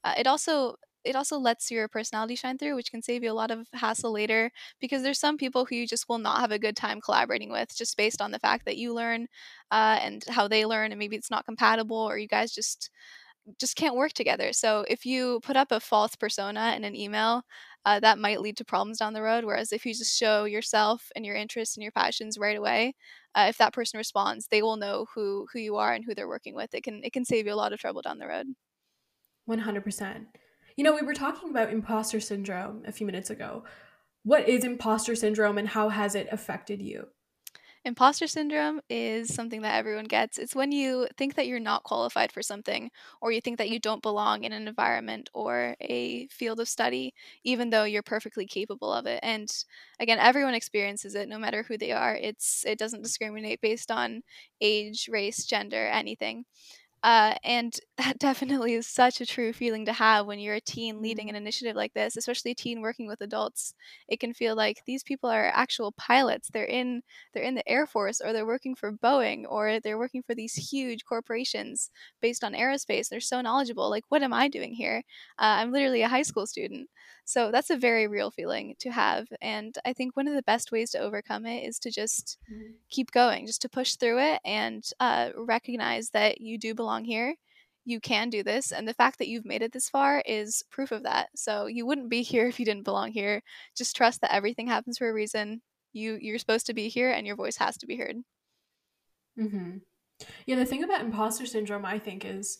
Uh, 0.04 0.14
it 0.16 0.26
also 0.26 0.76
it 1.04 1.16
also 1.16 1.38
lets 1.38 1.70
your 1.70 1.86
personality 1.86 2.34
shine 2.34 2.56
through, 2.56 2.74
which 2.76 2.90
can 2.90 3.02
save 3.02 3.22
you 3.22 3.30
a 3.30 3.34
lot 3.34 3.50
of 3.50 3.66
hassle 3.74 4.10
later 4.10 4.50
because 4.80 5.02
there's 5.02 5.18
some 5.18 5.36
people 5.36 5.66
who 5.66 5.74
you 5.74 5.86
just 5.86 6.08
will 6.08 6.18
not 6.18 6.40
have 6.40 6.50
a 6.52 6.58
good 6.58 6.76
time 6.76 6.98
collaborating 7.00 7.50
with 7.50 7.76
just 7.76 7.96
based 7.98 8.22
on 8.22 8.30
the 8.30 8.38
fact 8.38 8.64
that 8.64 8.78
you 8.78 8.94
learn 8.94 9.26
uh, 9.70 9.98
and 10.00 10.24
how 10.30 10.48
they 10.48 10.64
learn, 10.64 10.92
and 10.92 10.98
maybe 10.98 11.16
it's 11.16 11.30
not 11.30 11.44
compatible 11.44 11.98
or 11.98 12.16
you 12.16 12.28
guys 12.28 12.52
just 12.52 12.90
just 13.60 13.76
can't 13.76 13.96
work 13.96 14.12
together. 14.12 14.52
So 14.52 14.84
if 14.88 15.04
you 15.04 15.40
put 15.42 15.56
up 15.56 15.70
a 15.70 15.80
false 15.80 16.16
persona 16.16 16.74
in 16.76 16.84
an 16.84 16.96
email, 16.96 17.42
uh, 17.84 18.00
that 18.00 18.18
might 18.18 18.40
lead 18.40 18.56
to 18.56 18.64
problems 18.64 18.98
down 18.98 19.12
the 19.12 19.22
road. 19.22 19.44
Whereas 19.44 19.72
if 19.72 19.84
you 19.84 19.92
just 19.92 20.18
show 20.18 20.44
yourself 20.44 21.10
and 21.14 21.26
your 21.26 21.36
interests 21.36 21.76
and 21.76 21.82
your 21.82 21.92
passions 21.92 22.38
right 22.38 22.56
away, 22.56 22.94
uh, 23.34 23.46
if 23.48 23.58
that 23.58 23.74
person 23.74 23.98
responds, 23.98 24.46
they 24.46 24.62
will 24.62 24.76
know 24.76 25.06
who 25.14 25.46
who 25.52 25.58
you 25.58 25.76
are 25.76 25.92
and 25.92 26.04
who 26.04 26.14
they're 26.14 26.28
working 26.28 26.54
with. 26.54 26.74
It 26.74 26.82
can 26.82 27.02
it 27.04 27.12
can 27.12 27.24
save 27.24 27.46
you 27.46 27.52
a 27.52 27.56
lot 27.56 27.72
of 27.72 27.78
trouble 27.78 28.00
down 28.00 28.18
the 28.18 28.26
road. 28.26 28.46
One 29.44 29.58
hundred 29.58 29.84
percent. 29.84 30.28
You 30.76 30.84
know, 30.84 30.94
we 30.94 31.02
were 31.02 31.14
talking 31.14 31.50
about 31.50 31.70
imposter 31.70 32.20
syndrome 32.20 32.82
a 32.86 32.92
few 32.92 33.06
minutes 33.06 33.30
ago. 33.30 33.64
What 34.22 34.48
is 34.48 34.64
imposter 34.64 35.14
syndrome, 35.14 35.58
and 35.58 35.68
how 35.68 35.90
has 35.90 36.14
it 36.14 36.28
affected 36.32 36.80
you? 36.80 37.08
Imposter 37.84 38.26
syndrome 38.26 38.80
is 38.88 39.34
something 39.34 39.60
that 39.60 39.74
everyone 39.74 40.06
gets. 40.06 40.38
It's 40.38 40.54
when 40.54 40.72
you 40.72 41.06
think 41.18 41.34
that 41.34 41.46
you're 41.46 41.60
not 41.60 41.82
qualified 41.82 42.32
for 42.32 42.40
something, 42.42 42.90
or 43.20 43.30
you 43.30 43.42
think 43.42 43.58
that 43.58 43.68
you 43.68 43.78
don't 43.78 44.02
belong 44.02 44.44
in 44.44 44.52
an 44.52 44.66
environment 44.66 45.28
or 45.34 45.76
a 45.80 46.26
field 46.28 46.60
of 46.60 46.68
study, 46.68 47.12
even 47.44 47.68
though 47.68 47.84
you're 47.84 48.02
perfectly 48.02 48.46
capable 48.46 48.90
of 48.92 49.04
it. 49.06 49.20
And 49.22 49.50
again, 50.00 50.18
everyone 50.18 50.54
experiences 50.54 51.14
it, 51.14 51.28
no 51.28 51.38
matter 51.38 51.62
who 51.62 51.76
they 51.76 51.92
are. 51.92 52.16
It's 52.16 52.64
it 52.66 52.78
doesn't 52.78 53.02
discriminate 53.02 53.60
based 53.60 53.90
on 53.90 54.22
age, 54.62 55.06
race, 55.10 55.44
gender, 55.44 55.86
anything. 55.86 56.46
Uh, 57.04 57.36
and 57.44 57.78
that 57.98 58.18
definitely 58.18 58.74
is 58.74 58.88
such 58.88 59.20
a 59.20 59.26
true 59.26 59.52
feeling 59.52 59.86
to 59.86 59.92
have 59.92 60.26
when 60.26 60.40
you're 60.40 60.56
a 60.56 60.60
teen 60.60 61.02
leading 61.02 61.28
Mm-hmm. 61.28 61.28
an 61.28 61.36
initiative 61.36 61.76
like 61.76 61.94
this, 61.94 62.16
especially 62.16 62.52
a 62.52 62.56
teen 62.56 62.80
working 62.80 63.06
with 63.06 63.20
adults. 63.20 63.74
It 64.08 64.20
can 64.20 64.34
feel 64.34 64.56
like 64.56 64.82
these 64.86 65.04
people 65.04 65.30
are 65.30 65.46
actual 65.54 65.92
pilots. 65.92 66.48
They're 66.52 66.64
in 66.64 67.02
they're 67.34 67.44
in 67.44 67.54
the 67.54 67.68
Air 67.68 67.86
Force 67.86 68.20
or 68.20 68.32
they're 68.32 68.46
working 68.46 68.74
for 68.74 68.92
Boeing 68.92 69.44
or 69.48 69.80
they're 69.80 69.98
working 69.98 70.22
for 70.22 70.34
these 70.34 70.54
huge 70.54 71.04
corporations 71.04 71.90
based 72.20 72.42
on 72.44 72.54
aerospace. 72.54 73.08
They're 73.08 73.20
so 73.20 73.40
knowledgeable. 73.40 73.90
Like, 73.90 74.04
what 74.08 74.22
am 74.22 74.32
I 74.32 74.48
doing 74.48 74.74
here? 74.74 75.02
Uh, 75.38 75.60
I'm 75.60 75.72
literally 75.72 76.02
a 76.02 76.08
high 76.08 76.22
school 76.22 76.46
student. 76.46 76.88
So 77.24 77.50
that's 77.50 77.70
a 77.70 77.76
very 77.76 78.06
real 78.06 78.30
feeling 78.30 78.76
to 78.80 78.90
have. 78.90 79.28
And 79.40 79.76
I 79.84 79.92
think 79.94 80.16
one 80.16 80.28
of 80.28 80.34
the 80.34 80.42
best 80.42 80.72
ways 80.72 80.90
to 80.90 80.98
overcome 80.98 81.46
it 81.46 81.64
is 81.66 81.78
to 81.80 81.90
just 81.90 82.38
keep 82.90 83.10
going, 83.12 83.46
just 83.46 83.62
to 83.62 83.68
push 83.68 83.94
through 83.96 84.18
it 84.20 84.40
and 84.44 84.84
uh, 85.00 85.30
recognize 85.36 86.10
that 86.10 86.40
you 86.40 86.58
do 86.58 86.74
belong 86.74 86.93
here. 87.02 87.34
You 87.84 87.98
can 87.98 88.30
do 88.30 88.44
this. 88.44 88.70
And 88.70 88.86
the 88.86 88.94
fact 88.94 89.18
that 89.18 89.26
you've 89.26 89.44
made 89.44 89.62
it 89.62 89.72
this 89.72 89.88
far 89.88 90.22
is 90.24 90.62
proof 90.70 90.92
of 90.92 91.02
that. 91.02 91.30
So 91.34 91.66
you 91.66 91.84
wouldn't 91.84 92.08
be 92.08 92.22
here 92.32 92.46
if 92.46 92.60
you 92.60 92.64
didn't 92.64 92.84
belong 92.84 93.10
here. 93.10 93.42
Just 93.76 93.96
trust 93.96 94.20
that 94.20 94.32
everything 94.32 94.68
happens 94.68 94.98
for 94.98 95.08
a 95.08 95.12
reason. 95.12 95.62
You 95.92 96.16
you're 96.20 96.38
supposed 96.38 96.66
to 96.66 96.74
be 96.74 96.88
here 96.88 97.10
and 97.10 97.26
your 97.26 97.36
voice 97.36 97.56
has 97.56 97.76
to 97.78 97.86
be 97.86 97.96
heard. 97.96 98.16
Mm-hmm. 99.38 99.78
Yeah, 100.46 100.56
the 100.56 100.64
thing 100.64 100.84
about 100.84 101.00
imposter 101.00 101.46
syndrome, 101.46 101.84
I 101.84 101.98
think, 101.98 102.24
is 102.24 102.58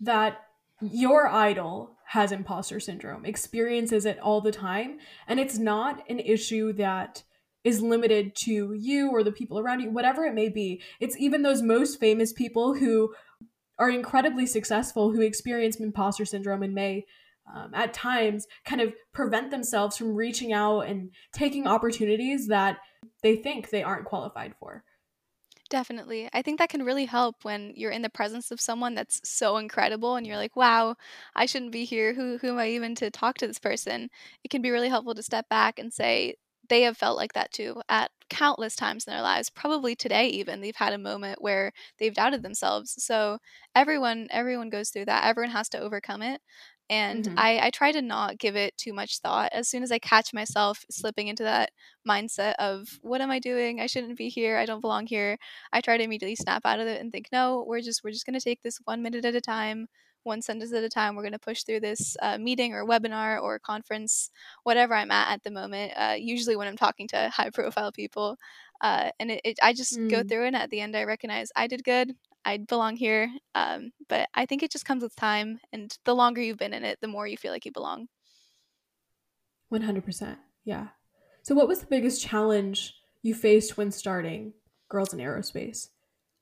that 0.00 0.42
your 0.80 1.28
idol 1.28 1.96
has 2.06 2.32
imposter 2.32 2.80
syndrome, 2.80 3.24
experiences 3.24 4.04
it 4.04 4.18
all 4.18 4.40
the 4.40 4.52
time, 4.52 4.98
and 5.26 5.38
it's 5.38 5.58
not 5.58 6.02
an 6.08 6.18
issue 6.18 6.72
that 6.74 7.22
is 7.62 7.82
limited 7.82 8.34
to 8.34 8.72
you 8.72 9.10
or 9.10 9.22
the 9.22 9.32
people 9.32 9.58
around 9.58 9.80
you, 9.80 9.90
whatever 9.90 10.24
it 10.24 10.34
may 10.34 10.48
be. 10.48 10.80
It's 10.98 11.18
even 11.18 11.42
those 11.42 11.62
most 11.62 12.00
famous 12.00 12.32
people 12.32 12.74
who 12.74 13.14
are 13.80 13.90
incredibly 13.90 14.46
successful 14.46 15.10
who 15.10 15.22
experience 15.22 15.76
imposter 15.76 16.24
syndrome 16.24 16.62
and 16.62 16.74
may 16.74 17.06
um, 17.52 17.72
at 17.74 17.92
times 17.92 18.46
kind 18.64 18.80
of 18.80 18.94
prevent 19.12 19.50
themselves 19.50 19.96
from 19.96 20.14
reaching 20.14 20.52
out 20.52 20.82
and 20.82 21.10
taking 21.32 21.66
opportunities 21.66 22.46
that 22.48 22.78
they 23.22 23.34
think 23.34 23.70
they 23.70 23.82
aren't 23.82 24.04
qualified 24.04 24.54
for. 24.60 24.84
Definitely. 25.70 26.28
I 26.32 26.42
think 26.42 26.58
that 26.58 26.68
can 26.68 26.84
really 26.84 27.06
help 27.06 27.36
when 27.42 27.72
you're 27.76 27.92
in 27.92 28.02
the 28.02 28.10
presence 28.10 28.50
of 28.50 28.60
someone 28.60 28.94
that's 28.94 29.20
so 29.24 29.56
incredible 29.56 30.16
and 30.16 30.26
you're 30.26 30.36
like, 30.36 30.56
wow, 30.56 30.96
I 31.34 31.46
shouldn't 31.46 31.72
be 31.72 31.84
here. 31.84 32.12
Who, 32.12 32.38
who 32.38 32.48
am 32.48 32.58
I 32.58 32.68
even 32.70 32.96
to 32.96 33.10
talk 33.10 33.38
to 33.38 33.46
this 33.46 33.60
person? 33.60 34.10
It 34.44 34.50
can 34.50 34.62
be 34.62 34.70
really 34.70 34.88
helpful 34.88 35.14
to 35.14 35.22
step 35.22 35.48
back 35.48 35.78
and 35.78 35.92
say, 35.92 36.34
they 36.70 36.82
have 36.82 36.96
felt 36.98 37.18
like 37.18 37.34
that 37.34 37.52
too 37.52 37.82
at 37.90 38.10
countless 38.30 38.76
times 38.76 39.06
in 39.06 39.12
their 39.12 39.22
lives 39.22 39.50
probably 39.50 39.96
today 39.96 40.28
even 40.28 40.62
they've 40.62 40.76
had 40.76 40.94
a 40.94 40.98
moment 40.98 41.42
where 41.42 41.72
they've 41.98 42.14
doubted 42.14 42.42
themselves 42.42 42.94
so 43.04 43.38
everyone 43.76 44.28
everyone 44.30 44.70
goes 44.70 44.90
through 44.90 45.06
that 45.06 45.24
everyone 45.26 45.52
has 45.52 45.68
to 45.70 45.80
overcome 45.80 46.22
it 46.22 46.40
and 46.88 47.28
Mm-hmm. 47.28 47.36
I, 47.36 47.66
I 47.66 47.70
try 47.70 47.92
to 47.92 48.02
not 48.02 48.38
give 48.38 48.56
it 48.56 48.76
too 48.76 48.92
much 48.92 49.18
thought 49.20 49.50
as 49.52 49.68
soon 49.68 49.82
as 49.82 49.92
i 49.92 49.98
catch 49.98 50.32
myself 50.32 50.84
slipping 50.90 51.28
into 51.28 51.42
that 51.44 51.70
mindset 52.08 52.54
of 52.58 52.88
what 53.02 53.20
am 53.20 53.30
i 53.30 53.38
doing 53.38 53.80
i 53.80 53.86
shouldn't 53.86 54.18
be 54.18 54.28
here 54.28 54.56
i 54.58 54.66
don't 54.66 54.80
belong 54.80 55.06
here 55.06 55.38
i 55.72 55.80
try 55.80 55.96
to 55.96 56.04
immediately 56.04 56.36
snap 56.36 56.62
out 56.64 56.80
of 56.80 56.86
it 56.86 57.00
and 57.00 57.12
think 57.12 57.28
no 57.32 57.64
we're 57.66 57.80
just 57.80 58.02
we're 58.04 58.10
just 58.10 58.26
going 58.26 58.38
to 58.38 58.44
take 58.44 58.62
this 58.62 58.78
one 58.84 59.02
minute 59.02 59.24
at 59.24 59.34
a 59.34 59.40
time 59.40 59.86
one 60.24 60.42
sentence 60.42 60.72
at 60.72 60.84
a 60.84 60.88
time 60.88 61.14
we're 61.14 61.22
going 61.22 61.32
to 61.32 61.38
push 61.38 61.62
through 61.62 61.80
this 61.80 62.16
uh, 62.22 62.38
meeting 62.38 62.74
or 62.74 62.86
webinar 62.86 63.40
or 63.40 63.58
conference 63.58 64.30
whatever 64.64 64.94
i'm 64.94 65.10
at 65.10 65.32
at 65.32 65.42
the 65.42 65.50
moment 65.50 65.92
uh, 65.96 66.14
usually 66.18 66.56
when 66.56 66.68
i'm 66.68 66.76
talking 66.76 67.08
to 67.08 67.28
high 67.34 67.50
profile 67.50 67.92
people 67.92 68.36
uh, 68.82 69.10
and 69.20 69.30
it, 69.30 69.40
it, 69.44 69.58
i 69.62 69.72
just 69.72 70.00
go 70.08 70.22
Mm, 70.22 70.28
through 70.28 70.44
and 70.46 70.56
at 70.56 70.70
the 70.70 70.80
end 70.80 70.96
i 70.96 71.04
recognize 71.04 71.50
i 71.56 71.66
did 71.66 71.84
good 71.84 72.14
i 72.44 72.56
belong 72.56 72.96
here 72.96 73.30
um, 73.54 73.90
but 74.08 74.28
i 74.34 74.46
think 74.46 74.62
it 74.62 74.70
just 74.70 74.84
comes 74.84 75.02
with 75.02 75.14
time 75.16 75.60
and 75.72 75.96
the 76.04 76.14
longer 76.14 76.40
you've 76.40 76.58
been 76.58 76.74
in 76.74 76.84
it 76.84 76.98
the 77.00 77.08
more 77.08 77.26
you 77.26 77.36
feel 77.36 77.52
like 77.52 77.64
you 77.64 77.72
belong 77.72 78.06
100%. 79.72 80.36
Yeah. 80.64 80.88
So, 81.42 81.54
what 81.54 81.68
was 81.68 81.80
the 81.80 81.86
biggest 81.86 82.22
challenge 82.22 82.94
you 83.22 83.34
faced 83.34 83.76
when 83.76 83.90
starting 83.90 84.52
Girls 84.88 85.12
in 85.12 85.20
Aerospace? 85.20 85.88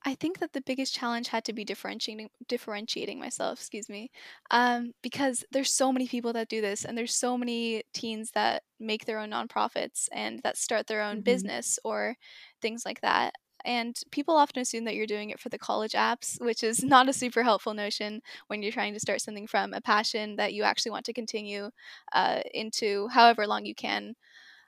I 0.05 0.15
think 0.15 0.39
that 0.39 0.53
the 0.53 0.61
biggest 0.61 0.93
challenge 0.93 1.27
had 1.27 1.43
to 1.45 1.53
be 1.53 1.65
differentiating 1.65 2.29
differentiating 2.47 3.19
myself, 3.19 3.59
excuse 3.59 3.89
me, 3.89 4.09
um, 4.51 4.93
because 5.01 5.43
there's 5.51 5.71
so 5.71 5.91
many 5.91 6.07
people 6.07 6.31
that 6.33 6.47
do 6.47 6.61
this, 6.61 6.85
and 6.85 6.97
there's 6.97 7.13
so 7.15 7.37
many 7.37 7.83
teens 7.93 8.31
that 8.31 8.63
make 8.79 9.05
their 9.05 9.19
own 9.19 9.31
nonprofits 9.31 10.07
and 10.11 10.39
that 10.43 10.57
start 10.57 10.87
their 10.87 11.01
own 11.01 11.21
Mm-hmm. 11.21 11.49
business 11.49 11.79
or 11.83 12.15
things 12.61 12.85
like 12.85 13.01
that. 13.01 13.33
And 13.65 13.99
people 14.11 14.37
often 14.37 14.61
assume 14.61 14.85
that 14.85 14.95
you're 14.95 15.05
doing 15.05 15.31
it 15.31 15.39
for 15.39 15.49
the 15.49 15.59
college 15.59 15.91
apps, 15.91 16.39
which 16.41 16.63
is 16.63 16.81
not 16.83 17.09
a 17.09 17.13
super 17.13 17.43
helpful 17.43 17.73
notion 17.73 18.21
when 18.47 18.61
you're 18.63 18.71
trying 18.71 18.93
to 18.93 18.99
start 19.01 19.19
something 19.21 19.47
from 19.47 19.73
a 19.73 19.81
passion 19.81 20.37
that 20.37 20.53
you 20.53 20.63
actually 20.63 20.91
want 20.91 21.05
to 21.07 21.13
continue 21.13 21.71
uh, 22.13 22.41
into 22.53 23.09
however 23.09 23.45
long 23.47 23.65
you 23.65 23.75
can 23.75 24.15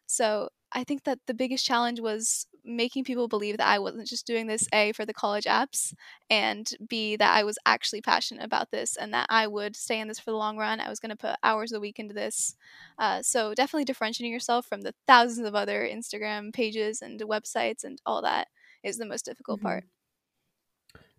so 0.07 0.49
I 0.73 0.83
think 0.83 1.03
that 1.03 1.19
the 1.27 1.33
biggest 1.33 1.65
challenge 1.65 1.99
was 1.99 2.45
making 2.63 3.03
people 3.03 3.27
believe 3.27 3.57
that 3.57 3.67
I 3.67 3.79
wasn't 3.79 4.07
just 4.07 4.27
doing 4.27 4.47
this 4.47 4.67
A 4.73 4.91
for 4.91 5.05
the 5.05 5.13
college 5.13 5.45
apps 5.45 5.93
and 6.29 6.71
B 6.87 7.15
that 7.15 7.33
I 7.33 7.43
was 7.43 7.57
actually 7.65 8.01
passionate 8.01 8.43
about 8.43 8.71
this 8.71 8.95
and 8.95 9.13
that 9.13 9.25
I 9.29 9.47
would 9.47 9.75
stay 9.75 9.99
in 9.99 10.07
this 10.07 10.19
for 10.19 10.31
the 10.31 10.37
long 10.37 10.57
run. 10.57 10.79
I 10.79 10.89
was 10.89 10.99
going 10.99 11.09
to 11.09 11.15
put 11.15 11.35
hours 11.43 11.71
a 11.71 11.79
week 11.79 11.99
into 11.99 12.13
this. 12.13 12.55
Uh, 12.97 13.21
so 13.21 13.53
definitely 13.53 13.85
differentiating 13.85 14.31
yourself 14.31 14.65
from 14.65 14.81
the 14.81 14.93
thousands 15.07 15.47
of 15.47 15.55
other 15.55 15.87
Instagram 15.87 16.53
pages 16.53 17.01
and 17.01 17.19
websites 17.21 17.83
and 17.83 18.01
all 18.05 18.21
that 18.21 18.47
is 18.83 18.97
the 18.97 19.05
most 19.05 19.25
difficult 19.25 19.59
Mm-hmm. 19.59 19.61
part. 19.61 19.85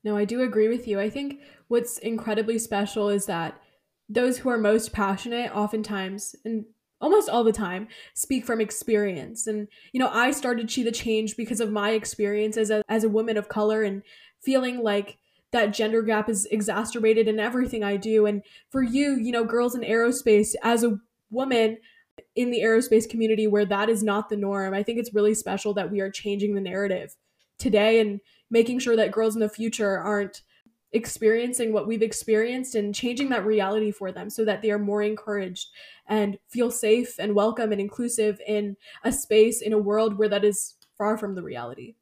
No, 0.05 0.17
I 0.17 0.25
do 0.25 0.43
agree 0.43 0.69
with 0.69 0.89
you. 0.89 0.99
I 0.99 1.11
think 1.11 1.41
what's 1.69 1.99
incredibly 1.99 2.59
special 2.59 3.09
is 3.09 3.27
that 3.27 3.61
those 4.09 4.39
who 4.39 4.49
are 4.49 4.59
most 4.59 4.93
passionate, 4.93 5.55
oftentimes, 5.55 6.35
and 6.45 6.67
almost 7.03 7.29
all 7.29 7.45
the 7.45 7.53
time, 7.53 7.89
speak 8.15 8.47
from 8.47 8.61
experience. 8.61 9.47
And, 9.47 9.69
you 9.93 10.01
know, 10.01 10.09
I 10.09 10.31
started 10.31 10.71
She 10.71 10.83
the 10.83 10.93
Change 10.93 11.37
because 11.37 11.61
of 11.61 11.71
my 11.71 11.91
experience 11.91 12.57
as 12.57 12.71
a, 12.71 12.83
as 12.89 13.05
a 13.05 13.11
woman 13.11 13.37
of 13.37 13.49
color 13.49 13.83
and 13.83 14.03
feeling 14.41 14.83
like 14.83 15.19
that 15.51 15.75
gender 15.75 16.01
gap 16.03 16.31
is 16.31 16.47
exacerbated 16.47 17.29
in 17.29 17.39
everything 17.39 17.85
I 17.85 17.97
do. 17.97 18.25
And 18.25 18.43
for 18.71 18.83
you, 18.83 19.17
you 19.17 19.33
know, 19.33 19.45
girls 19.45 19.75
in 19.75 19.83
aerospace, 19.83 20.55
as 20.63 20.83
a 20.83 20.99
woman 21.31 21.77
in 22.35 22.51
the 22.51 22.61
aerospace 22.61 23.09
community 23.09 23.47
where 23.47 23.67
that 23.67 23.91
is 23.91 24.03
not 24.03 24.29
the 24.29 24.37
norm, 24.37 24.73
I 24.73 24.83
think 24.83 24.99
it's 24.99 25.13
really 25.13 25.35
special 25.35 25.75
that 25.75 25.91
we 25.91 26.01
are 26.01 26.11
changing 26.11 26.55
the 26.55 26.61
narrative 26.61 27.17
today 27.59 28.01
and 28.01 28.21
making 28.51 28.79
sure 28.79 28.97
that 28.97 29.13
girls 29.13 29.35
in 29.35 29.41
the 29.41 29.49
future 29.49 29.99
aren't 29.99 30.43
experiencing 30.93 31.73
what 31.73 31.87
we've 31.87 32.03
experienced 32.03 32.75
and 32.75 32.95
changing 32.95 33.29
that 33.31 33.47
reality 33.47 33.91
for 33.91 34.13
them 34.13 34.29
so 34.29 34.45
that 34.45 34.63
they 34.63 34.71
are 34.71 34.79
more 34.79 35.03
encouraged 35.03 35.69
and 36.07 36.39
feel 36.49 36.71
safe 36.71 37.19
and 37.19 37.35
welcome 37.35 37.73
and 37.73 37.81
inclusive 37.81 38.41
in 38.47 38.77
a 39.05 39.13
space 39.13 39.63
in 39.63 39.73
a 39.73 39.79
world 39.79 40.19
where 40.19 40.29
that 40.29 40.45
is 40.45 40.75
far 40.99 41.17
from 41.17 41.35
the 41.35 41.43
reality. 41.43 41.95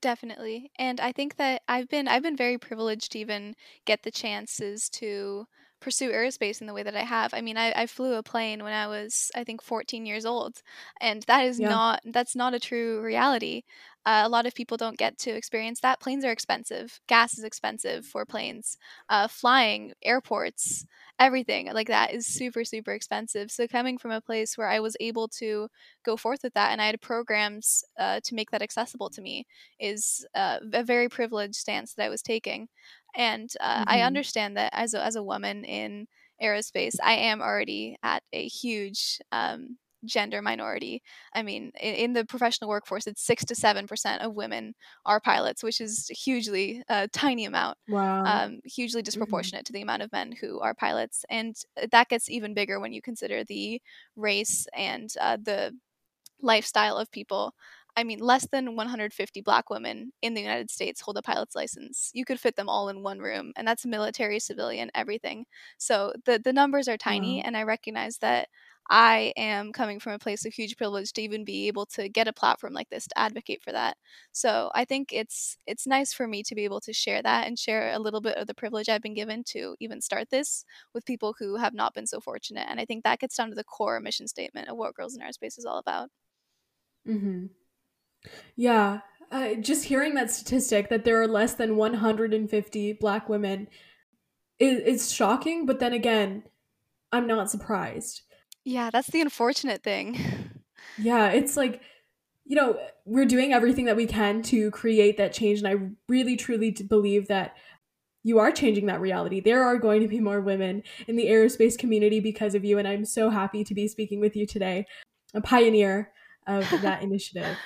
Definitely. 0.00 0.70
And 0.78 1.00
I 1.00 1.12
think 1.12 1.36
that 1.36 1.62
I've 1.66 1.88
been 1.88 2.08
I've 2.08 2.22
been 2.22 2.36
very 2.36 2.58
privileged 2.58 3.12
to 3.12 3.18
even 3.18 3.54
get 3.86 4.02
the 4.02 4.10
chances 4.10 4.90
to 4.90 5.46
pursue 5.80 6.10
aerospace 6.10 6.60
in 6.60 6.66
the 6.66 6.72
way 6.72 6.82
that 6.82 6.96
I 6.96 7.02
have. 7.02 7.34
I 7.34 7.42
mean, 7.42 7.58
I, 7.58 7.72
I 7.76 7.86
flew 7.86 8.14
a 8.14 8.22
plane 8.22 8.62
when 8.62 8.72
I 8.72 8.86
was, 8.86 9.30
I 9.34 9.44
think, 9.44 9.62
14 9.62 10.06
years 10.06 10.24
old, 10.24 10.62
and 11.00 11.22
that 11.24 11.44
is 11.44 11.60
yeah. 11.60 11.68
not 11.68 12.00
that's 12.06 12.34
not 12.34 12.54
a 12.54 12.60
true 12.60 13.02
reality. 13.02 13.62
Uh, 14.06 14.22
a 14.24 14.28
lot 14.28 14.46
of 14.46 14.54
people 14.54 14.76
don't 14.76 14.98
get 14.98 15.16
to 15.18 15.30
experience 15.30 15.80
that. 15.80 16.00
Planes 16.00 16.24
are 16.24 16.30
expensive. 16.30 17.00
Gas 17.08 17.38
is 17.38 17.44
expensive 17.44 18.04
for 18.04 18.24
planes. 18.26 18.76
Uh, 19.08 19.28
flying, 19.28 19.92
airports, 20.02 20.84
everything 21.18 21.72
like 21.72 21.88
that 21.88 22.12
is 22.12 22.26
super, 22.26 22.64
super 22.64 22.92
expensive. 22.92 23.50
So, 23.50 23.66
coming 23.66 23.98
from 23.98 24.10
a 24.10 24.20
place 24.20 24.58
where 24.58 24.68
I 24.68 24.80
was 24.80 24.96
able 25.00 25.28
to 25.40 25.68
go 26.04 26.16
forth 26.16 26.40
with 26.42 26.54
that 26.54 26.72
and 26.72 26.82
I 26.82 26.86
had 26.86 27.00
programs 27.00 27.82
uh, 27.98 28.20
to 28.24 28.34
make 28.34 28.50
that 28.50 28.62
accessible 28.62 29.10
to 29.10 29.22
me 29.22 29.46
is 29.80 30.26
uh, 30.34 30.58
a 30.72 30.82
very 30.82 31.08
privileged 31.08 31.56
stance 31.56 31.94
that 31.94 32.04
I 32.04 32.10
was 32.10 32.22
taking. 32.22 32.68
And 33.16 33.50
uh, 33.60 33.80
mm-hmm. 33.80 33.90
I 33.90 34.02
understand 34.02 34.56
that 34.56 34.70
as 34.74 34.94
a, 34.94 35.04
as 35.04 35.16
a 35.16 35.22
woman 35.22 35.64
in 35.64 36.08
aerospace, 36.42 36.96
I 37.02 37.14
am 37.14 37.40
already 37.40 37.96
at 38.02 38.22
a 38.32 38.46
huge 38.46 39.20
um, 39.32 39.78
gender 40.04 40.42
minority. 40.42 41.02
I 41.34 41.42
mean, 41.42 41.72
in, 41.80 41.94
in, 41.94 42.12
the 42.12 42.24
professional 42.24 42.70
workforce, 42.70 43.06
it's 43.06 43.22
six 43.22 43.44
to 43.46 43.54
seven 43.54 43.86
percent 43.86 44.22
of 44.22 44.34
women 44.34 44.74
are 45.04 45.20
pilots, 45.20 45.62
which 45.62 45.80
is 45.80 46.08
hugely 46.08 46.82
a 46.88 46.92
uh, 46.92 47.06
tiny 47.12 47.44
amount. 47.44 47.78
Wow. 47.88 48.24
Um, 48.24 48.60
hugely 48.64 49.00
mm-hmm. 49.00 49.04
disproportionate 49.04 49.64
mm-hmm. 49.64 49.72
to 49.72 49.72
the 49.72 49.82
amount 49.82 50.02
of 50.02 50.12
men 50.12 50.32
who 50.40 50.60
are 50.60 50.74
pilots, 50.74 51.24
and 51.30 51.56
uh, 51.80 51.86
that 51.90 52.08
gets 52.08 52.30
even 52.30 52.54
bigger 52.54 52.80
when 52.80 52.92
you 52.92 53.02
consider 53.02 53.44
the 53.44 53.80
race 54.16 54.66
and 54.74 55.10
uh, 55.20 55.36
the 55.42 55.72
lifestyle 56.40 56.96
of 56.96 57.10
people. 57.10 57.54
I 57.96 58.02
mean, 58.02 58.18
less 58.18 58.46
than 58.48 58.74
150 58.74 59.40
black 59.42 59.70
women 59.70 60.12
in 60.20 60.34
the 60.34 60.40
United 60.40 60.70
States 60.70 61.00
hold 61.00 61.16
a 61.16 61.22
pilot's 61.22 61.54
license. 61.54 62.10
You 62.12 62.24
could 62.24 62.40
fit 62.40 62.56
them 62.56 62.68
all 62.68 62.88
in 62.88 63.02
one 63.02 63.20
room, 63.20 63.52
and 63.56 63.66
that's 63.66 63.86
military, 63.86 64.40
civilian, 64.40 64.90
everything. 64.94 65.46
So 65.78 66.12
the 66.24 66.40
the 66.40 66.52
numbers 66.52 66.88
are 66.88 66.96
tiny, 66.96 67.36
wow. 67.36 67.42
and 67.46 67.56
I 67.56 67.62
recognize 67.62 68.18
that 68.18 68.48
I 68.90 69.32
am 69.36 69.72
coming 69.72 69.98
from 69.98 70.12
a 70.12 70.18
place 70.18 70.44
of 70.44 70.52
huge 70.52 70.76
privilege 70.76 71.12
to 71.14 71.22
even 71.22 71.44
be 71.44 71.68
able 71.68 71.86
to 71.86 72.08
get 72.08 72.28
a 72.28 72.34
platform 72.34 72.74
like 72.74 72.90
this 72.90 73.06
to 73.06 73.18
advocate 73.18 73.62
for 73.62 73.72
that. 73.72 73.96
So 74.32 74.70
I 74.74 74.84
think 74.84 75.10
it's 75.12 75.56
it's 75.66 75.86
nice 75.86 76.12
for 76.12 76.26
me 76.26 76.42
to 76.42 76.54
be 76.54 76.64
able 76.64 76.80
to 76.82 76.92
share 76.92 77.22
that 77.22 77.46
and 77.46 77.58
share 77.58 77.92
a 77.92 77.98
little 77.98 78.20
bit 78.20 78.36
of 78.36 78.46
the 78.46 78.54
privilege 78.54 78.90
I've 78.90 79.00
been 79.00 79.14
given 79.14 79.42
to 79.48 79.74
even 79.80 80.02
start 80.02 80.28
this 80.30 80.64
with 80.92 81.06
people 81.06 81.34
who 81.38 81.56
have 81.56 81.72
not 81.72 81.94
been 81.94 82.06
so 82.06 82.20
fortunate. 82.20 82.66
And 82.68 82.78
I 82.78 82.84
think 82.84 83.04
that 83.04 83.20
gets 83.20 83.36
down 83.36 83.48
to 83.48 83.54
the 83.54 83.64
core 83.64 84.00
mission 84.00 84.28
statement 84.28 84.68
of 84.68 84.76
what 84.76 84.94
Girls 84.94 85.16
in 85.16 85.22
Aerospace 85.22 85.58
is 85.58 85.64
all 85.64 85.78
about. 85.78 86.10
Mm-hmm. 87.08 87.46
Yeah, 88.56 89.00
uh, 89.30 89.54
just 89.54 89.84
hearing 89.84 90.14
that 90.14 90.30
statistic 90.30 90.90
that 90.90 91.04
there 91.04 91.20
are 91.22 91.28
less 91.28 91.54
than 91.54 91.76
150 91.76 92.92
Black 92.94 93.28
women 93.28 93.68
is, 94.58 94.80
is 94.80 95.12
shocking. 95.12 95.64
But 95.64 95.80
then 95.80 95.94
again, 95.94 96.44
I'm 97.12 97.26
not 97.26 97.50
surprised 97.50 98.22
yeah, 98.64 98.90
that's 98.90 99.08
the 99.08 99.20
unfortunate 99.20 99.82
thing. 99.82 100.18
Yeah, 100.98 101.30
it's 101.30 101.56
like, 101.56 101.80
you 102.44 102.54
know, 102.54 102.78
we're 103.04 103.24
doing 103.24 103.52
everything 103.52 103.86
that 103.86 103.96
we 103.96 104.06
can 104.06 104.42
to 104.42 104.70
create 104.70 105.16
that 105.16 105.32
change. 105.32 105.58
And 105.58 105.66
I 105.66 105.90
really, 106.08 106.36
truly 106.36 106.70
believe 106.70 107.26
that 107.28 107.56
you 108.22 108.38
are 108.38 108.52
changing 108.52 108.86
that 108.86 109.00
reality. 109.00 109.40
There 109.40 109.64
are 109.64 109.76
going 109.76 110.02
to 110.02 110.08
be 110.08 110.20
more 110.20 110.40
women 110.40 110.82
in 111.08 111.16
the 111.16 111.26
aerospace 111.26 111.76
community 111.76 112.20
because 112.20 112.54
of 112.54 112.64
you. 112.64 112.78
And 112.78 112.86
I'm 112.86 113.04
so 113.04 113.30
happy 113.30 113.64
to 113.64 113.74
be 113.74 113.88
speaking 113.88 114.20
with 114.20 114.36
you 114.36 114.46
today, 114.46 114.86
a 115.34 115.40
pioneer 115.40 116.12
of 116.46 116.68
that 116.82 117.02
initiative. 117.02 117.56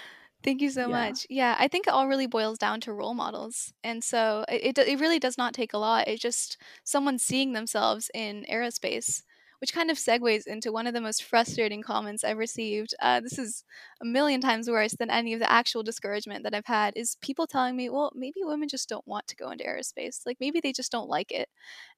Thank 0.42 0.60
you 0.60 0.70
so 0.70 0.82
yeah. 0.82 0.86
much. 0.86 1.26
Yeah, 1.28 1.56
I 1.58 1.68
think 1.68 1.86
it 1.86 1.92
all 1.92 2.08
really 2.08 2.26
boils 2.26 2.58
down 2.58 2.80
to 2.82 2.92
role 2.92 3.14
models. 3.14 3.72
And 3.84 4.02
so 4.02 4.44
it, 4.48 4.78
it, 4.78 4.88
it 4.88 5.00
really 5.00 5.18
does 5.18 5.36
not 5.36 5.52
take 5.52 5.72
a 5.72 5.78
lot. 5.78 6.08
It's 6.08 6.22
just 6.22 6.56
someone 6.84 7.18
seeing 7.18 7.52
themselves 7.52 8.10
in 8.14 8.46
aerospace 8.50 9.22
which 9.60 9.72
kind 9.72 9.90
of 9.90 9.96
segues 9.96 10.46
into 10.46 10.72
one 10.72 10.86
of 10.86 10.94
the 10.94 11.00
most 11.00 11.24
frustrating 11.24 11.82
comments 11.82 12.24
I've 12.24 12.38
received. 12.38 12.94
Uh, 13.00 13.20
this 13.20 13.38
is 13.38 13.64
a 14.00 14.04
million 14.04 14.40
times 14.40 14.70
worse 14.70 14.94
than 14.94 15.10
any 15.10 15.34
of 15.34 15.40
the 15.40 15.50
actual 15.50 15.82
discouragement 15.82 16.44
that 16.44 16.54
I've 16.54 16.66
had. 16.66 16.94
Is 16.96 17.16
people 17.20 17.46
telling 17.46 17.76
me, 17.76 17.88
"Well, 17.90 18.12
maybe 18.14 18.40
women 18.42 18.68
just 18.68 18.88
don't 18.88 19.06
want 19.06 19.26
to 19.28 19.36
go 19.36 19.50
into 19.50 19.64
aerospace. 19.64 20.20
Like 20.26 20.38
maybe 20.40 20.60
they 20.60 20.72
just 20.72 20.92
don't 20.92 21.08
like 21.08 21.32
it." 21.32 21.48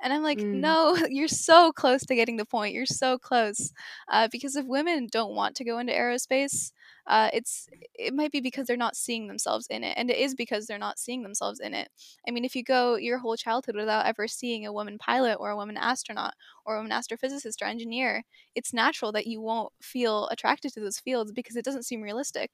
And 0.02 0.12
I'm 0.12 0.22
like, 0.22 0.38
mm. 0.38 0.54
"No, 0.61 0.96
you're 1.11 1.28
so 1.28 1.72
close 1.72 2.04
to 2.06 2.14
getting 2.14 2.36
the 2.36 2.44
point. 2.46 2.74
You're 2.74 2.86
so 2.86 3.18
close." 3.18 3.72
Uh, 4.08 4.28
because 4.30 4.56
if 4.56 4.66
women 4.66 5.08
don't 5.11 5.34
want 5.34 5.56
to 5.56 5.64
go 5.64 5.78
into 5.78 5.92
aerospace, 5.92 6.72
uh, 7.07 7.30
it's 7.32 7.68
it 7.94 8.14
might 8.14 8.32
be 8.32 8.40
because 8.40 8.66
they're 8.66 8.76
not 8.76 8.96
seeing 8.96 9.26
themselves 9.26 9.66
in 9.68 9.84
it, 9.84 9.94
and 9.96 10.11
it 10.11 10.18
is 10.18 10.34
because 10.34 10.66
they're 10.66 10.78
not 10.78 10.98
seeing 10.98 11.22
themselves 11.22 11.61
in 11.61 11.74
it. 11.74 11.88
I 12.26 12.30
mean, 12.30 12.44
if 12.44 12.55
you 12.55 12.62
go 12.62 12.96
your 12.96 13.18
whole 13.18 13.36
childhood 13.36 13.76
without 13.76 14.07
ever 14.07 14.28
seeing 14.28 14.66
a 14.66 14.72
woman 14.72 14.98
pilot 14.98 15.36
or 15.40 15.51
a 15.51 15.57
woman 15.57 15.76
astronaut 15.76 16.34
or 16.64 16.76
a 16.76 16.78
woman 16.78 16.92
astrophysicist 16.92 17.62
or 17.62 17.66
engineer, 17.66 18.22
it's 18.55 18.72
natural 18.72 19.12
that 19.12 19.26
you 19.26 19.40
won't 19.40 19.72
feel 19.82 20.28
attracted 20.28 20.72
to 20.74 20.80
those 20.80 20.98
fields 20.98 21.32
because 21.32 21.57
it 21.57 21.64
doesn't 21.64 21.84
seem 21.84 22.03
realistic. 22.03 22.51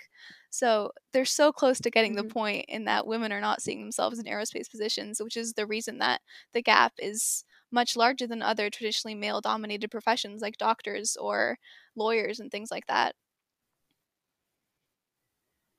So 0.51 0.93
they're 1.13 1.25
so 1.25 1.53
close 1.53 1.81
to 1.81 1.91
getting 1.91 2.17
mm-hmm. 2.17 2.29
the 2.29 2.35
point 2.35 2.65
in 2.69 2.85
that 2.85 3.07
women 3.07 3.33
are 3.33 3.41
not 3.41 3.63
seeing 3.63 3.81
themselves 3.81 4.19
in 4.19 4.27
aerospace 4.27 4.71
positions, 4.71 5.21
which 5.23 5.37
is 5.37 5.53
the 5.53 5.67
reason 5.67 5.99
that 5.99 6.21
the 6.53 6.63
gap 6.63 6.93
is 6.99 7.45
much 7.73 7.97
larger 7.97 8.27
than 8.27 8.43
other 8.43 8.71
traditionally 8.71 9.15
male 9.15 9.41
dominated 9.41 9.91
professions 9.91 10.41
like 10.41 10.57
doctors 10.57 11.17
or 11.17 11.59
lawyers 11.97 12.41
and 12.41 12.51
things 12.51 12.71
like 12.71 12.87
that. 12.87 13.15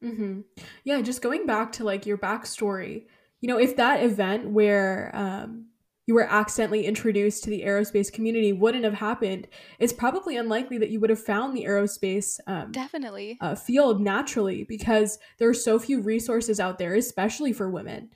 Mm-hmm. 0.03 0.41
Yeah, 0.83 1.01
just 1.01 1.21
going 1.21 1.45
back 1.45 1.71
to 1.73 1.83
like 1.83 2.05
your 2.05 2.17
backstory, 2.17 3.05
you 3.41 3.47
know, 3.47 3.59
if 3.59 3.75
that 3.77 4.03
event 4.03 4.49
where 4.49 5.11
um, 5.13 5.67
you 6.05 6.13
were 6.13 6.23
accidentally 6.23 6.85
introduced 6.85 7.43
to 7.43 7.49
the 7.49 7.63
aerospace 7.63 8.11
community 8.11 8.53
wouldn't 8.53 8.85
have 8.85 8.93
happened, 8.93 9.47
it's 9.79 9.93
probably 9.93 10.37
unlikely 10.37 10.77
that 10.77 10.89
you 10.89 10.99
would 10.99 11.09
have 11.09 11.21
found 11.21 11.55
the 11.55 11.65
aerospace 11.65 12.39
um, 12.47 12.71
definitely 12.71 13.37
uh, 13.41 13.55
field 13.55 14.01
naturally 14.01 14.63
because 14.63 15.19
there 15.37 15.49
are 15.49 15.53
so 15.53 15.77
few 15.77 16.01
resources 16.01 16.59
out 16.59 16.77
there, 16.77 16.95
especially 16.95 17.53
for 17.53 17.69
women. 17.69 18.09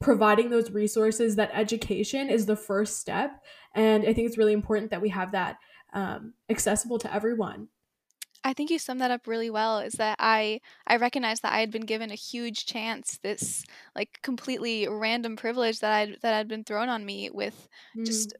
Providing 0.00 0.50
those 0.50 0.70
resources, 0.70 1.34
that 1.34 1.50
education 1.52 2.30
is 2.30 2.46
the 2.46 2.54
first 2.54 2.98
step, 2.98 3.42
and 3.74 4.04
I 4.04 4.12
think 4.12 4.28
it's 4.28 4.38
really 4.38 4.52
important 4.52 4.92
that 4.92 5.02
we 5.02 5.08
have 5.08 5.32
that 5.32 5.56
um, 5.92 6.34
accessible 6.48 6.98
to 6.98 7.12
everyone. 7.12 7.66
I 8.44 8.52
think 8.52 8.70
you 8.70 8.78
summed 8.78 9.00
that 9.00 9.10
up 9.10 9.26
really 9.26 9.50
well. 9.50 9.78
Is 9.80 9.94
that 9.94 10.16
I 10.18 10.60
I 10.86 10.96
recognized 10.96 11.42
that 11.42 11.52
I 11.52 11.60
had 11.60 11.70
been 11.70 11.86
given 11.86 12.10
a 12.10 12.14
huge 12.14 12.66
chance, 12.66 13.18
this 13.22 13.64
like 13.94 14.20
completely 14.22 14.86
random 14.88 15.36
privilege 15.36 15.80
that 15.80 15.92
I 15.92 16.16
that 16.22 16.34
had 16.34 16.48
been 16.48 16.64
thrown 16.64 16.88
on 16.88 17.04
me 17.04 17.30
with 17.30 17.68
mm. 17.96 18.06
just 18.06 18.34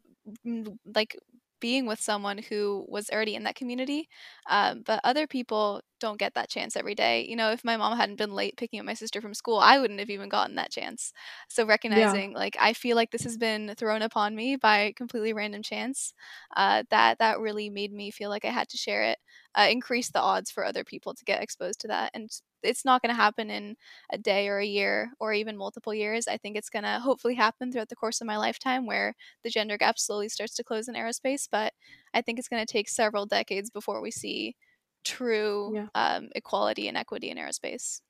like 0.95 1.17
being 1.61 1.87
with 1.87 2.01
someone 2.01 2.39
who 2.39 2.85
was 2.89 3.11
already 3.11 3.35
in 3.35 3.45
that 3.45 3.55
community. 3.57 4.09
Um, 4.49 4.83
but 4.85 5.01
other 5.05 5.27
people 5.27 5.81
don't 6.01 6.19
get 6.19 6.35
that 6.35 6.49
chance 6.49 6.77
every 6.77 6.95
day. 6.95 7.25
You 7.29 7.37
know, 7.37 7.51
if 7.51 7.65
my 7.65 7.77
mom 7.77 7.97
hadn't 7.97 8.17
been 8.17 8.33
late 8.33 8.57
picking 8.57 8.79
up 8.81 8.87
my 8.87 8.95
sister 8.95 9.21
from 9.21 9.35
school, 9.35 9.59
I 9.59 9.79
wouldn't 9.79 9.99
have 10.01 10.11
even 10.11 10.29
gotten 10.29 10.57
that 10.57 10.71
chance. 10.71 11.13
So 11.49 11.67
recognizing, 11.67 12.33
yeah. 12.33 12.39
like, 12.39 12.57
I 12.61 12.73
feel 12.73 12.97
like 12.97 13.11
this 13.11 13.25
has 13.25 13.37
been 13.37 13.75
thrown 13.77 14.03
upon 14.03 14.35
me 14.37 14.57
by 14.57 14.93
completely 14.97 15.33
random 15.33 15.63
chance. 15.63 16.15
Uh, 16.57 16.85
that 16.91 17.19
that 17.19 17.41
really 17.41 17.71
made 17.71 17.93
me 17.93 18.11
feel 18.11 18.31
like 18.31 18.45
I 18.45 18.51
had 18.51 18.69
to 18.71 18.77
share 18.77 19.03
it. 19.05 19.19
Uh, 19.55 19.69
increase 19.71 20.11
the 20.11 20.21
odds 20.21 20.51
for 20.51 20.65
other 20.65 20.85
people 20.85 21.15
to 21.15 21.25
get 21.25 21.43
exposed 21.43 21.81
to 21.81 21.89
that, 21.89 22.11
and 22.15 22.31
it's 22.63 22.85
not 22.85 23.03
going 23.03 23.15
to 23.15 23.21
happen 23.21 23.51
in 23.51 23.77
a 24.13 24.19
day 24.19 24.49
or 24.49 24.59
a 24.59 24.67
year 24.67 25.13
or 25.21 25.33
even 25.33 25.57
multiple 25.57 25.95
years. 25.95 26.29
I 26.29 26.37
think 26.37 26.57
it's 26.57 26.71
going 26.71 26.85
to 26.85 27.01
hopefully 27.01 27.35
happen 27.35 27.71
throughout 27.71 27.89
the 27.89 27.97
course 27.97 28.21
of 28.21 28.27
my 28.27 28.37
lifetime 28.37 28.87
where 28.87 29.15
the 29.45 29.51
gender 29.51 29.77
gap 29.77 29.99
slowly 29.99 30.29
starts 30.29 30.55
to 30.55 30.65
close 30.65 30.89
in 30.89 30.95
aerospace. 30.95 31.49
But 31.51 31.73
I 32.15 32.23
think 32.23 32.39
it's 32.39 32.49
going 32.49 32.65
to 32.65 32.73
take 32.73 32.89
several 32.89 33.27
decades 33.27 33.71
before 33.71 34.01
we 34.01 34.11
see 34.11 34.57
true 35.05 35.73
yeah. 35.75 35.87
um, 35.95 36.29
equality 36.35 36.89
and 36.89 36.97
equity 36.97 37.31
in 37.31 37.39
aerospace. 37.39 38.01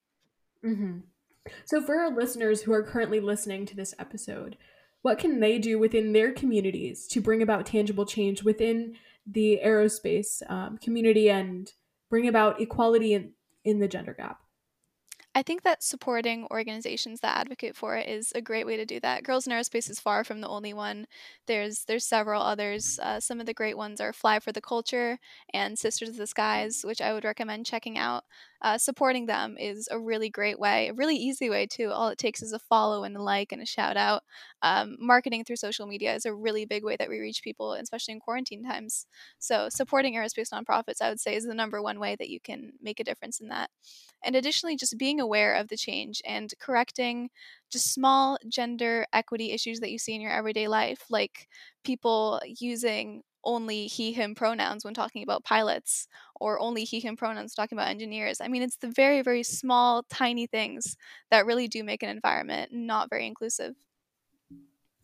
Mm-hmm. 0.65 0.99
So, 1.65 1.81
for 1.81 1.97
our 1.97 2.15
listeners 2.15 2.63
who 2.63 2.73
are 2.73 2.83
currently 2.83 3.21
listening 3.21 3.65
to 3.67 3.77
this 3.77 3.95
episode, 3.99 4.57
what 5.03 5.19
can 5.19 5.41
they 5.41 5.59
do 5.59 5.79
within 5.79 6.13
their 6.13 6.33
communities 6.33 7.07
to 7.09 7.21
bring 7.21 7.43
about 7.43 7.67
tangible 7.67 8.05
change 8.05 8.43
within 8.43 8.97
the 9.27 9.61
aerospace 9.65 10.43
um, 10.51 10.79
community 10.79 11.31
and 11.31 11.73
bring 12.11 12.27
about 12.27 12.61
equality 12.61 13.15
in, 13.15 13.33
in 13.69 13.81
the 13.81 13.89
gender 13.89 14.15
gap? 14.15 14.41
I 15.39 15.43
think 15.45 15.63
that 15.63 15.85
supporting 15.85 16.49
organizations 16.51 17.21
that 17.21 17.37
advocate 17.39 17.77
for 17.77 17.97
it 17.97 18.09
is 18.09 18.33
a 18.35 18.41
great 18.43 18.67
way 18.67 18.77
to 18.77 18.85
do 18.85 18.99
that. 19.01 19.23
Girls 19.23 19.47
in 19.47 19.53
Aerospace 19.53 19.89
is 19.89 20.01
far 20.01 20.25
from 20.25 20.41
the 20.41 20.49
only 20.49 20.73
one. 20.75 21.07
There's 21.47 21.85
there's 21.85 22.05
several 22.05 22.43
others. 22.43 22.99
Uh, 23.01 23.21
some 23.21 23.39
of 23.39 23.47
the 23.47 23.55
great 23.55 23.77
ones 23.77 24.01
are 24.01 24.13
Fly 24.13 24.41
for 24.41 24.51
the 24.51 24.61
Culture 24.61 25.21
and 25.55 25.79
Sisters 25.79 26.09
of 26.09 26.17
the 26.17 26.27
Skies, 26.27 26.81
which 26.85 27.01
I 27.01 27.13
would 27.13 27.23
recommend 27.25 27.67
checking 27.67 27.97
out. 27.97 28.25
Uh, 28.61 28.79
supporting 28.79 29.27
them 29.27 29.57
is 29.57 29.87
a 29.93 30.01
really 30.01 30.29
great 30.29 30.59
way, 30.59 30.89
a 30.89 30.93
really 30.95 31.15
easy 31.15 31.49
way 31.49 31.65
too. 31.65 31.91
All 31.93 32.09
it 32.09 32.19
takes 32.19 32.43
is 32.43 32.53
a 32.53 32.59
follow 32.59 33.05
and 33.05 33.17
a 33.17 33.23
like 33.23 33.53
and 33.53 33.63
a 33.63 33.67
shout 33.67 33.97
out. 33.97 34.25
Um, 34.63 34.97
marketing 34.99 35.45
through 35.45 35.57
social 35.57 35.87
media 35.87 36.17
is 36.17 36.25
a 36.27 36.35
really 36.35 36.65
big 36.65 36.83
way 36.83 36.97
that 36.97 37.09
we 37.09 37.21
reach 37.21 37.45
people, 37.45 37.75
especially 37.75 38.15
in 38.15 38.21
quarantine 38.21 38.65
times. 38.65 39.07
So 39.39 39.69
supporting 39.69 40.15
aerospace 40.17 40.51
nonprofits, 40.53 41.01
I 41.01 41.11
would 41.11 41.21
say, 41.21 41.37
is 41.37 41.45
the 41.47 41.55
number 41.55 41.81
one 41.81 42.01
way 42.01 42.17
that 42.17 42.29
you 42.29 42.41
can 42.41 42.73
make 42.83 42.99
a 42.99 43.05
difference 43.05 43.39
in 43.39 43.47
that. 43.49 43.71
And 44.23 44.35
additionally, 44.35 44.77
just 44.77 44.99
being 44.99 45.21
aware 45.29 45.55
of 45.55 45.69
the 45.69 45.77
change 45.77 46.23
and 46.25 46.53
correcting 46.59 47.31
just 47.71 47.93
small 47.93 48.39
gender 48.49 49.07
equity 49.13 49.53
issues 49.53 49.81
that 49.81 49.91
you 49.91 49.99
see 49.99 50.15
in 50.15 50.21
your 50.21 50.33
everyday 50.33 50.69
life, 50.69 51.05
like 51.11 51.49
people 51.85 52.41
using 52.45 53.23
only 53.45 53.87
he 53.87 54.13
him 54.13 54.35
pronouns 54.35 54.85
when 54.85 54.95
talking 54.95 55.23
about 55.23 55.45
pilots 55.45 56.09
or 56.41 56.61
only 56.61 56.85
he 56.85 57.01
him 57.01 57.17
pronouns 57.17 57.55
talking 57.55 57.79
about 57.79 57.89
engineers. 57.89 58.41
I 58.41 58.49
mean 58.49 58.63
it's 58.63 58.79
the 58.79 58.91
very 58.91 59.23
very 59.23 59.43
small 59.43 60.03
tiny 60.11 60.47
things 60.47 60.97
that 61.31 61.47
really 61.47 61.69
do 61.69 61.85
make 61.85 62.03
an 62.03 62.09
environment 62.11 62.73
not 62.73 63.09
very 63.11 63.27
inclusive. 63.27 63.77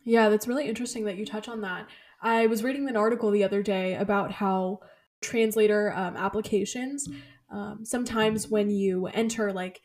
Yeah 0.03 0.29
that's 0.29 0.47
really 0.47 0.67
interesting 0.67 1.05
that 1.05 1.17
you 1.17 1.25
touch 1.25 1.47
on 1.47 1.61
that. 1.61 1.89
I 2.21 2.47
was 2.47 2.63
reading 2.63 2.87
an 2.89 2.95
article 2.97 3.31
the 3.31 3.43
other 3.43 3.63
day 3.63 3.95
about 3.95 4.31
how 4.31 4.79
translator 5.21 5.91
um, 5.93 6.15
applications 6.15 7.07
um, 7.49 7.85
sometimes 7.85 8.47
when 8.47 8.69
you 8.69 9.07
enter 9.07 9.53
like 9.53 9.81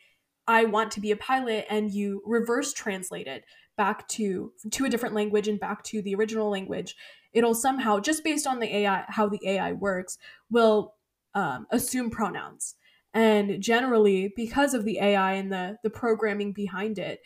i 0.51 0.65
want 0.65 0.91
to 0.91 0.99
be 0.99 1.11
a 1.11 1.15
pilot 1.15 1.65
and 1.69 1.91
you 1.91 2.21
reverse 2.25 2.73
translate 2.73 3.27
it 3.27 3.43
back 3.77 4.07
to 4.07 4.51
to 4.71 4.85
a 4.85 4.89
different 4.89 5.15
language 5.15 5.47
and 5.47 5.59
back 5.59 5.83
to 5.83 6.01
the 6.01 6.13
original 6.15 6.49
language 6.49 6.95
it'll 7.33 7.55
somehow 7.55 7.99
just 7.99 8.23
based 8.23 8.45
on 8.45 8.59
the 8.59 8.75
ai 8.77 9.05
how 9.07 9.27
the 9.27 9.39
ai 9.45 9.71
works 9.71 10.17
will 10.49 10.95
um, 11.33 11.65
assume 11.71 12.09
pronouns 12.09 12.75
and 13.13 13.61
generally 13.61 14.33
because 14.35 14.73
of 14.73 14.83
the 14.83 14.99
ai 14.99 15.33
and 15.33 15.51
the 15.51 15.77
the 15.83 15.89
programming 15.89 16.51
behind 16.51 16.99
it 16.99 17.21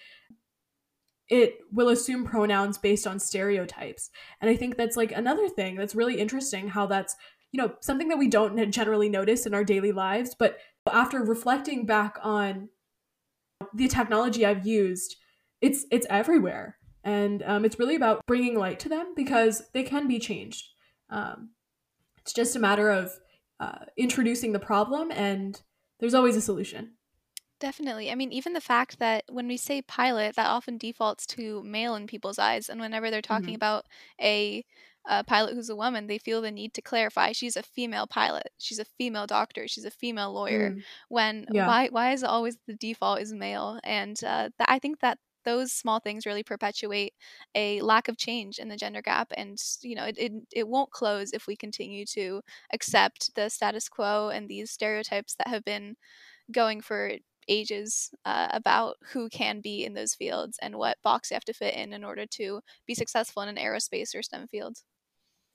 it 1.28 1.55
will 1.71 1.89
assume 1.89 2.23
pronouns 2.23 2.78
based 2.78 3.07
on 3.07 3.19
stereotypes 3.19 4.11
and 4.41 4.49
i 4.49 4.55
think 4.55 4.78
that's 4.78 4.95
like 4.95 5.11
another 5.11 5.49
thing 5.49 5.76
that's 5.76 5.95
really 5.95 6.19
interesting 6.19 6.67
how 6.67 6.86
that's 6.86 7.15
you 7.55 7.61
know, 7.61 7.73
something 7.80 8.09
that 8.09 8.17
we 8.17 8.28
don't 8.28 8.69
generally 8.69 9.07
notice 9.07 9.45
in 9.45 9.53
our 9.53 9.63
daily 9.63 9.93
lives. 9.93 10.36
But 10.38 10.57
after 10.91 11.23
reflecting 11.23 11.86
back 11.86 12.17
on 12.21 12.67
the 13.76 13.88
technology 13.88 14.45
I've 14.45 14.65
used, 14.65 15.17
it's 15.61 15.86
it's 15.91 16.07
everywhere, 16.09 16.78
and 17.03 17.43
um, 17.43 17.65
it's 17.65 17.80
really 17.80 17.95
about 17.95 18.26
bringing 18.26 18.57
light 18.57 18.80
to 18.82 18.89
them 18.89 19.13
because 19.15 19.63
they 19.73 19.84
can 19.84 20.07
be 20.07 20.19
changed. 20.19 20.69
Um, 21.09 21.51
it's 22.17 22.34
just 22.34 22.55
a 22.55 22.59
matter 22.59 22.89
of 22.89 23.11
uh, 23.59 23.86
introducing 23.97 24.53
the 24.53 24.59
problem, 24.59 25.11
and 25.11 25.61
there's 25.99 26.13
always 26.13 26.36
a 26.36 26.41
solution. 26.41 26.93
Definitely. 27.59 28.11
I 28.11 28.15
mean, 28.15 28.34
even 28.34 28.53
the 28.53 28.61
fact 28.61 28.99
that 28.99 29.23
when 29.30 29.47
we 29.47 29.57
say 29.57 29.82
pilot, 29.82 30.36
that 30.36 30.47
often 30.47 30.78
defaults 30.78 31.26
to 31.28 31.63
male 31.63 31.95
in 31.95 32.05
people's 32.05 32.38
eyes. 32.38 32.67
And 32.67 32.82
whenever 32.82 33.09
they're 33.09 33.21
talking 33.21 33.47
mm-hmm. 33.47 33.55
about 33.55 33.86
a 34.21 34.65
a 35.08 35.24
pilot 35.24 35.53
who's 35.53 35.70
a 35.70 35.76
woman, 35.76 36.08
they 36.08 36.18
feel 36.18 36.41
the 36.41 36.51
need 36.51 36.74
to 36.74 36.82
clarify 36.82 37.32
she's 37.32 37.56
a 37.56 37.64
female 37.64 38.08
pilot, 38.08 38.49
she's 38.58 38.80
a 38.80 38.86
female 38.86 39.28
doctor, 39.28 39.68
she's 39.68 39.86
a 39.86 39.91
female 39.91 40.34
lawyer. 40.34 40.72
Mm. 40.72 40.82
When 41.10 41.45
yeah. 41.51 41.68
why 41.68 41.88
why 41.89 42.14
is 42.14 42.24
it 42.24 42.30
always 42.30 42.58
the 42.68 42.76
default 42.76 43.22
is 43.22 43.34
male? 43.34 43.80
And 43.84 44.22
uh, 44.24 44.49
th- 44.58 44.68
I 44.68 44.80
think 44.80 44.99
that 45.01 45.20
those 45.45 45.72
small 45.72 45.99
things 45.99 46.26
really 46.26 46.43
perpetuate 46.43 47.14
a 47.53 47.80
lack 47.82 48.08
of 48.08 48.18
change 48.18 48.58
in 48.58 48.68
the 48.68 48.76
gender 48.76 49.01
gap 49.01 49.32
and 49.38 49.62
you 49.84 49.95
know 49.95 50.06
it, 50.06 50.18
it, 50.18 50.32
it 50.51 50.68
won't 50.68 50.89
close 50.89 51.32
if 51.32 51.45
we 51.45 51.56
continue 51.56 52.03
to 52.03 52.41
accept 52.74 53.34
the 53.36 53.47
status 53.47 53.88
quo 53.88 54.30
and 54.30 54.49
these 54.49 54.72
stereotypes 54.72 55.36
that 55.36 55.47
have 55.47 55.64
been 55.64 55.95
going 56.51 56.82
for 56.82 57.12
ages 57.47 58.12
uh, 58.26 58.47
about 58.51 58.95
who 59.12 59.30
can 59.30 59.62
be 59.62 59.86
in 59.86 59.93
those 59.93 60.16
fields 60.16 60.58
and 60.62 60.76
what 60.76 61.01
box 61.03 61.30
you 61.30 61.36
have 61.36 61.45
to 61.45 61.53
fit 61.53 61.76
in 61.76 61.93
in 61.93 62.03
order 62.03 62.26
to 62.26 62.60
be 62.88 62.95
successful 62.95 63.43
in 63.43 63.49
an 63.49 63.64
aerospace 63.64 64.16
or 64.16 64.24
STEM 64.24 64.47
field. 64.47 64.78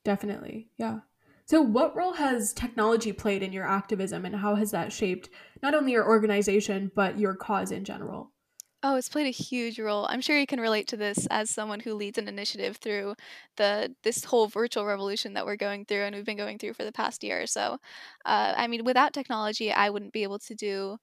Definitely. 0.05 0.69
Yeah. 0.77 1.01
So, 1.47 1.61
what 1.61 1.97
role 1.97 2.13
has 2.13 2.53
technology 2.53 3.13
played 3.13 3.43
in 3.43 3.53
your 3.53 3.67
activism 3.67 4.25
and 4.25 4.37
how 4.37 4.55
has 4.55 4.71
that 4.71 4.93
shaped 4.93 5.31
not 5.63 5.75
only 5.75 5.93
your 5.93 6.07
organization, 6.07 6.93
but 6.95 7.19
your 7.19 7.35
cause 7.35 7.73
in 7.73 7.85
general? 7.85 8.31
Oh, 8.83 8.97
it's 8.97 9.11
played 9.11 9.27
a 9.27 9.31
huge 9.31 9.79
role. 9.79 10.07
I'm 10.09 10.23
sure 10.23 10.39
you 10.39 10.47
can 10.47 10.61
relate 10.61 10.89
to 10.89 10.97
this 10.97 11.27
as 11.31 11.51
someone 11.51 11.81
who 11.81 11.93
leads 11.93 12.17
an 12.17 12.29
initiative 12.29 12.79
through 12.79 13.15
the 13.57 13.95
this 14.05 14.25
whole 14.25 14.47
virtual 14.47 14.87
revolution 14.87 15.35
that 15.35 15.45
we're 15.45 15.57
going 15.57 15.85
through 15.85 16.05
and 16.05 16.17
we've 16.17 16.25
been 16.25 16.39
going 16.39 16.59
through 16.59 16.73
for 16.75 16.85
the 16.85 16.93
past 16.93 17.23
year 17.23 17.43
or 17.43 17.47
so. 17.47 17.79
Uh, 18.25 18.55
I 18.57 18.69
mean, 18.69 18.85
without 18.85 19.13
technology, 19.13 19.71
I 19.71 19.91
wouldn't 19.91 20.15
be 20.15 20.23
able 20.23 20.39
to 20.39 20.55
do 20.55 20.97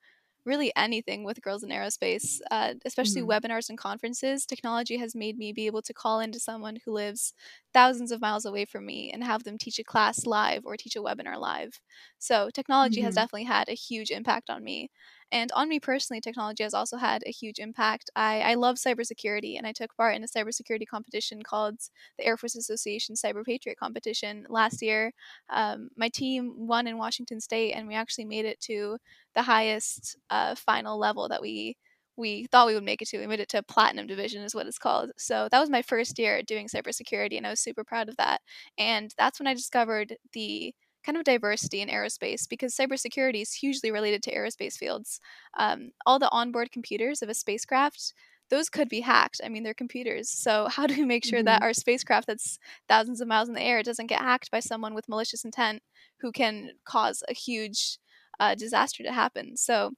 really 0.47 0.71
anything 0.75 1.23
with 1.23 1.41
girls 1.41 1.61
in 1.61 1.69
aerospace, 1.69 2.39
uh, 2.49 2.73
especially 2.85 3.21
mm-hmm. 3.21 3.31
webinars 3.31 3.69
and 3.69 3.77
conferences. 3.77 4.45
Technology 4.45 4.97
has 4.97 5.13
made 5.13 5.37
me 5.37 5.51
be 5.51 5.67
able 5.67 5.81
to 5.83 5.93
call 5.93 6.19
into 6.21 6.39
someone 6.39 6.79
who 6.85 6.93
lives 6.93 7.33
thousands 7.77 8.11
of 8.11 8.19
miles 8.19 8.43
away 8.43 8.65
from 8.65 8.87
me 8.87 9.11
and 9.13 9.23
have 9.23 9.43
them 9.43 9.55
teach 9.55 9.77
a 9.77 9.83
class 9.83 10.25
live 10.25 10.65
or 10.65 10.75
teach 10.75 10.95
a 10.95 10.99
webinar 10.99 11.39
live. 11.39 11.79
So, 12.17 12.49
technology 12.51 13.01
mm-hmm. 13.01 13.05
has 13.05 13.13
definitely 13.13 13.43
had 13.43 13.69
a 13.69 13.73
huge 13.73 14.09
impact 14.09 14.49
on 14.49 14.63
me. 14.63 14.89
And 15.31 15.51
on 15.51 15.69
me 15.69 15.79
personally, 15.79 16.19
technology 16.19 16.63
has 16.63 16.73
also 16.73 16.97
had 16.97 17.21
a 17.27 17.31
huge 17.31 17.59
impact. 17.59 18.09
I, 18.15 18.39
I 18.41 18.53
love 18.55 18.77
cybersecurity, 18.77 19.57
and 19.57 19.67
I 19.67 19.73
took 19.73 19.95
part 19.95 20.15
in 20.15 20.23
a 20.23 20.27
cybersecurity 20.27 20.87
competition 20.87 21.43
called 21.43 21.75
the 22.17 22.25
Air 22.25 22.35
Force 22.35 22.55
Association 22.55 23.13
Cyber 23.13 23.45
Patriot 23.45 23.77
Competition 23.77 24.47
last 24.49 24.81
year. 24.81 25.11
Um, 25.49 25.89
my 25.95 26.09
team 26.09 26.53
won 26.57 26.87
in 26.87 26.97
Washington 26.97 27.39
State, 27.39 27.73
and 27.73 27.87
we 27.87 27.93
actually 27.93 28.25
made 28.25 28.45
it 28.45 28.59
to 28.61 28.97
the 29.35 29.43
highest 29.43 30.17
uh, 30.31 30.55
final 30.55 30.97
level 30.97 31.29
that 31.29 31.43
we 31.43 31.77
we 32.17 32.47
thought 32.47 32.67
we 32.67 32.73
would 32.73 32.83
make 32.83 33.01
it 33.01 33.07
to. 33.09 33.19
We 33.19 33.27
made 33.27 33.39
it 33.39 33.49
to 33.49 33.63
platinum 33.63 34.07
division, 34.07 34.41
is 34.41 34.55
what 34.55 34.67
it's 34.67 34.79
called. 34.79 35.11
So 35.17 35.47
that 35.51 35.59
was 35.59 35.69
my 35.69 35.81
first 35.81 36.17
year 36.19 36.41
doing 36.41 36.67
cybersecurity, 36.67 37.37
and 37.37 37.45
I 37.45 37.51
was 37.51 37.59
super 37.59 37.83
proud 37.83 38.09
of 38.09 38.17
that. 38.17 38.41
And 38.77 39.13
that's 39.17 39.39
when 39.39 39.47
I 39.47 39.53
discovered 39.53 40.17
the 40.33 40.73
kind 41.05 41.17
of 41.17 41.23
diversity 41.23 41.79
in 41.81 41.87
aerospace 41.87 42.49
because 42.49 42.75
cybersecurity 42.75 43.41
is 43.41 43.53
hugely 43.53 43.91
related 43.91 44.21
to 44.23 44.35
aerospace 44.35 44.77
fields. 44.77 45.21
Um, 45.57 45.91
all 46.05 46.19
the 46.19 46.31
onboard 46.31 46.71
computers 46.71 47.21
of 47.21 47.29
a 47.29 47.33
spacecraft, 47.33 48.13
those 48.49 48.69
could 48.69 48.89
be 48.89 49.01
hacked. 49.01 49.39
I 49.43 49.49
mean, 49.49 49.63
they're 49.63 49.73
computers. 49.73 50.29
So, 50.29 50.67
how 50.71 50.87
do 50.87 50.95
we 50.95 51.05
make 51.05 51.23
sure 51.23 51.39
mm-hmm. 51.39 51.45
that 51.45 51.61
our 51.61 51.73
spacecraft 51.73 52.27
that's 52.27 52.59
thousands 52.89 53.21
of 53.21 53.27
miles 53.27 53.47
in 53.47 53.55
the 53.55 53.61
air 53.61 53.83
doesn't 53.83 54.07
get 54.07 54.21
hacked 54.21 54.51
by 54.51 54.59
someone 54.59 54.93
with 54.93 55.09
malicious 55.09 55.45
intent 55.45 55.81
who 56.19 56.31
can 56.31 56.71
cause 56.83 57.23
a 57.29 57.33
huge 57.33 57.99
uh, 58.39 58.55
disaster 58.55 59.03
to 59.03 59.13
happen? 59.13 59.55
So, 59.55 59.93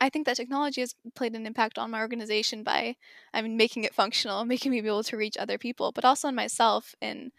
I 0.00 0.10
think 0.10 0.26
that 0.26 0.36
technology 0.36 0.82
has 0.82 0.94
played 1.14 1.34
an 1.34 1.46
impact 1.46 1.78
on 1.78 1.90
my 1.90 2.00
organization 2.00 2.62
by, 2.62 2.96
I 3.32 3.40
mean, 3.40 3.56
making 3.56 3.84
it 3.84 3.94
functional, 3.94 4.44
making 4.46 4.72
me 4.72 4.80
be 4.80 4.88
able 4.88 5.02
to 5.04 5.16
reach 5.16 5.36
other 5.36 5.58
people, 5.58 5.92
but 5.92 6.04
also 6.04 6.28
on 6.28 6.34
myself 6.34 6.94
in 7.00 7.30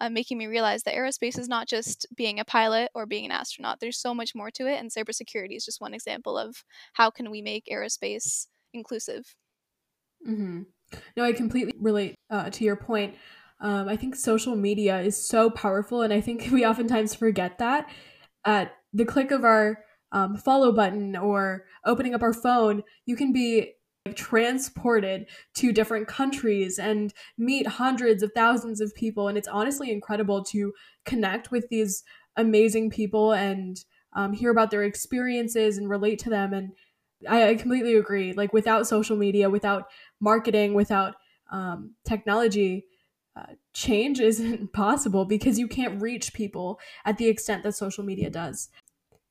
uh, 0.00 0.08
making 0.08 0.38
me 0.38 0.46
realize 0.46 0.82
that 0.82 0.94
aerospace 0.94 1.38
is 1.38 1.48
not 1.48 1.68
just 1.68 2.06
being 2.16 2.40
a 2.40 2.44
pilot 2.44 2.90
or 2.94 3.06
being 3.06 3.24
an 3.26 3.32
astronaut. 3.32 3.80
There's 3.80 3.98
so 3.98 4.14
much 4.14 4.34
more 4.34 4.50
to 4.52 4.66
it, 4.66 4.78
and 4.80 4.90
cybersecurity 4.90 5.56
is 5.56 5.64
just 5.64 5.80
one 5.80 5.94
example 5.94 6.38
of 6.38 6.64
how 6.94 7.10
can 7.10 7.30
we 7.30 7.42
make 7.42 7.66
aerospace 7.70 8.46
inclusive. 8.72 9.34
Mm-hmm. 10.26 10.62
No, 11.16 11.24
I 11.24 11.32
completely 11.32 11.74
relate 11.80 12.14
uh, 12.30 12.50
to 12.50 12.64
your 12.64 12.76
point. 12.76 13.14
Um, 13.60 13.88
I 13.88 13.96
think 13.96 14.14
social 14.16 14.54
media 14.54 15.00
is 15.00 15.16
so 15.16 15.50
powerful, 15.50 16.02
and 16.02 16.12
I 16.12 16.20
think 16.20 16.48
we 16.52 16.64
oftentimes 16.64 17.14
forget 17.14 17.58
that. 17.58 17.88
At 18.44 18.72
the 18.92 19.04
click 19.04 19.30
of 19.30 19.44
our 19.44 19.78
um, 20.16 20.34
follow 20.34 20.72
button 20.72 21.14
or 21.14 21.66
opening 21.84 22.14
up 22.14 22.22
our 22.22 22.32
phone, 22.32 22.82
you 23.04 23.14
can 23.14 23.34
be 23.34 23.74
transported 24.14 25.26
to 25.52 25.72
different 25.72 26.08
countries 26.08 26.78
and 26.78 27.12
meet 27.36 27.66
hundreds 27.66 28.22
of 28.22 28.32
thousands 28.34 28.80
of 28.80 28.94
people. 28.94 29.28
And 29.28 29.36
it's 29.36 29.48
honestly 29.48 29.90
incredible 29.90 30.42
to 30.44 30.72
connect 31.04 31.50
with 31.50 31.68
these 31.68 32.02
amazing 32.34 32.88
people 32.88 33.32
and 33.32 33.76
um, 34.14 34.32
hear 34.32 34.50
about 34.50 34.70
their 34.70 34.84
experiences 34.84 35.76
and 35.76 35.90
relate 35.90 36.18
to 36.20 36.30
them. 36.30 36.54
And 36.54 36.72
I, 37.28 37.50
I 37.50 37.54
completely 37.56 37.96
agree. 37.96 38.32
Like, 38.32 38.54
without 38.54 38.86
social 38.86 39.18
media, 39.18 39.50
without 39.50 39.84
marketing, 40.18 40.72
without 40.72 41.16
um, 41.52 41.90
technology, 42.06 42.86
uh, 43.36 43.52
change 43.74 44.18
isn't 44.32 44.72
possible 44.72 45.26
because 45.26 45.58
you 45.58 45.68
can't 45.68 46.00
reach 46.00 46.32
people 46.32 46.80
at 47.04 47.18
the 47.18 47.28
extent 47.28 47.64
that 47.64 47.72
social 47.72 48.02
media 48.02 48.30
does. 48.30 48.70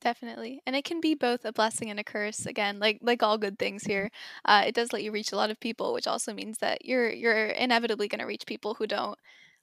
Definitely. 0.06 0.62
And 0.68 0.76
it 0.76 0.86
can 0.86 1.02
be 1.02 1.16
both 1.16 1.46
a 1.46 1.52
blessing 1.52 1.90
and 1.90 2.00
a 2.00 2.04
curse 2.04 2.46
again, 2.46 2.78
like 2.78 3.00
like 3.02 3.24
all 3.24 3.40
good 3.40 3.58
things 3.58 3.84
here. 3.84 4.12
Uh, 4.46 4.64
it 4.68 4.76
does 4.76 4.94
let 4.94 5.02
you 5.02 5.12
reach 5.12 5.32
a 5.32 5.36
lot 5.36 5.50
of 5.50 5.60
people, 5.60 5.96
which 5.96 6.06
also 6.06 6.32
means 6.32 6.60
that 6.60 6.86
you're 6.86 7.12
you're 7.12 7.48
inevitably 7.48 8.08
going 8.08 8.20
to 8.20 8.28
reach 8.28 8.46
people 8.46 8.76
who 8.76 8.86
don't 8.86 9.18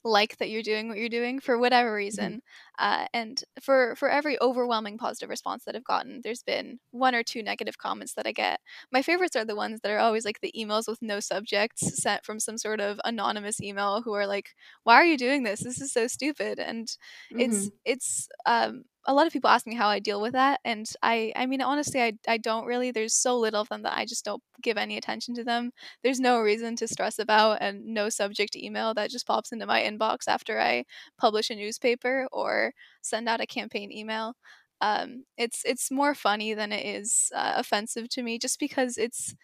like 0.04 0.36
that 0.38 0.50
you're 0.50 0.64
doing 0.64 0.88
what 0.88 0.98
you're 0.98 1.08
doing 1.08 1.38
for 1.38 1.58
whatever 1.58 1.90
mm-hmm. 1.90 1.96
reason. 1.96 2.32
Mm-hmm. 2.32 3.02
Uh, 3.02 3.06
and 3.14 3.44
for 3.60 3.94
for 3.94 4.10
every 4.10 4.36
overwhelming 4.40 4.98
positive 4.98 5.30
response 5.30 5.62
that 5.64 5.76
I've 5.76 5.84
gotten, 5.84 6.22
there's 6.24 6.42
been 6.42 6.80
one 6.90 7.14
or 7.14 7.22
two 7.22 7.44
negative 7.44 7.78
comments 7.78 8.14
that 8.14 8.26
I 8.26 8.32
get. 8.32 8.58
My 8.90 9.00
favorites 9.00 9.36
are 9.36 9.44
the 9.44 9.54
ones 9.54 9.78
that 9.82 9.92
are 9.92 10.00
always 10.00 10.24
like 10.24 10.40
the 10.40 10.52
emails 10.58 10.88
with 10.88 11.02
no 11.02 11.20
subjects 11.20 12.02
sent 12.02 12.24
from 12.24 12.40
some 12.40 12.58
sort 12.58 12.80
of 12.80 13.00
anonymous 13.04 13.60
email 13.60 14.02
who 14.02 14.12
are 14.14 14.26
like, 14.26 14.56
"Why 14.82 14.96
are 14.96 15.04
you 15.04 15.16
doing 15.16 15.44
this? 15.44 15.60
This 15.60 15.80
is 15.80 15.92
so 15.92 16.08
stupid." 16.08 16.58
And 16.58 16.88
mm-hmm. 17.32 17.40
it's 17.40 17.70
it's 17.84 18.28
um 18.44 18.82
a 19.06 19.14
lot 19.14 19.26
of 19.26 19.32
people 19.32 19.50
ask 19.50 19.66
me 19.66 19.74
how 19.74 19.88
I 19.88 19.98
deal 19.98 20.20
with 20.20 20.32
that 20.34 20.60
and 20.64 20.86
I 21.02 21.32
I 21.36 21.46
mean 21.46 21.60
honestly 21.62 22.00
I 22.02 22.12
I 22.28 22.38
don't 22.38 22.66
really 22.66 22.90
there's 22.92 23.14
so 23.14 23.38
little 23.38 23.60
of 23.60 23.68
them 23.68 23.82
that 23.82 23.96
I 23.96 24.04
just 24.06 24.24
don't 24.24 24.42
give 24.62 24.76
any 24.78 24.96
attention 24.96 25.34
to 25.36 25.44
them. 25.44 25.72
There's 26.02 26.20
no 26.20 26.40
reason 26.40 26.76
to 26.76 26.88
stress 26.88 27.18
about 27.18 27.58
and 27.60 27.84
no 27.86 28.08
subject 28.10 28.56
email 28.56 28.94
that 28.94 29.10
just 29.10 29.26
pops 29.26 29.52
into 29.52 29.66
my 29.66 29.82
inbox 29.82 30.28
after 30.28 30.60
I 30.60 30.84
publish 31.18 31.50
a 31.50 31.56
newspaper 31.56 32.28
or 32.32 32.72
send 33.02 33.28
out 33.28 33.40
a 33.40 33.46
campaign 33.46 33.90
email. 33.92 34.34
Um, 34.80 35.24
it's 35.36 35.62
it's 35.64 35.90
more 35.90 36.14
funny 36.14 36.54
than 36.54 36.72
it 36.72 36.84
is 36.84 37.30
uh, 37.34 37.54
offensive 37.56 38.08
to 38.10 38.22
me 38.22 38.38
just 38.38 38.58
because 38.60 38.98
it's 38.98 39.34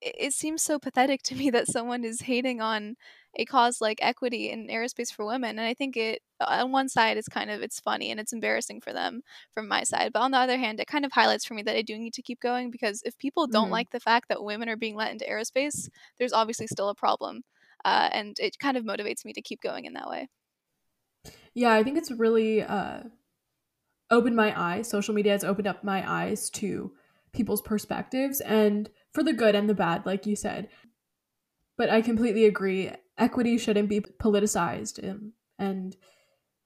it 0.00 0.32
seems 0.32 0.62
so 0.62 0.78
pathetic 0.78 1.22
to 1.22 1.34
me 1.34 1.50
that 1.50 1.68
someone 1.68 2.04
is 2.04 2.22
hating 2.22 2.60
on 2.60 2.96
a 3.36 3.44
cause 3.44 3.80
like 3.80 3.98
equity 4.00 4.50
in 4.50 4.68
aerospace 4.68 5.12
for 5.12 5.24
women 5.24 5.58
and 5.58 5.66
i 5.66 5.74
think 5.74 5.96
it 5.96 6.22
on 6.40 6.72
one 6.72 6.88
side 6.88 7.16
it's 7.16 7.28
kind 7.28 7.50
of 7.50 7.62
it's 7.62 7.80
funny 7.80 8.10
and 8.10 8.20
it's 8.20 8.32
embarrassing 8.32 8.80
for 8.80 8.92
them 8.92 9.22
from 9.52 9.66
my 9.66 9.82
side 9.82 10.12
but 10.12 10.22
on 10.22 10.30
the 10.30 10.38
other 10.38 10.56
hand 10.56 10.78
it 10.78 10.86
kind 10.86 11.04
of 11.04 11.12
highlights 11.12 11.44
for 11.44 11.54
me 11.54 11.62
that 11.62 11.76
i 11.76 11.82
do 11.82 11.98
need 11.98 12.12
to 12.12 12.22
keep 12.22 12.40
going 12.40 12.70
because 12.70 13.02
if 13.04 13.16
people 13.18 13.46
don't 13.46 13.64
mm-hmm. 13.64 13.72
like 13.72 13.90
the 13.90 14.00
fact 14.00 14.28
that 14.28 14.42
women 14.42 14.68
are 14.68 14.76
being 14.76 14.94
let 14.94 15.12
into 15.12 15.24
aerospace 15.24 15.88
there's 16.18 16.32
obviously 16.32 16.66
still 16.66 16.88
a 16.88 16.94
problem 16.94 17.42
uh, 17.84 18.08
and 18.12 18.38
it 18.38 18.58
kind 18.58 18.78
of 18.78 18.84
motivates 18.84 19.26
me 19.26 19.32
to 19.32 19.42
keep 19.42 19.60
going 19.60 19.84
in 19.84 19.94
that 19.94 20.08
way 20.08 20.28
yeah 21.54 21.72
i 21.72 21.82
think 21.82 21.98
it's 21.98 22.10
really 22.10 22.62
uh, 22.62 23.00
opened 24.10 24.36
my 24.36 24.58
eyes 24.60 24.88
social 24.88 25.14
media 25.14 25.32
has 25.32 25.44
opened 25.44 25.66
up 25.66 25.82
my 25.82 26.08
eyes 26.08 26.50
to 26.50 26.92
people's 27.34 27.62
perspectives 27.62 28.40
and 28.40 28.88
for 29.12 29.22
the 29.22 29.32
good 29.32 29.54
and 29.54 29.68
the 29.68 29.74
bad 29.74 30.06
like 30.06 30.26
you 30.26 30.36
said. 30.36 30.68
But 31.76 31.90
i 31.90 32.00
completely 32.00 32.44
agree. 32.44 32.90
Equity 33.18 33.58
shouldn't 33.58 33.88
be 33.88 34.00
politicized 34.00 34.98
and, 34.98 35.32
and 35.58 35.96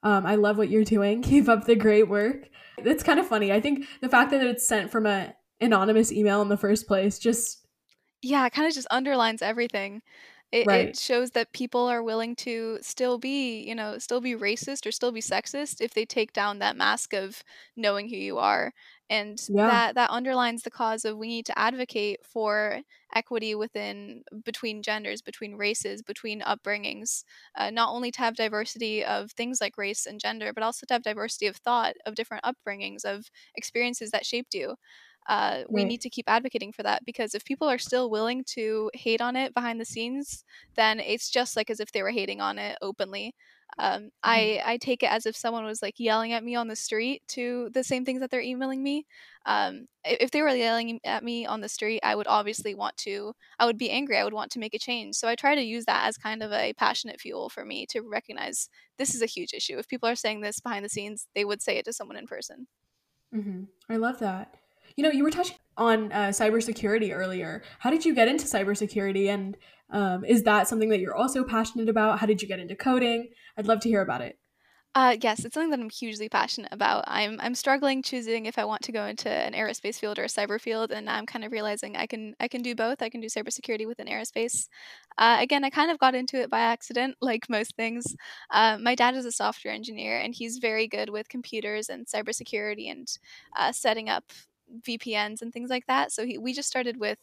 um, 0.03 0.25
i 0.25 0.37
love 0.37 0.59
what 0.59 0.71
you're 0.71 0.85
doing. 0.85 1.23
Keep 1.33 1.49
up 1.49 1.65
the 1.65 1.77
great 1.77 2.09
work. 2.09 2.49
It's 2.79 3.03
kind 3.03 3.19
of 3.19 3.27
funny. 3.27 3.53
I 3.53 3.61
think 3.61 3.87
the 4.01 4.09
fact 4.09 4.31
that 4.31 4.43
it's 4.43 4.67
sent 4.67 4.91
from 4.91 5.07
a 5.07 5.35
anonymous 5.61 6.13
email 6.13 6.41
in 6.41 6.49
the 6.49 6.57
first 6.57 6.87
place 6.87 7.19
just 7.19 7.67
yeah 8.23 8.47
it 8.47 8.53
kind 8.53 8.69
of 8.69 8.75
just 8.75 8.87
underlines 8.91 9.43
everything. 9.43 10.03
It, 10.51 10.67
right. 10.67 10.89
it 10.89 10.99
shows 10.99 11.33
that 11.33 11.53
people 11.53 11.89
are 11.89 12.03
willing 12.03 12.35
to 12.37 12.79
still 12.81 13.19
be 13.19 13.61
you 13.61 13.75
know 13.75 13.99
still 13.99 14.21
be 14.21 14.35
racist 14.35 14.87
or 14.87 14.93
still 14.93 15.13
be 15.13 15.21
sexist 15.21 15.83
if 15.83 15.93
they 15.93 16.07
take 16.07 16.33
down 16.33 16.59
that 16.59 16.77
mask 16.77 17.13
of 17.13 17.45
knowing 17.77 18.09
who 18.09 18.17
you 18.17 18.39
are 18.39 18.73
and 19.11 19.39
yeah. 19.49 19.67
that 19.69 19.95
that 19.95 20.11
underlines 20.11 20.63
the 20.63 20.71
cause 20.71 21.05
of 21.05 21.17
we 21.17 21.29
need 21.29 21.47
to 21.47 21.59
advocate 21.59 22.21
for 22.25 22.81
equity 23.15 23.55
within 23.55 24.23
between 24.45 24.83
genders 24.83 25.23
between 25.23 25.55
races 25.55 26.03
between 26.03 26.43
upbringings 26.43 27.25
uh, 27.57 27.71
not 27.71 27.91
only 27.91 28.11
to 28.11 28.21
have 28.21 28.35
diversity 28.37 29.05
of 29.05 29.31
things 29.33 29.61
like 29.61 29.79
race 29.79 30.07
and 30.07 30.21
gender 30.21 30.53
but 30.53 30.63
also 30.63 30.85
to 30.87 30.95
have 30.95 31.03
diversity 31.03 31.47
of 31.47 31.57
thought 31.57 31.95
of 32.07 32.15
different 32.15 32.45
upbringings 32.45 33.05
of 33.05 33.31
experiences 33.55 34.11
that 34.11 34.27
shaped 34.27 34.55
you 34.55 34.77
uh, 35.29 35.65
we 35.69 35.83
right. 35.83 35.89
need 35.89 36.01
to 36.01 36.09
keep 36.11 36.25
advocating 36.29 36.73
for 36.73 36.83
that 36.83 37.05
because 37.05 37.35
if 37.35 37.45
people 37.45 37.69
are 37.69 37.79
still 37.79 38.09
willing 38.09 38.43
to 38.45 38.91
hate 38.95 39.21
on 39.21 39.37
it 39.37 39.53
behind 39.53 39.79
the 39.79 39.85
scenes, 39.85 40.43
then 40.75 40.99
it's 41.01 41.29
just 41.29 41.55
like 41.55 41.69
as 41.69 41.81
if 41.81 41.93
they 41.93 42.03
were 42.03 42.11
hating 42.11 42.41
on 42.41 42.59
it 42.59 42.79
openly. 42.81 43.35
Um, 43.79 43.95
mm-hmm. 43.95 44.07
I 44.23 44.63
I 44.65 44.77
take 44.79 45.03
it 45.03 45.13
as 45.13 45.27
if 45.27 45.37
someone 45.37 45.65
was 45.65 45.83
like 45.83 45.95
yelling 45.99 46.33
at 46.33 46.45
me 46.45 46.55
on 46.57 46.69
the 46.69 46.77
street 46.77 47.23
to 47.29 47.71
the 47.73 47.85
same 47.85 48.05
things 48.05 48.21
that 48.21 48.31
they're 48.31 48.41
emailing 48.41 48.83
me. 48.83 49.07
Um, 49.47 49.87
if 50.05 50.31
they 50.31 50.43
were 50.43 50.49
yelling 50.49 51.01
at 51.05 51.25
me 51.25 51.47
on 51.47 51.61
the 51.61 51.69
street, 51.69 52.01
I 52.03 52.15
would 52.15 52.27
obviously 52.27 52.75
want 52.75 52.97
to. 52.99 53.35
I 53.59 53.67
would 53.67 53.79
be 53.79 53.91
angry. 53.91 54.19
I 54.19 54.25
would 54.25 54.35
want 54.35 54.51
to 54.53 54.59
make 54.59 54.75
a 54.75 54.79
change. 54.79 55.15
So 55.17 55.29
I 55.29 55.35
try 55.35 55.55
to 55.55 55.63
use 55.63 55.85
that 55.87 56.07
as 56.07 56.17
kind 56.17 56.43
of 56.43 56.53
a 56.53 56.73
passionate 56.75 57.21
fuel 57.21 57.49
for 57.49 57.65
me 57.65 57.87
to 57.91 58.01
recognize 58.01 58.69
this 58.99 59.15
is 59.15 59.23
a 59.23 59.27
huge 59.27 59.53
issue. 59.55 59.79
If 59.79 59.89
people 59.89 60.09
are 60.09 60.17
saying 60.17 60.41
this 60.41 60.61
behind 60.61 60.85
the 60.85 60.91
scenes, 60.91 61.27
they 61.35 61.45
would 61.45 61.63
say 61.63 61.79
it 61.79 61.85
to 61.87 61.93
someone 61.93 62.17
in 62.17 62.27
person. 62.27 62.67
Mm-hmm. 63.35 63.65
I 63.91 63.97
love 63.97 64.19
that. 64.21 64.55
You 64.97 65.05
know, 65.05 65.11
you 65.11 65.23
were 65.23 65.31
touching 65.31 65.57
on 65.77 66.11
uh, 66.13 66.29
cybersecurity 66.29 67.15
earlier. 67.15 67.63
How 67.79 67.91
did 67.91 68.05
you 68.05 68.15
get 68.15 68.27
into 68.27 68.47
cybersecurity, 68.47 69.29
and 69.29 69.57
um, 69.91 70.25
is 70.25 70.43
that 70.45 70.69
something 70.69 70.89
that 70.91 71.01
you're 71.01 71.17
also 71.17 71.45
passionate 71.45 71.89
about? 71.89 72.19
How 72.19 72.27
did 72.27 72.43
you 72.43 72.49
get 72.49 72.61
into 72.61 72.77
coding? 72.77 73.31
I'd 73.57 73.67
love 73.67 73.81
to 73.81 73.89
hear 73.89 74.03
about 74.03 74.21
it. 74.21 74.39
Uh, 74.95 75.17
yes, 75.21 75.45
it's 75.45 75.55
something 75.55 75.71
that 75.71 75.79
I'm 75.79 75.91
hugely 75.91 76.29
passionate 76.29 76.73
about. 76.73 77.05
I'm 77.07 77.39
I'm 77.41 77.55
struggling 77.55 78.03
choosing 78.03 78.47
if 78.47 78.59
I 78.59 78.65
want 78.65 78.83
to 78.83 78.91
go 78.91 79.05
into 79.05 79.31
an 79.31 79.53
aerospace 79.53 79.97
field 79.97 80.19
or 80.19 80.25
a 80.25 80.29
cyber 80.29 80.61
field, 80.61 80.91
and 80.91 81.09
I'm 81.09 81.27
kind 81.27 81.45
of 81.45 81.53
realizing 81.53 81.95
I 81.95 82.07
can 82.07 82.35
I 82.41 82.49
can 82.49 82.63
do 82.63 82.75
both. 82.75 83.01
I 83.01 83.09
can 83.09 83.21
do 83.21 83.29
cybersecurity 83.29 83.87
within 83.87 84.09
aerospace. 84.09 84.67
Uh, 85.17 85.37
again, 85.41 85.63
I 85.63 85.71
kind 85.71 85.91
of 85.91 85.99
got 85.99 86.15
into 86.15 86.41
it 86.41 86.51
by 86.51 86.61
accident, 86.61 87.17
like 87.21 87.49
most 87.49 87.77
things. 87.77 88.17
Uh, 88.51 88.79
my 88.81 88.95
dad 88.95 89.15
is 89.15 89.25
a 89.25 89.31
software 89.31 89.75
engineer, 89.75 90.19
and 90.19 90.35
he's 90.35 90.59
very 90.59 90.89
good 90.89 91.11
with 91.11 91.29
computers 91.29 91.89
and 91.89 92.07
cybersecurity 92.07 92.91
and 92.91 93.07
uh, 93.57 93.71
setting 93.71 94.09
up 94.09 94.25
VPNs 94.87 95.43
and 95.43 95.53
things 95.53 95.71
like 95.71 95.87
that. 95.87 96.13
So 96.13 96.25
he, 96.25 96.39
we 96.39 96.53
just 96.53 96.69
started 96.69 96.99
with 96.99 97.19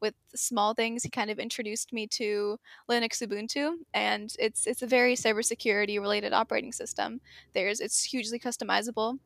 with 0.00 0.14
small 0.34 0.74
things. 0.74 1.02
He 1.02 1.10
kind 1.10 1.30
of 1.30 1.38
introduced 1.38 1.92
me 1.92 2.06
to 2.08 2.58
Linux 2.88 3.26
Ubuntu, 3.26 3.76
and 3.94 4.32
it's 4.38 4.66
it's 4.66 4.82
a 4.82 4.86
very 4.86 5.14
cybersecurity 5.14 6.00
related 6.00 6.32
operating 6.32 6.72
system. 6.72 7.20
There's 7.54 7.80
it's 7.80 8.02
hugely 8.02 8.38
customizable, 8.38 9.18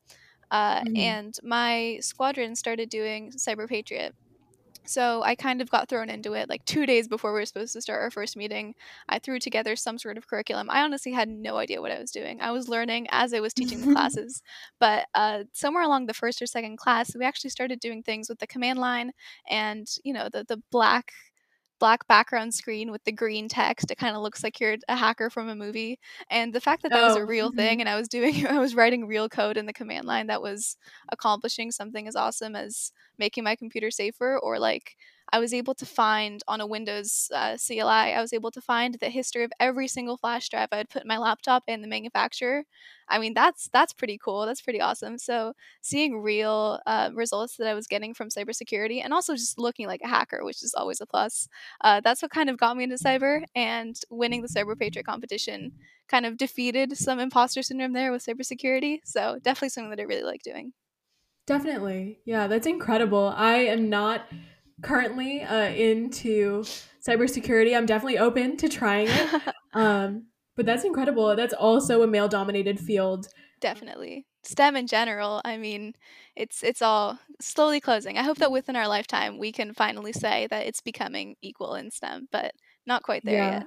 uh, 0.50 0.80
mm-hmm. 0.80 0.96
and 0.96 1.38
my 1.42 1.98
squadron 2.00 2.54
started 2.54 2.88
doing 2.88 3.32
Cyber 3.32 3.68
Patriot. 3.68 4.14
So 4.86 5.22
I 5.22 5.34
kind 5.36 5.60
of 5.60 5.70
got 5.70 5.88
thrown 5.88 6.10
into 6.10 6.32
it 6.32 6.48
like 6.48 6.64
two 6.64 6.84
days 6.86 7.06
before 7.06 7.32
we 7.32 7.40
were 7.40 7.46
supposed 7.46 7.74
to 7.74 7.80
start 7.82 8.02
our 8.02 8.10
first 8.10 8.36
meeting. 8.36 8.74
I 9.08 9.18
threw 9.18 9.38
together 9.38 9.76
some 9.76 9.98
sort 9.98 10.18
of 10.18 10.26
curriculum. 10.26 10.68
I 10.70 10.82
honestly 10.82 11.12
had 11.12 11.28
no 11.28 11.58
idea 11.58 11.80
what 11.80 11.92
I 11.92 11.98
was 12.00 12.10
doing. 12.10 12.40
I 12.40 12.50
was 12.50 12.68
learning 12.68 13.06
as 13.10 13.32
I 13.32 13.40
was 13.40 13.54
teaching 13.54 13.80
the 13.80 13.92
classes. 13.92 14.42
But 14.80 15.06
uh, 15.14 15.44
somewhere 15.52 15.84
along 15.84 16.06
the 16.06 16.14
first 16.14 16.42
or 16.42 16.46
second 16.46 16.78
class, 16.78 17.14
we 17.14 17.24
actually 17.24 17.50
started 17.50 17.78
doing 17.78 18.02
things 18.02 18.28
with 18.28 18.38
the 18.38 18.46
command 18.46 18.78
line 18.78 19.12
and, 19.48 19.86
you 20.02 20.12
know, 20.12 20.28
the, 20.32 20.44
the 20.48 20.60
black 20.72 21.12
black 21.80 22.06
background 22.06 22.54
screen 22.54 22.92
with 22.92 23.02
the 23.04 23.12
green 23.12 23.48
text. 23.48 23.90
It 23.90 23.98
kind 23.98 24.14
of 24.14 24.22
looks 24.22 24.44
like 24.44 24.60
you're 24.60 24.76
a 24.88 24.94
hacker 24.96 25.30
from 25.30 25.48
a 25.48 25.56
movie. 25.56 25.98
And 26.30 26.52
the 26.52 26.60
fact 26.60 26.82
that 26.82 26.90
that 26.92 27.02
oh. 27.02 27.08
was 27.08 27.16
a 27.16 27.20
oh, 27.20 27.24
real 27.24 27.48
mm-hmm. 27.48 27.56
thing 27.56 27.80
and 27.80 27.88
I 27.88 27.96
was 27.96 28.08
doing, 28.08 28.46
I 28.48 28.58
was 28.58 28.74
writing 28.74 29.06
real 29.06 29.28
code 29.28 29.56
in 29.56 29.66
the 29.66 29.72
command 29.72 30.06
line 30.06 30.28
that 30.28 30.42
was 30.42 30.76
accomplishing 31.10 31.72
something 31.72 32.06
as 32.06 32.14
awesome 32.14 32.54
as 32.54 32.92
making 33.18 33.42
my 33.42 33.56
computer 33.56 33.90
safer 33.90 34.38
or 34.38 34.58
like 34.58 34.94
I 35.32 35.38
was 35.38 35.54
able 35.54 35.74
to 35.74 35.86
find 35.86 36.42
on 36.48 36.60
a 36.60 36.66
Windows 36.66 37.30
uh, 37.34 37.56
CLI, 37.56 38.12
I 38.12 38.20
was 38.20 38.32
able 38.32 38.50
to 38.52 38.60
find 38.60 38.94
the 38.94 39.08
history 39.10 39.44
of 39.44 39.52
every 39.60 39.88
single 39.88 40.16
flash 40.16 40.48
drive 40.48 40.68
I 40.72 40.76
had 40.78 40.90
put 40.90 41.02
in 41.02 41.08
my 41.08 41.18
laptop 41.18 41.64
and 41.68 41.82
the 41.82 41.88
manufacturer. 41.88 42.64
I 43.08 43.18
mean, 43.18 43.34
that's 43.34 43.68
that's 43.72 43.92
pretty 43.92 44.18
cool. 44.18 44.46
That's 44.46 44.62
pretty 44.62 44.80
awesome. 44.80 45.18
So 45.18 45.54
seeing 45.82 46.20
real 46.20 46.80
uh, 46.86 47.10
results 47.14 47.56
that 47.56 47.66
I 47.66 47.74
was 47.74 47.86
getting 47.86 48.14
from 48.14 48.28
cybersecurity, 48.28 49.02
and 49.02 49.12
also 49.12 49.34
just 49.34 49.58
looking 49.58 49.86
like 49.86 50.00
a 50.02 50.08
hacker, 50.08 50.44
which 50.44 50.62
is 50.62 50.74
always 50.74 51.00
a 51.00 51.06
plus. 51.06 51.48
Uh, 51.80 52.00
that's 52.00 52.22
what 52.22 52.30
kind 52.30 52.48
of 52.50 52.56
got 52.58 52.76
me 52.76 52.84
into 52.84 52.96
cyber, 52.96 53.44
and 53.54 54.00
winning 54.10 54.42
the 54.42 54.48
Cyber 54.48 54.78
Patriot 54.78 55.04
competition 55.04 55.72
kind 56.08 56.26
of 56.26 56.36
defeated 56.36 56.96
some 56.96 57.18
imposter 57.20 57.62
syndrome 57.62 57.92
there 57.92 58.12
with 58.12 58.24
cybersecurity. 58.24 58.98
So 59.04 59.38
definitely 59.42 59.70
something 59.70 59.90
that 59.90 60.00
I 60.00 60.04
really 60.04 60.22
like 60.24 60.42
doing. 60.42 60.72
Definitely. 61.46 62.20
Yeah, 62.24 62.46
that's 62.46 62.66
incredible. 62.66 63.32
I 63.36 63.54
am 63.56 63.88
not 63.88 64.26
currently 64.82 65.42
uh, 65.42 65.70
into 65.70 66.64
cybersecurity. 67.06 67.76
I'm 67.76 67.86
definitely 67.86 68.18
open 68.18 68.56
to 68.58 68.68
trying 68.68 69.08
it. 69.08 69.42
Um, 69.72 70.26
but 70.56 70.66
that's 70.66 70.82
incredible. 70.82 71.36
That's 71.36 71.54
also 71.54 72.02
a 72.02 72.08
male 72.08 72.26
dominated 72.26 72.80
field. 72.80 73.28
Definitely. 73.60 74.26
STEM 74.42 74.74
in 74.74 74.86
general, 74.88 75.40
I 75.44 75.58
mean, 75.58 75.94
it's 76.34 76.64
it's 76.64 76.82
all 76.82 77.20
slowly 77.40 77.80
closing. 77.80 78.18
I 78.18 78.22
hope 78.22 78.38
that 78.38 78.50
within 78.50 78.74
our 78.74 78.88
lifetime 78.88 79.38
we 79.38 79.52
can 79.52 79.72
finally 79.74 80.12
say 80.12 80.48
that 80.50 80.66
it's 80.66 80.80
becoming 80.80 81.36
equal 81.40 81.76
in 81.76 81.90
STEM, 81.90 82.28
but 82.32 82.52
not 82.84 83.02
quite 83.02 83.24
there 83.24 83.34
yeah. 83.34 83.52
yet. 83.58 83.66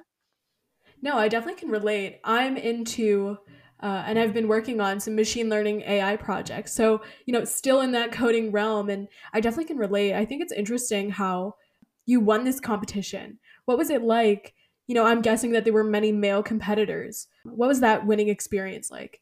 No, 1.00 1.16
I 1.16 1.28
definitely 1.28 1.60
can 1.60 1.70
relate. 1.70 2.20
I'm 2.24 2.56
into 2.56 3.38
uh, 3.84 4.02
and 4.06 4.18
I've 4.18 4.32
been 4.32 4.48
working 4.48 4.80
on 4.80 4.98
some 4.98 5.14
machine 5.14 5.50
learning 5.50 5.82
AI 5.82 6.16
projects. 6.16 6.72
So, 6.72 7.02
you 7.26 7.34
know, 7.34 7.44
still 7.44 7.82
in 7.82 7.92
that 7.92 8.12
coding 8.12 8.50
realm. 8.50 8.88
And 8.88 9.08
I 9.34 9.40
definitely 9.42 9.66
can 9.66 9.76
relate. 9.76 10.14
I 10.14 10.24
think 10.24 10.40
it's 10.40 10.54
interesting 10.54 11.10
how 11.10 11.56
you 12.06 12.18
won 12.18 12.44
this 12.44 12.60
competition. 12.60 13.38
What 13.66 13.76
was 13.76 13.90
it 13.90 14.02
like? 14.02 14.54
You 14.86 14.94
know, 14.94 15.04
I'm 15.04 15.20
guessing 15.20 15.52
that 15.52 15.64
there 15.64 15.74
were 15.74 15.84
many 15.84 16.12
male 16.12 16.42
competitors. 16.42 17.26
What 17.44 17.68
was 17.68 17.80
that 17.80 18.06
winning 18.06 18.30
experience 18.30 18.90
like? 18.90 19.20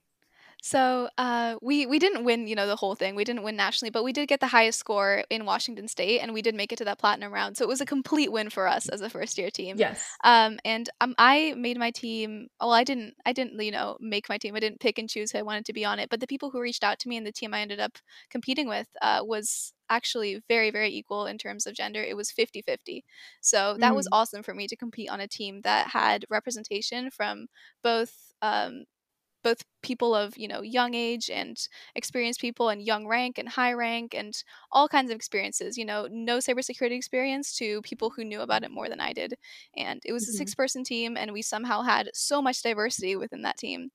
So 0.64 1.08
uh, 1.18 1.56
we 1.60 1.86
we 1.86 1.98
didn't 1.98 2.22
win, 2.24 2.46
you 2.46 2.54
know, 2.54 2.68
the 2.68 2.76
whole 2.76 2.94
thing. 2.94 3.16
We 3.16 3.24
didn't 3.24 3.42
win 3.42 3.56
nationally, 3.56 3.90
but 3.90 4.04
we 4.04 4.12
did 4.12 4.28
get 4.28 4.38
the 4.38 4.46
highest 4.46 4.78
score 4.78 5.24
in 5.28 5.44
Washington 5.44 5.88
State, 5.88 6.20
and 6.20 6.32
we 6.32 6.40
did 6.40 6.54
make 6.54 6.72
it 6.72 6.76
to 6.76 6.84
that 6.84 7.00
platinum 7.00 7.32
round. 7.32 7.56
So 7.56 7.64
it 7.64 7.68
was 7.68 7.80
a 7.80 7.86
complete 7.86 8.30
win 8.30 8.48
for 8.48 8.68
us 8.68 8.88
as 8.88 9.00
a 9.00 9.10
first 9.10 9.36
year 9.38 9.50
team. 9.50 9.74
Yes. 9.76 10.00
Um, 10.22 10.60
and 10.64 10.88
um, 11.00 11.16
I 11.18 11.54
made 11.56 11.78
my 11.78 11.90
team. 11.90 12.46
Well, 12.60 12.72
I 12.72 12.84
didn't. 12.84 13.14
I 13.26 13.32
didn't, 13.32 13.60
you 13.60 13.72
know, 13.72 13.96
make 14.00 14.28
my 14.28 14.38
team. 14.38 14.54
I 14.54 14.60
didn't 14.60 14.78
pick 14.78 14.98
and 14.98 15.10
choose 15.10 15.32
who 15.32 15.38
I 15.38 15.42
wanted 15.42 15.64
to 15.64 15.72
be 15.72 15.84
on 15.84 15.98
it. 15.98 16.08
But 16.08 16.20
the 16.20 16.28
people 16.28 16.50
who 16.50 16.60
reached 16.60 16.84
out 16.84 17.00
to 17.00 17.08
me 17.08 17.16
and 17.16 17.26
the 17.26 17.32
team 17.32 17.52
I 17.52 17.60
ended 17.60 17.80
up 17.80 17.98
competing 18.30 18.68
with 18.68 18.86
uh, 19.02 19.22
was 19.24 19.72
actually 19.90 20.40
very 20.48 20.70
very 20.70 20.88
equal 20.94 21.26
in 21.26 21.36
terms 21.36 21.66
of 21.66 21.74
gender 21.74 22.02
it 22.02 22.16
was 22.16 22.32
50-50 22.32 23.02
so 23.42 23.76
that 23.78 23.92
mm. 23.92 23.96
was 23.96 24.08
awesome 24.10 24.42
for 24.42 24.54
me 24.54 24.66
to 24.66 24.74
compete 24.74 25.10
on 25.10 25.20
a 25.20 25.28
team 25.28 25.60
that 25.64 25.88
had 25.88 26.24
representation 26.30 27.10
from 27.10 27.46
both 27.82 28.32
um, 28.40 28.84
both 29.42 29.64
people 29.82 30.14
of 30.14 30.36
you 30.36 30.48
know 30.48 30.62
young 30.62 30.94
age 30.94 31.30
and 31.30 31.68
experienced 31.94 32.40
people 32.40 32.68
and 32.68 32.82
young 32.82 33.06
rank 33.06 33.38
and 33.38 33.48
high 33.48 33.72
rank 33.72 34.14
and 34.14 34.42
all 34.70 34.88
kinds 34.88 35.10
of 35.10 35.16
experiences 35.16 35.76
you 35.76 35.84
know 35.84 36.08
no 36.10 36.38
cybersecurity 36.38 36.92
experience 36.92 37.56
to 37.56 37.82
people 37.82 38.10
who 38.10 38.24
knew 38.24 38.40
about 38.40 38.62
it 38.62 38.70
more 38.70 38.88
than 38.88 39.00
i 39.00 39.12
did 39.12 39.34
and 39.76 40.00
it 40.04 40.12
was 40.12 40.24
mm-hmm. 40.24 40.34
a 40.34 40.38
six 40.38 40.54
person 40.54 40.84
team 40.84 41.16
and 41.16 41.32
we 41.32 41.42
somehow 41.42 41.82
had 41.82 42.08
so 42.14 42.40
much 42.40 42.62
diversity 42.62 43.16
within 43.16 43.42
that 43.42 43.58
team 43.58 43.90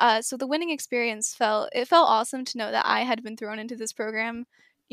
uh, 0.00 0.20
so 0.20 0.36
the 0.36 0.46
winning 0.46 0.70
experience 0.70 1.34
felt 1.34 1.68
it 1.72 1.86
felt 1.86 2.08
awesome 2.08 2.44
to 2.44 2.58
know 2.58 2.70
that 2.70 2.84
i 2.86 3.00
had 3.00 3.22
been 3.22 3.36
thrown 3.36 3.58
into 3.58 3.76
this 3.76 3.92
program 3.92 4.44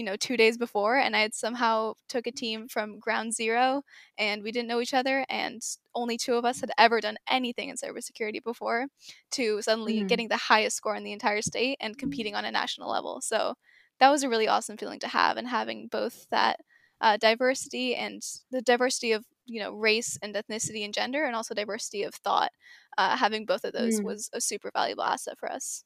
you 0.02 0.06
know 0.06 0.16
two 0.16 0.36
days 0.36 0.58
before 0.58 0.98
and 0.98 1.16
i 1.16 1.20
had 1.20 1.32
somehow 1.32 1.94
took 2.10 2.26
a 2.26 2.32
team 2.32 2.68
from 2.68 2.98
ground 2.98 3.32
zero 3.32 3.84
and 4.18 4.42
we 4.42 4.52
didn't 4.52 4.68
know 4.68 4.82
each 4.82 4.96
other 4.96 5.24
and 5.30 5.62
only 5.94 6.18
two 6.18 6.34
of 6.34 6.44
us 6.44 6.60
had 6.60 6.72
ever 6.80 7.00
done 7.00 7.18
anything 7.30 7.70
in 7.70 7.76
cybersecurity 7.76 8.44
before 8.44 8.88
to 9.30 9.62
suddenly 9.62 9.98
mm-hmm. 9.98 10.08
getting 10.08 10.28
the 10.28 10.38
highest 10.38 10.76
score 10.76 10.96
in 10.96 11.04
the 11.04 11.12
entire 11.12 11.44
state 11.44 11.78
and 11.80 12.00
competing 12.00 12.34
on 12.34 12.46
a 12.46 12.52
national 12.52 12.90
level 12.90 13.22
so 13.22 13.54
that 14.00 14.10
was 14.10 14.24
a 14.24 14.30
really 14.30 14.48
awesome 14.48 14.76
feeling 14.76 15.00
to 15.00 15.08
have 15.08 15.38
and 15.38 15.48
having 15.48 15.88
both 15.88 16.26
that 16.32 16.60
uh, 17.00 17.16
diversity 17.18 17.94
and 17.94 18.24
the 18.50 18.62
diversity 18.64 19.12
of 19.12 19.24
you 19.46 19.60
know 19.60 19.72
race 19.72 20.18
and 20.24 20.34
ethnicity 20.34 20.84
and 20.84 20.96
gender 20.96 21.26
and 21.26 21.36
also 21.36 21.54
diversity 21.54 22.02
of 22.02 22.16
thought 22.16 22.52
uh, 22.98 23.16
having 23.16 23.46
both 23.46 23.64
of 23.64 23.74
those 23.74 24.00
mm. 24.00 24.04
was 24.04 24.32
a 24.34 24.42
super 24.42 24.72
valuable 24.74 25.04
asset 25.04 25.38
for 25.38 25.52
us 25.52 25.84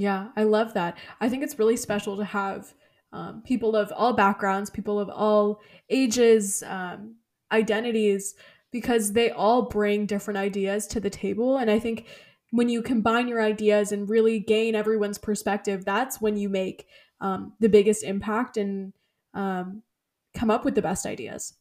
yeah, 0.00 0.28
I 0.36 0.44
love 0.44 0.74
that. 0.74 0.98
I 1.20 1.28
think 1.28 1.42
it's 1.42 1.58
really 1.58 1.76
special 1.76 2.16
to 2.16 2.24
have 2.24 2.74
um, 3.12 3.42
people 3.42 3.74
of 3.74 3.92
all 3.92 4.12
backgrounds, 4.12 4.70
people 4.70 4.98
of 5.00 5.08
all 5.08 5.60
ages, 5.88 6.62
um, 6.66 7.16
identities, 7.50 8.34
because 8.70 9.12
they 9.12 9.30
all 9.30 9.62
bring 9.62 10.06
different 10.06 10.38
ideas 10.38 10.86
to 10.88 11.00
the 11.00 11.10
table. 11.10 11.56
And 11.56 11.70
I 11.70 11.78
think 11.78 12.06
when 12.50 12.68
you 12.68 12.82
combine 12.82 13.28
your 13.28 13.42
ideas 13.42 13.92
and 13.92 14.08
really 14.08 14.38
gain 14.38 14.74
everyone's 14.74 15.18
perspective, 15.18 15.84
that's 15.84 16.20
when 16.20 16.36
you 16.36 16.48
make 16.48 16.86
um, 17.20 17.52
the 17.60 17.68
biggest 17.68 18.04
impact 18.04 18.56
and 18.56 18.92
um, 19.34 19.82
come 20.34 20.50
up 20.50 20.64
with 20.64 20.74
the 20.74 20.82
best 20.82 21.06
ideas. 21.06 21.54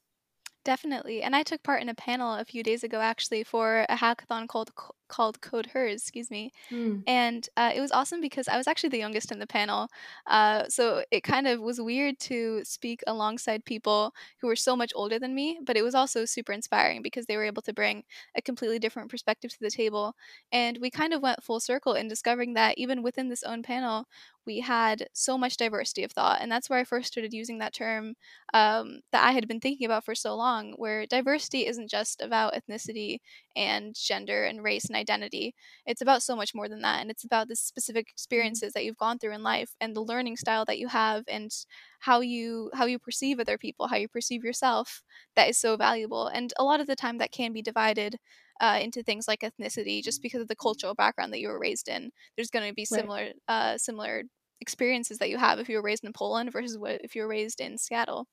Definitely. 0.65 1.21
And 1.23 1.33
I 1.33 1.43
took 1.43 1.63
part 1.63 1.81
in 1.81 1.87
a 1.87 1.95
panel 1.95 2.35
a 2.35 2.43
few 2.43 2.61
days 2.61 2.83
ago 2.83 2.99
actually 2.99 3.43
for 3.45 3.85
a 3.87 3.95
hackathon 3.95 4.49
called 4.49 4.71
called 5.07 5.41
Code 5.41 5.67
Hers, 5.67 6.01
excuse 6.01 6.29
me. 6.29 6.51
Mm. 6.71 7.03
And 7.07 7.47
uh, 7.57 7.71
it 7.73 7.81
was 7.81 7.91
awesome 7.91 8.21
because 8.21 8.47
I 8.47 8.57
was 8.57 8.67
actually 8.67 8.89
the 8.89 8.97
youngest 8.97 9.31
in 9.31 9.39
the 9.39 9.47
panel. 9.47 9.87
Uh, 10.25 10.65
so 10.69 11.03
it 11.11 11.23
kind 11.23 11.47
of 11.47 11.59
was 11.59 11.79
weird 11.79 12.19
to 12.19 12.63
speak 12.63 13.01
alongside 13.07 13.65
people 13.65 14.13
who 14.41 14.47
were 14.47 14.55
so 14.55 14.75
much 14.75 14.91
older 14.95 15.19
than 15.19 15.35
me, 15.35 15.59
but 15.65 15.77
it 15.77 15.83
was 15.83 15.95
also 15.95 16.25
super 16.25 16.51
inspiring 16.51 17.01
because 17.01 17.25
they 17.25 17.37
were 17.37 17.45
able 17.45 17.61
to 17.63 17.73
bring 17.73 18.03
a 18.35 18.41
completely 18.41 18.79
different 18.79 19.09
perspective 19.09 19.51
to 19.51 19.59
the 19.59 19.71
table. 19.71 20.15
And 20.51 20.77
we 20.81 20.89
kind 20.89 21.13
of 21.13 21.21
went 21.21 21.43
full 21.43 21.59
circle 21.59 21.93
in 21.93 22.07
discovering 22.07 22.53
that 22.53 22.77
even 22.77 23.03
within 23.03 23.29
this 23.29 23.43
own 23.43 23.63
panel, 23.63 24.05
we 24.47 24.61
had 24.61 25.07
so 25.13 25.37
much 25.37 25.57
diversity 25.57 26.03
of 26.03 26.11
thought. 26.13 26.39
And 26.41 26.51
that's 26.51 26.69
where 26.69 26.79
I 26.79 26.85
first 26.85 27.11
started 27.11 27.33
using 27.33 27.59
that 27.59 27.73
term 27.73 28.15
um, 28.53 29.01
that 29.11 29.23
I 29.27 29.33
had 29.33 29.47
been 29.47 29.59
thinking 29.59 29.85
about 29.85 30.05
for 30.05 30.15
so 30.15 30.35
long, 30.35 30.73
where 30.77 31.05
diversity 31.05 31.67
isn't 31.67 31.89
just 31.89 32.21
about 32.21 32.55
ethnicity 32.55 33.19
and 33.55 33.93
gender 33.93 34.45
and 34.45 34.63
race 34.63 34.85
and 34.85 34.96
identity. 34.97 35.55
It's 35.85 36.01
about 36.01 36.23
so 36.23 36.35
much 36.35 36.53
more 36.53 36.67
than 36.67 36.81
that. 36.81 37.01
And 37.01 37.09
it's 37.09 37.23
about 37.23 37.47
the 37.47 37.55
specific 37.55 38.07
mm-hmm. 38.07 38.13
experiences 38.13 38.73
that 38.73 38.83
you've 38.83 38.97
gone 38.97 39.19
through 39.19 39.33
in 39.33 39.43
life 39.43 39.71
and 39.79 39.95
the 39.95 40.01
learning 40.01 40.37
style 40.37 40.65
that 40.65 40.79
you 40.79 40.87
have 40.89 41.23
and 41.27 41.51
how 41.99 42.21
you 42.21 42.69
how 42.73 42.85
you 42.85 42.99
perceive 42.99 43.39
other 43.39 43.57
people, 43.57 43.87
how 43.87 43.97
you 43.97 44.07
perceive 44.07 44.43
yourself 44.43 45.03
that 45.35 45.49
is 45.49 45.57
so 45.57 45.77
valuable. 45.77 46.27
And 46.27 46.53
a 46.57 46.63
lot 46.63 46.79
of 46.79 46.87
the 46.87 46.95
time 46.95 47.17
that 47.19 47.31
can 47.31 47.53
be 47.53 47.61
divided 47.61 48.17
uh, 48.59 48.79
into 48.81 49.03
things 49.03 49.27
like 49.27 49.41
ethnicity 49.41 50.03
just 50.03 50.21
because 50.21 50.41
of 50.41 50.47
the 50.47 50.55
cultural 50.55 50.95
background 50.95 51.31
that 51.31 51.39
you 51.39 51.47
were 51.47 51.59
raised 51.59 51.87
in. 51.87 52.11
There's 52.35 52.49
going 52.49 52.67
to 52.67 52.73
be 52.73 52.85
similar 52.85 53.17
right. 53.17 53.35
uh, 53.47 53.77
similar 53.77 54.23
experiences 54.59 55.19
that 55.19 55.29
you 55.29 55.37
have 55.37 55.59
if 55.59 55.69
you 55.69 55.77
were 55.77 55.83
raised 55.83 56.03
in 56.03 56.13
Poland 56.13 56.51
versus 56.51 56.77
what 56.77 56.99
if 57.03 57.15
you 57.15 57.21
were 57.21 57.27
raised 57.27 57.61
in 57.61 57.77
Seattle. 57.77 58.27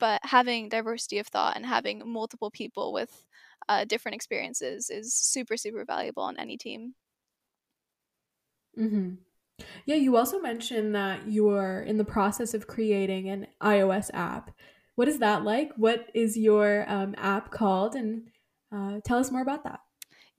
But 0.00 0.20
having 0.24 0.68
diversity 0.68 1.18
of 1.18 1.28
thought 1.28 1.56
and 1.56 1.64
having 1.64 2.02
multiple 2.04 2.50
people 2.50 2.92
with 2.92 3.24
uh, 3.68 3.84
different 3.84 4.14
experiences 4.14 4.90
is 4.90 5.14
super 5.14 5.56
super 5.56 5.84
valuable 5.84 6.22
on 6.22 6.38
any 6.38 6.56
team. 6.56 6.94
Mm-hmm. 8.78 9.14
yeah 9.86 9.96
you 9.96 10.16
also 10.16 10.38
mentioned 10.40 10.94
that 10.94 11.26
you 11.26 11.48
are 11.50 11.82
in 11.82 11.96
the 11.96 12.04
process 12.04 12.54
of 12.54 12.68
creating 12.68 13.28
an 13.28 13.48
ios 13.60 14.08
app. 14.14 14.52
What 14.94 15.08
is 15.08 15.18
that 15.18 15.44
like? 15.44 15.72
What 15.76 16.08
is 16.14 16.36
your 16.36 16.84
um, 16.88 17.14
app 17.18 17.50
called? 17.50 17.94
And 17.96 18.28
uh, 18.72 19.00
tell 19.04 19.18
us 19.18 19.32
more 19.32 19.42
about 19.42 19.64
that 19.64 19.80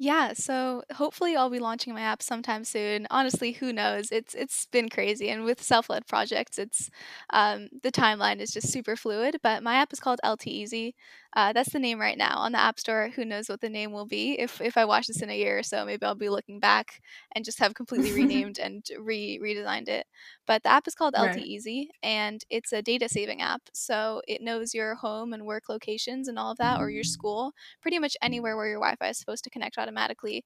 yeah, 0.02 0.32
so 0.34 0.82
hopefully 0.96 1.36
I'll 1.36 1.50
be 1.50 1.60
launching 1.60 1.94
my 1.94 2.00
app 2.02 2.24
sometime 2.24 2.64
soon. 2.64 3.06
Honestly, 3.12 3.52
who 3.52 3.74
knows? 3.74 4.12
It's 4.14 4.34
it's 4.34 4.66
been 4.68 4.88
crazy, 4.90 5.30
and 5.30 5.44
with 5.44 5.62
self-led 5.62 6.08
projects, 6.08 6.58
it's 6.58 6.90
um, 7.32 7.68
the 7.84 7.92
timeline 7.92 8.40
is 8.40 8.52
just 8.52 8.70
super 8.72 8.96
fluid. 8.96 9.38
But 9.44 9.62
my 9.62 9.76
app 9.76 9.92
is 9.92 10.00
called 10.00 10.20
LT 10.24 10.52
Easy. 10.52 10.96
Uh, 11.36 11.52
that's 11.54 11.74
the 11.74 11.80
name 11.80 12.00
right 12.00 12.18
now 12.18 12.38
on 12.38 12.54
the 12.54 12.60
App 12.60 12.80
Store. 12.80 13.10
Who 13.16 13.26
knows 13.26 13.50
what 13.50 13.62
the 13.62 13.70
name 13.70 13.92
will 13.92 14.06
be? 14.06 14.40
If 14.40 14.62
if 14.62 14.78
I 14.78 14.86
watch 14.86 15.08
this 15.08 15.22
in 15.22 15.30
a 15.30 15.38
year 15.38 15.60
or 15.60 15.64
so, 15.64 15.86
maybe 15.86 16.06
I'll 16.06 16.16
be 16.16 16.30
looking 16.30 16.60
back 16.62 17.02
and 17.36 17.44
just 17.46 17.60
have 17.60 17.74
completely 17.76 18.12
renamed 18.14 18.58
and 18.58 18.86
re 19.00 19.38
redesigned 19.44 19.90
it. 19.90 20.08
But 20.46 20.64
the 20.64 20.70
app 20.70 20.88
is 20.88 20.96
called 20.96 21.14
right. 21.16 21.34
LT 21.34 21.44
Easy, 21.44 21.90
and 22.04 22.44
it's 22.50 22.74
a 22.74 22.82
data 22.82 23.08
saving 23.10 23.42
app. 23.42 23.62
So 23.74 24.22
it 24.28 24.42
knows 24.42 24.74
your 24.74 24.96
home 24.96 25.34
and 25.34 25.46
work 25.46 25.70
locations 25.70 26.28
and 26.28 26.38
all 26.40 26.52
of 26.52 26.58
that, 26.58 26.80
or 26.80 26.90
your 26.90 27.04
school, 27.04 27.54
pretty 27.82 28.00
much 28.00 28.18
anywhere 28.22 28.56
where 28.56 28.68
your 28.68 28.80
Wi-Fi 28.80 29.10
is 29.10 29.18
supposed 29.18 29.44
to 29.46 29.50
connect 29.50 29.78
automatically 29.90 30.44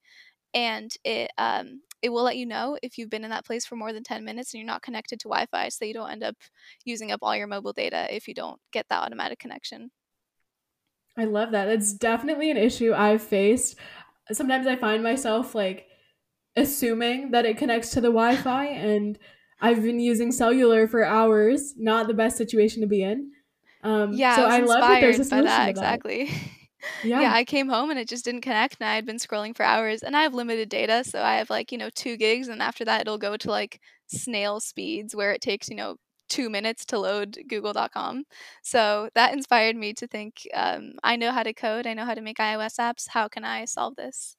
and 0.53 0.91
it 1.03 1.31
um, 1.37 1.81
it 2.01 2.09
will 2.09 2.23
let 2.23 2.37
you 2.37 2.45
know 2.45 2.77
if 2.83 2.97
you've 2.97 3.09
been 3.09 3.23
in 3.23 3.29
that 3.29 3.45
place 3.45 3.65
for 3.65 3.75
more 3.75 3.93
than 3.93 4.03
10 4.03 4.23
minutes 4.25 4.53
and 4.53 4.59
you're 4.59 4.67
not 4.67 4.81
connected 4.81 5.19
to 5.21 5.29
Wi-Fi, 5.29 5.69
so 5.69 5.85
you 5.85 5.93
don't 5.93 6.11
end 6.11 6.23
up 6.23 6.35
using 6.85 7.11
up 7.11 7.19
all 7.21 7.35
your 7.35 7.47
mobile 7.47 7.73
data 7.73 8.13
if 8.13 8.27
you 8.27 8.33
don't 8.33 8.59
get 8.71 8.85
that 8.89 9.03
automatic 9.03 9.39
connection. 9.39 9.89
I 11.17 11.25
love 11.25 11.51
that. 11.51 11.65
That's 11.65 11.93
definitely 11.93 12.51
an 12.51 12.57
issue 12.57 12.93
I've 12.93 13.23
faced. 13.23 13.77
Sometimes 14.31 14.67
I 14.67 14.75
find 14.75 15.01
myself 15.01 15.55
like 15.55 15.87
assuming 16.55 17.31
that 17.31 17.45
it 17.45 17.57
connects 17.57 17.91
to 17.91 18.01
the 18.01 18.09
Wi 18.09 18.35
Fi, 18.35 18.65
and 18.67 19.17
I've 19.61 19.81
been 19.81 19.99
using 19.99 20.31
cellular 20.31 20.87
for 20.87 21.03
hours. 21.05 21.73
Not 21.77 22.07
the 22.07 22.13
best 22.13 22.37
situation 22.37 22.81
to 22.81 22.87
be 22.87 23.01
in. 23.01 23.31
Um, 23.81 24.13
yeah, 24.13 24.35
so 24.35 24.43
I, 24.43 24.57
I 24.57 24.59
love 24.59 24.81
that 24.81 25.01
there's 25.01 25.19
a 25.19 25.25
solution 25.25 25.47
that, 25.47 25.69
exactly. 25.69 26.29
Yeah. 27.01 27.27
yeah, 27.27 27.33
I 27.33 27.43
came 27.45 27.69
home 27.69 27.89
and 27.89 27.99
it 27.99 28.07
just 28.09 28.25
didn't 28.25 28.41
connect, 28.41 28.77
and 28.79 28.87
I 28.87 28.95
had 28.95 29.05
been 29.05 29.17
scrolling 29.17 29.55
for 29.55 29.63
hours. 29.63 30.03
And 30.03 30.15
I 30.15 30.23
have 30.23 30.33
limited 30.33 30.69
data, 30.69 31.03
so 31.03 31.21
I 31.21 31.35
have 31.35 31.49
like 31.49 31.71
you 31.71 31.77
know 31.77 31.89
two 31.89 32.17
gigs, 32.17 32.47
and 32.47 32.61
after 32.61 32.85
that 32.85 33.01
it'll 33.01 33.17
go 33.17 33.37
to 33.37 33.49
like 33.49 33.79
snail 34.07 34.59
speeds 34.59 35.15
where 35.15 35.31
it 35.31 35.41
takes 35.41 35.69
you 35.69 35.75
know 35.75 35.97
two 36.29 36.49
minutes 36.49 36.85
to 36.87 36.99
load 36.99 37.37
google.com. 37.47 38.25
So 38.63 39.09
that 39.15 39.33
inspired 39.33 39.75
me 39.75 39.93
to 39.95 40.07
think 40.07 40.47
um, 40.53 40.93
I 41.03 41.15
know 41.15 41.31
how 41.31 41.43
to 41.43 41.53
code, 41.53 41.87
I 41.87 41.93
know 41.93 42.05
how 42.05 42.13
to 42.15 42.21
make 42.21 42.37
iOS 42.37 42.79
apps. 42.79 43.07
How 43.09 43.27
can 43.27 43.43
I 43.45 43.65
solve 43.65 43.95
this? 43.95 44.35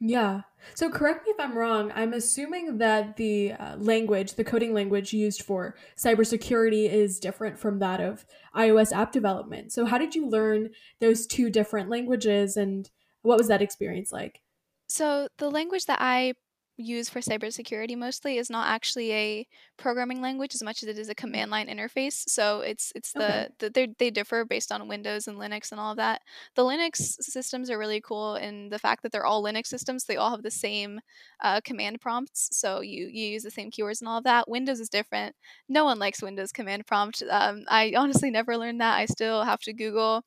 Yeah. 0.00 0.42
So 0.74 0.88
correct 0.90 1.26
me 1.26 1.32
if 1.32 1.38
I'm 1.38 1.56
wrong. 1.56 1.92
I'm 1.94 2.14
assuming 2.14 2.78
that 2.78 3.16
the 3.16 3.52
uh, 3.52 3.76
language, 3.76 4.34
the 4.34 4.44
coding 4.44 4.72
language 4.72 5.12
used 5.12 5.42
for 5.42 5.76
cybersecurity 5.96 6.90
is 6.90 7.20
different 7.20 7.58
from 7.58 7.78
that 7.80 8.00
of 8.00 8.24
iOS 8.56 8.92
app 8.92 9.12
development. 9.12 9.72
So 9.72 9.84
how 9.84 9.98
did 9.98 10.14
you 10.14 10.26
learn 10.26 10.70
those 11.00 11.26
two 11.26 11.50
different 11.50 11.90
languages 11.90 12.56
and 12.56 12.90
what 13.22 13.36
was 13.36 13.48
that 13.48 13.60
experience 13.60 14.10
like? 14.10 14.40
So 14.88 15.28
the 15.36 15.50
language 15.50 15.84
that 15.84 15.98
I 16.00 16.32
use 16.80 17.08
for 17.08 17.20
cybersecurity 17.20 17.96
mostly 17.96 18.38
is 18.38 18.50
not 18.50 18.68
actually 18.68 19.12
a 19.12 19.46
programming 19.76 20.20
language 20.20 20.54
as 20.54 20.62
much 20.62 20.82
as 20.82 20.88
it 20.88 20.98
is 20.98 21.08
a 21.08 21.14
command 21.14 21.50
line 21.50 21.68
interface. 21.68 22.28
So 22.28 22.60
it's 22.60 22.92
it's 22.94 23.12
the, 23.12 23.46
okay. 23.46 23.68
the 23.70 23.94
they 23.98 24.10
differ 24.10 24.44
based 24.44 24.72
on 24.72 24.88
Windows 24.88 25.28
and 25.28 25.38
Linux 25.38 25.70
and 25.70 25.80
all 25.80 25.92
of 25.92 25.96
that. 25.98 26.22
The 26.56 26.62
Linux 26.62 26.96
systems 27.20 27.70
are 27.70 27.78
really 27.78 28.00
cool 28.00 28.36
in 28.36 28.68
the 28.68 28.78
fact 28.78 29.02
that 29.02 29.12
they're 29.12 29.26
all 29.26 29.42
Linux 29.42 29.66
systems. 29.66 30.04
They 30.04 30.16
all 30.16 30.30
have 30.30 30.42
the 30.42 30.50
same 30.50 31.00
uh, 31.42 31.60
command 31.62 32.00
prompts, 32.00 32.48
so 32.52 32.80
you 32.80 33.06
you 33.06 33.26
use 33.26 33.42
the 33.42 33.50
same 33.50 33.70
keywords 33.70 34.00
and 34.00 34.08
all 34.08 34.18
of 34.18 34.24
that. 34.24 34.48
Windows 34.48 34.80
is 34.80 34.88
different. 34.88 35.34
No 35.68 35.84
one 35.84 35.98
likes 35.98 36.22
Windows 36.22 36.52
command 36.52 36.86
prompt. 36.86 37.22
Um, 37.30 37.64
I 37.68 37.92
honestly 37.96 38.30
never 38.30 38.56
learned 38.56 38.80
that. 38.80 38.98
I 38.98 39.06
still 39.06 39.44
have 39.44 39.60
to 39.60 39.72
Google 39.72 40.24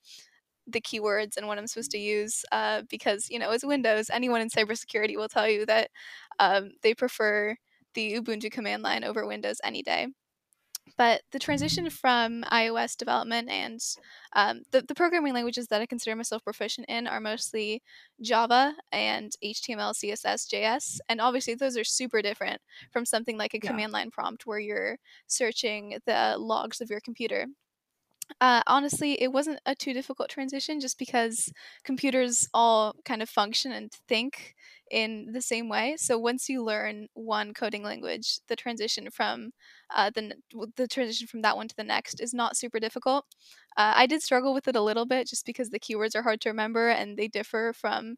the 0.67 0.81
keywords 0.81 1.37
and 1.37 1.47
what 1.47 1.57
I'm 1.57 1.67
supposed 1.67 1.91
to 1.91 1.97
use 1.97 2.43
uh, 2.51 2.83
because, 2.89 3.29
you 3.29 3.39
know, 3.39 3.51
as 3.51 3.63
Windows. 3.63 4.09
Anyone 4.09 4.41
in 4.41 4.49
cybersecurity 4.49 5.15
will 5.17 5.29
tell 5.29 5.47
you 5.47 5.65
that 5.65 5.89
um, 6.39 6.71
they 6.81 6.93
prefer 6.93 7.55
the 7.93 8.13
Ubuntu 8.13 8.51
command 8.51 8.83
line 8.83 9.03
over 9.03 9.25
Windows 9.25 9.57
any 9.63 9.83
day. 9.83 10.07
But 10.97 11.21
the 11.31 11.39
transition 11.39 11.89
from 11.89 12.43
iOS 12.51 12.95
development 12.97 13.49
and 13.49 13.79
um, 14.33 14.61
the, 14.71 14.81
the 14.81 14.93
programming 14.93 15.33
languages 15.33 15.67
that 15.67 15.81
I 15.81 15.85
consider 15.85 16.15
myself 16.15 16.43
proficient 16.43 16.87
in 16.87 17.07
are 17.07 17.21
mostly 17.21 17.81
Java 18.21 18.75
and 18.91 19.31
HTML, 19.43 19.93
CSS, 19.93 20.47
JS. 20.53 20.99
And 21.09 21.21
obviously, 21.21 21.55
those 21.55 21.77
are 21.77 21.83
super 21.83 22.21
different 22.21 22.61
from 22.91 23.05
something 23.05 23.37
like 23.37 23.53
a 23.53 23.59
yeah. 23.63 23.69
command 23.69 23.93
line 23.93 24.11
prompt 24.11 24.45
where 24.45 24.59
you're 24.59 24.97
searching 25.25 25.97
the 26.05 26.35
logs 26.37 26.81
of 26.81 26.89
your 26.89 26.99
computer. 26.99 27.47
Uh, 28.41 28.61
honestly, 28.67 29.21
it 29.21 29.31
wasn't 29.31 29.59
a 29.65 29.75
too 29.75 29.93
difficult 29.93 30.29
transition 30.29 30.79
just 30.79 30.97
because 30.97 31.51
computers 31.83 32.47
all 32.53 32.95
kind 33.05 33.21
of 33.21 33.29
function 33.29 33.71
and 33.71 33.91
think 34.07 34.55
in 34.91 35.31
the 35.33 35.41
same 35.41 35.69
way. 35.69 35.95
So 35.97 36.17
once 36.17 36.49
you 36.49 36.63
learn 36.63 37.07
one 37.13 37.53
coding 37.53 37.83
language, 37.83 38.39
the 38.47 38.55
transition 38.55 39.09
from 39.11 39.51
uh, 39.93 40.09
the 40.13 40.33
the 40.75 40.87
transition 40.87 41.27
from 41.27 41.41
that 41.41 41.55
one 41.57 41.67
to 41.67 41.75
the 41.75 41.83
next 41.83 42.21
is 42.21 42.33
not 42.33 42.57
super 42.57 42.79
difficult. 42.79 43.25
Uh, 43.77 43.93
I 43.95 44.07
did 44.07 44.21
struggle 44.21 44.53
with 44.53 44.67
it 44.67 44.75
a 44.75 44.81
little 44.81 45.05
bit 45.05 45.27
just 45.27 45.45
because 45.45 45.69
the 45.69 45.79
keywords 45.79 46.15
are 46.15 46.23
hard 46.23 46.41
to 46.41 46.49
remember 46.49 46.89
and 46.89 47.17
they 47.17 47.27
differ 47.27 47.73
from 47.75 48.15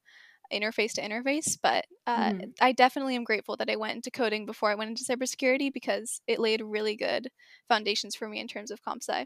interface 0.52 0.94
to 0.94 1.02
interface. 1.02 1.58
But 1.62 1.86
uh, 2.08 2.32
mm-hmm. 2.32 2.50
I 2.62 2.72
definitely 2.74 3.16
am 3.16 3.24
grateful 3.24 3.58
that 3.58 3.70
I 3.70 3.76
went 3.76 3.96
into 3.96 4.12
coding 4.12 4.46
before 4.46 4.70
I 4.70 4.76
went 4.76 4.90
into 4.90 5.04
cybersecurity 5.04 5.74
because 5.74 6.22
it 6.28 6.40
laid 6.40 6.62
really 6.62 6.96
good 6.96 7.30
foundations 7.68 8.16
for 8.16 8.28
me 8.28 8.40
in 8.40 8.48
terms 8.48 8.72
of 8.72 8.82
comp 8.84 9.04
sci. 9.04 9.26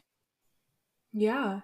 Yeah, 1.13 1.61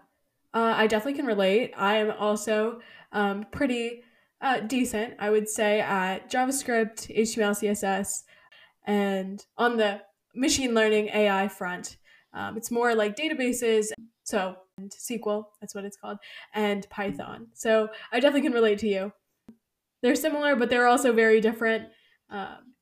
uh, 0.53 0.73
I 0.75 0.87
definitely 0.87 1.17
can 1.17 1.25
relate. 1.25 1.73
I 1.77 1.97
am 1.97 2.11
also 2.11 2.79
um, 3.11 3.45
pretty 3.51 4.03
uh, 4.41 4.61
decent, 4.61 5.15
I 5.19 5.29
would 5.29 5.47
say, 5.49 5.81
at 5.81 6.29
JavaScript, 6.29 7.15
HTML, 7.15 7.51
CSS, 7.51 8.23
and 8.85 9.45
on 9.57 9.77
the 9.77 10.01
machine 10.35 10.73
learning 10.73 11.09
AI 11.09 11.47
front. 11.47 11.97
Um, 12.33 12.57
it's 12.57 12.71
more 12.71 12.95
like 12.95 13.15
databases, 13.15 13.87
so 14.23 14.57
SQL, 14.81 15.45
that's 15.61 15.73
what 15.73 15.85
it's 15.85 15.97
called, 15.97 16.17
and 16.53 16.87
Python. 16.89 17.47
So 17.53 17.89
I 18.11 18.19
definitely 18.19 18.41
can 18.41 18.53
relate 18.53 18.79
to 18.79 18.87
you. 18.87 19.13
They're 20.01 20.15
similar, 20.15 20.55
but 20.55 20.69
they're 20.69 20.87
also 20.87 21.13
very 21.13 21.39
different. 21.41 21.85
Um, 22.29 22.74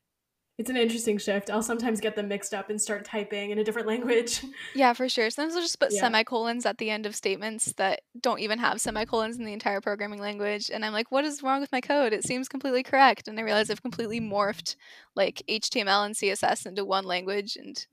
it's 0.64 0.70
an 0.70 0.78
interesting 0.78 1.18
shift. 1.18 1.49
I'll 1.49 1.61
sometimes 1.61 1.99
get 1.99 2.16
them 2.16 2.30
mixed 2.30 2.53
up 2.53 2.70
and 2.70 2.82
start 2.82 3.03
typing 3.03 3.49
in 3.49 3.59
a 3.59 3.66
different 3.66 3.86
language. 3.93 4.45
Yeah, 4.74 4.93
for 4.93 5.09
sure. 5.09 5.30
Sometimes 5.30 5.57
I'll 5.57 5.61
just 5.61 5.78
put 5.78 5.91
yeah. 5.91 5.99
semicolons 5.99 6.66
at 6.66 6.78
the 6.78 6.89
end 6.89 7.05
of 7.05 7.18
statements 7.18 7.74
that 7.74 8.03
don't 8.22 8.39
even 8.39 8.59
have 8.59 8.80
semicolons 8.80 9.38
in 9.38 9.43
the 9.43 9.51
entire 9.51 9.82
programming 9.82 10.22
language. 10.22 10.72
And 10.74 10.86
I'm 10.86 10.93
like, 10.93 11.11
what 11.11 11.26
is 11.26 11.43
wrong 11.43 11.59
with 11.59 11.74
my 11.74 11.82
code? 11.82 12.14
It 12.14 12.24
seems 12.24 12.47
completely 12.47 12.82
correct. 12.82 13.28
And 13.28 13.38
I 13.38 13.41
realize 13.41 13.70
I've 13.70 13.82
completely 13.82 14.22
morphed 14.22 14.78
like 15.16 15.43
HTML 15.49 16.05
and 16.05 16.16
CSS 16.16 16.66
into 16.66 16.86
one 16.86 17.03
language. 17.03 17.57
And 17.57 17.86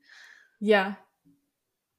yeah. 0.61 0.93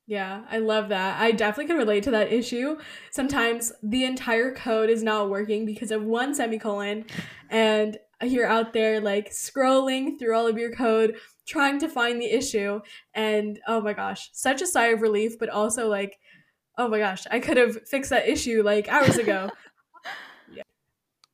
Yeah, 0.06 0.44
I 0.50 0.58
love 0.58 0.88
that. 0.88 1.20
I 1.20 1.32
definitely 1.32 1.66
can 1.66 1.76
relate 1.76 2.02
to 2.04 2.10
that 2.12 2.32
issue. 2.32 2.78
Sometimes 3.10 3.72
the 3.82 4.04
entire 4.04 4.54
code 4.54 4.88
is 4.88 5.02
not 5.02 5.28
working 5.28 5.66
because 5.66 5.90
of 5.90 6.02
one 6.02 6.34
semicolon. 6.34 7.04
And 7.50 7.98
you're 8.22 8.46
out 8.46 8.72
there 8.72 9.00
like 9.00 9.30
scrolling 9.30 10.18
through 10.18 10.34
all 10.34 10.46
of 10.46 10.58
your 10.58 10.72
code 10.72 11.16
trying 11.46 11.78
to 11.78 11.88
find 11.88 12.20
the 12.20 12.30
issue 12.30 12.80
and 13.14 13.60
oh 13.66 13.80
my 13.80 13.92
gosh 13.92 14.30
such 14.32 14.62
a 14.62 14.66
sigh 14.66 14.86
of 14.86 15.02
relief 15.02 15.38
but 15.38 15.48
also 15.48 15.88
like 15.88 16.18
oh 16.78 16.88
my 16.88 16.98
gosh 16.98 17.24
i 17.30 17.38
could 17.38 17.56
have 17.56 17.86
fixed 17.86 18.10
that 18.10 18.28
issue 18.28 18.62
like 18.62 18.88
hours 18.88 19.16
ago 19.16 19.50
yeah. 20.52 20.62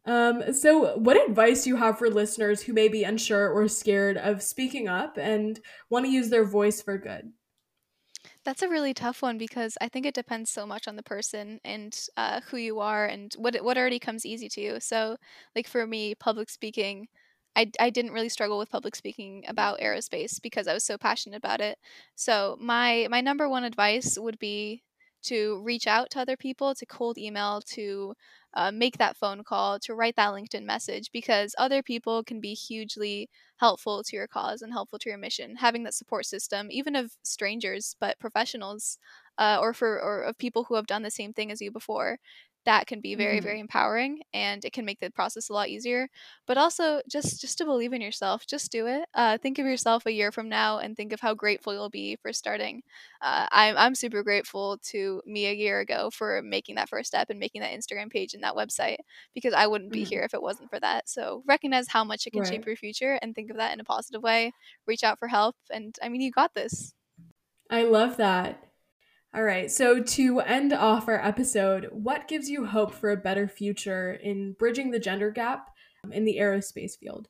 um, 0.07 0.53
so 0.53 0.97
what 0.97 1.29
advice 1.29 1.65
do 1.65 1.71
you 1.71 1.77
have 1.77 1.99
for 1.99 2.09
listeners 2.09 2.63
who 2.63 2.73
may 2.73 2.89
be 2.89 3.05
unsure 3.05 3.51
or 3.51 3.69
scared 3.69 4.17
of 4.17 4.43
speaking 4.43 4.89
up 4.89 5.19
and 5.19 5.61
want 5.91 6.05
to 6.05 6.11
use 6.11 6.31
their 6.31 6.45
voice 6.45 6.81
for 6.81 6.97
good 6.97 7.33
that's 8.49 8.63
a 8.63 8.69
really 8.69 8.95
tough 8.95 9.21
one 9.23 9.37
because 9.37 9.77
I 9.81 9.89
think 9.89 10.07
it 10.07 10.15
depends 10.15 10.51
so 10.51 10.67
much 10.67 10.89
on 10.89 10.97
the 10.97 11.03
person 11.03 11.61
and 11.67 11.95
uh, 12.17 12.41
who 12.49 12.57
you 12.57 12.81
are 12.81 13.05
and 13.07 13.35
what 13.37 13.55
what 13.63 13.77
already 13.77 13.99
comes 13.99 14.25
easy 14.25 14.49
to 14.51 14.61
you. 14.61 14.81
So, 14.81 15.19
like 15.55 15.69
for 15.69 15.87
me, 15.87 16.15
public 16.15 16.49
speaking, 16.49 17.09
I, 17.57 17.71
I 17.79 17.91
didn't 17.91 18.13
really 18.13 18.31
struggle 18.31 18.59
with 18.59 18.71
public 18.71 18.97
speaking 18.97 19.45
about 19.49 19.81
aerospace 19.81 20.41
because 20.43 20.67
I 20.67 20.73
was 20.75 20.85
so 20.85 20.97
passionate 20.97 21.37
about 21.37 21.61
it. 21.61 21.79
So 22.17 22.57
my 22.61 23.07
my 23.11 23.21
number 23.21 23.49
one 23.51 23.65
advice 23.65 24.19
would 24.19 24.39
be 24.39 24.83
to 25.25 25.61
reach 25.63 25.87
out 25.87 26.11
to 26.11 26.21
other 26.21 26.37
people, 26.37 26.75
to 26.75 26.87
cold 26.87 27.19
email, 27.19 27.61
to 27.69 28.15
uh, 28.55 28.71
make 28.73 28.99
that 28.99 29.17
phone 29.17 29.45
call, 29.45 29.79
to 29.81 29.95
write 29.95 30.17
that 30.17 30.33
LinkedIn 30.33 30.65
message, 30.65 31.11
because 31.13 31.55
other 31.59 31.83
people 31.83 32.23
can 32.25 32.41
be 32.41 32.55
hugely 32.55 33.29
helpful 33.59 34.03
to 34.05 34.17
your 34.17 34.27
cause 34.29 34.63
and 34.63 34.73
helpful 34.73 34.99
to 34.99 35.09
your 35.09 35.19
mission. 35.19 35.57
Having 35.57 35.85
that 35.85 35.95
support 35.95 36.27
system, 36.27 36.69
even 36.71 36.97
of 36.97 37.13
strangers, 37.23 37.97
but 38.01 38.19
professionals, 38.19 38.99
uh, 39.39 39.59
or 39.61 39.73
for 39.75 40.01
or 40.01 40.23
of 40.23 40.39
people 40.39 40.65
who 40.65 40.75
have 40.75 40.87
done 40.87 41.03
the 41.03 41.11
same 41.11 41.33
thing 41.33 41.51
as 41.53 41.61
you 41.61 41.71
before, 41.71 42.19
that 42.65 42.87
can 42.87 43.01
be 43.01 43.15
very 43.15 43.37
mm-hmm. 43.37 43.45
very 43.45 43.61
empowering 43.61 44.21
and 44.35 44.65
it 44.65 44.73
can 44.73 44.85
make 44.85 45.01
the 45.01 45.11
process 45.11 45.49
a 45.49 45.53
lot 45.53 45.69
easier 45.69 46.09
but 46.47 46.59
also 46.59 47.01
just 47.11 47.41
just 47.41 47.59
to 47.59 47.65
believe 47.65 47.93
in 47.93 48.01
yourself 48.01 48.47
just 48.47 48.71
do 48.71 48.87
it 48.87 49.09
uh, 49.15 49.39
think 49.39 49.59
of 49.59 49.67
yourself 49.67 50.07
a 50.07 50.13
year 50.13 50.31
from 50.31 50.49
now 50.49 50.79
and 50.79 50.97
think 50.97 51.13
of 51.13 51.21
how 51.21 51.35
grateful 51.35 51.73
you'll 51.73 51.91
be 51.91 52.17
for 52.21 52.33
starting 52.33 52.83
uh, 53.23 53.47
I'm, 53.51 53.77
I'm 53.77 53.95
super 53.95 54.23
grateful 54.23 54.79
to 54.91 55.23
me 55.27 55.47
a 55.47 55.55
year 55.55 55.81
ago 55.81 56.11
for 56.11 56.43
making 56.43 56.75
that 56.77 56.89
first 56.89 57.09
step 57.09 57.31
and 57.31 57.39
making 57.39 57.63
that 57.63 57.73
instagram 57.73 58.11
page 58.11 58.35
and 58.35 58.43
that 58.43 58.55
website 58.55 58.99
because 59.35 59.55
i 59.55 59.67
wouldn't 59.67 59.93
be 59.93 60.03
mm-hmm. 60.03 60.09
here 60.09 60.23
if 60.23 60.35
it 60.35 60.43
wasn't 60.43 60.71
for 60.71 60.81
that 60.81 61.09
so 61.09 61.43
recognize 61.47 61.89
how 61.89 62.05
much 62.05 62.27
it 62.27 62.31
can 62.31 62.41
right. 62.41 62.51
shape 62.51 62.67
your 62.67 62.77
future 62.77 63.19
and 63.23 63.35
think 63.35 63.51
of 63.51 63.57
that 63.57 63.73
in 63.73 63.81
a 63.81 63.85
positive 63.85 64.23
way 64.23 64.53
reach 64.87 65.05
out 65.05 65.19
for 65.19 65.29
help 65.29 65.57
and 65.71 65.97
i 66.03 66.09
mean 66.09 66.21
you 66.21 66.31
got 66.31 66.55
this 66.55 66.93
i 67.71 67.83
love 67.83 68.17
that 68.17 68.68
all 69.35 69.43
right. 69.43 69.71
So 69.71 70.03
to 70.03 70.41
end 70.41 70.73
off 70.73 71.09
our 71.09 71.23
episode, 71.25 71.89
what 71.93 72.29
gives 72.29 72.49
you 72.49 72.67
hope 72.67 72.95
for 72.95 73.11
a 73.11 73.17
better 73.17 73.47
future 73.47 74.13
in 74.13 74.55
bridging 74.59 74.91
the 74.91 74.99
gender 74.99 75.31
gap 75.31 75.71
in 76.11 76.25
the 76.25 76.39
aerospace 76.39 76.99
field? 76.99 77.29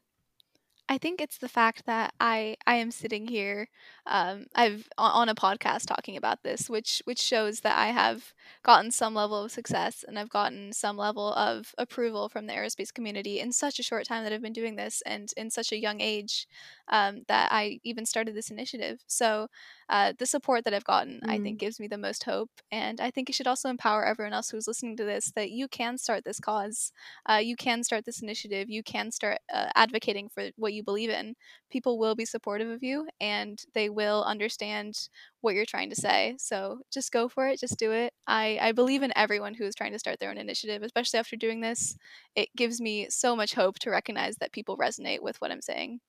I 0.91 0.97
think 0.97 1.21
it's 1.21 1.37
the 1.37 1.51
fact 1.51 1.85
that 1.85 2.15
I 2.19 2.57
I 2.67 2.77
am 2.77 2.91
sitting 2.91 3.29
here, 3.29 3.69
um, 4.07 4.47
I've 4.55 4.89
on 4.97 5.29
a 5.29 5.35
podcast 5.35 5.85
talking 5.87 6.17
about 6.17 6.43
this, 6.43 6.71
which 6.71 7.03
which 7.05 7.21
shows 7.21 7.61
that 7.61 7.77
I 7.77 7.89
have 7.89 8.33
gotten 8.63 8.91
some 8.91 9.15
level 9.15 9.45
of 9.45 9.53
success 9.53 10.03
and 10.07 10.19
I've 10.19 10.31
gotten 10.31 10.73
some 10.73 10.97
level 10.97 11.35
of 11.35 11.75
approval 11.77 12.31
from 12.31 12.47
the 12.47 12.55
aerospace 12.55 12.93
community 12.93 13.39
in 13.39 13.53
such 13.53 13.79
a 13.79 13.83
short 13.83 14.07
time 14.07 14.25
that 14.25 14.33
I've 14.33 14.41
been 14.41 14.55
doing 14.55 14.77
this 14.77 15.03
and 15.05 15.31
in 15.37 15.51
such 15.51 15.73
a 15.73 15.79
young 15.79 16.01
age 16.01 16.47
um, 16.89 17.25
that 17.29 17.53
I 17.53 17.81
even 17.85 18.07
started 18.07 18.35
this 18.35 18.51
initiative. 18.51 19.05
So 19.07 19.49
uh, 19.89 20.13
the 20.19 20.27
support 20.27 20.65
that 20.65 20.75
I've 20.75 20.85
gotten, 20.85 21.21
mm. 21.25 21.31
I 21.31 21.39
think, 21.39 21.57
mm. 21.57 21.61
gives 21.61 21.81
me 21.81 21.89
the 21.89 21.99
most 21.99 22.25
hope. 22.25 22.51
And 22.71 23.01
I 23.01 23.11
think 23.11 23.29
it 23.29 23.35
should 23.35 23.47
also 23.47 23.69
empower 23.69 24.05
everyone 24.05 24.33
else 24.33 24.51
who's 24.51 24.69
listening 24.69 24.97
to 24.99 25.05
this 25.05 25.33
that 25.35 25.51
you 25.51 25.69
can 25.69 25.97
start 25.99 26.25
this 26.25 26.41
cause, 26.41 26.93
uh, 27.29 27.41
you 27.43 27.57
can 27.57 27.83
start 27.83 28.05
this 28.05 28.23
initiative, 28.23 28.69
you 28.69 28.83
can 28.83 29.11
start 29.11 29.39
uh, 29.53 29.69
advocating 29.75 30.29
for 30.29 30.51
what 30.57 30.73
you 30.73 30.83
believe 30.83 31.11
in. 31.11 31.35
People 31.71 31.99
will 31.99 32.15
be 32.15 32.25
supportive 32.25 32.69
of 32.69 32.83
you 32.83 33.09
and 33.21 33.63
they 33.75 33.89
will 33.89 34.23
understand 34.25 35.09
what 35.41 35.55
you're 35.55 35.65
trying 35.65 35.91
to 35.91 35.97
say. 35.97 36.35
So 36.39 36.81
just 36.93 37.13
go 37.13 37.29
for 37.29 37.49
it, 37.49 37.61
just 37.61 37.79
do 37.79 37.93
it. 37.93 38.13
I, 38.27 38.59
I 38.61 38.73
believe 38.73 39.03
in 39.03 39.13
everyone 39.17 39.55
who 39.55 39.65
is 39.65 39.75
trying 39.75 39.93
to 39.93 39.99
start 39.99 40.19
their 40.19 40.31
own 40.31 40.39
initiative, 40.39 40.83
especially 40.83 41.19
after 41.19 41.37
doing 41.37 41.61
this. 41.61 41.97
It 42.35 42.49
gives 42.57 42.81
me 42.81 43.07
so 43.11 43.35
much 43.37 43.55
hope 43.55 43.79
to 43.81 43.91
recognize 43.91 44.37
that 44.37 44.53
people 44.53 44.77
resonate 44.77 45.23
with 45.23 45.41
what 45.41 45.51
I'm 45.51 45.63
saying. 45.63 46.01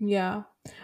Yeah, 0.00 0.42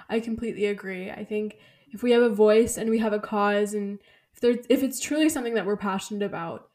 I 0.09 0.21
completely 0.21 0.67
agree. 0.67 1.11
I 1.11 1.25
think 1.25 1.57
if 1.95 2.03
we 2.03 2.11
have 2.11 2.23
a 2.23 2.29
voice 2.29 2.77
and 2.77 2.91
we 2.91 2.99
have 2.99 3.13
a 3.13 3.21
cause 3.21 3.73
and 3.73 3.99
if 4.35 4.41
there's 4.41 4.67
if 4.69 4.83
it's 4.83 5.01
truly 5.01 5.29
something 5.29 5.55
that 5.55 5.65
we're 5.65 5.77
passionate 5.77 6.25
about 6.25 6.69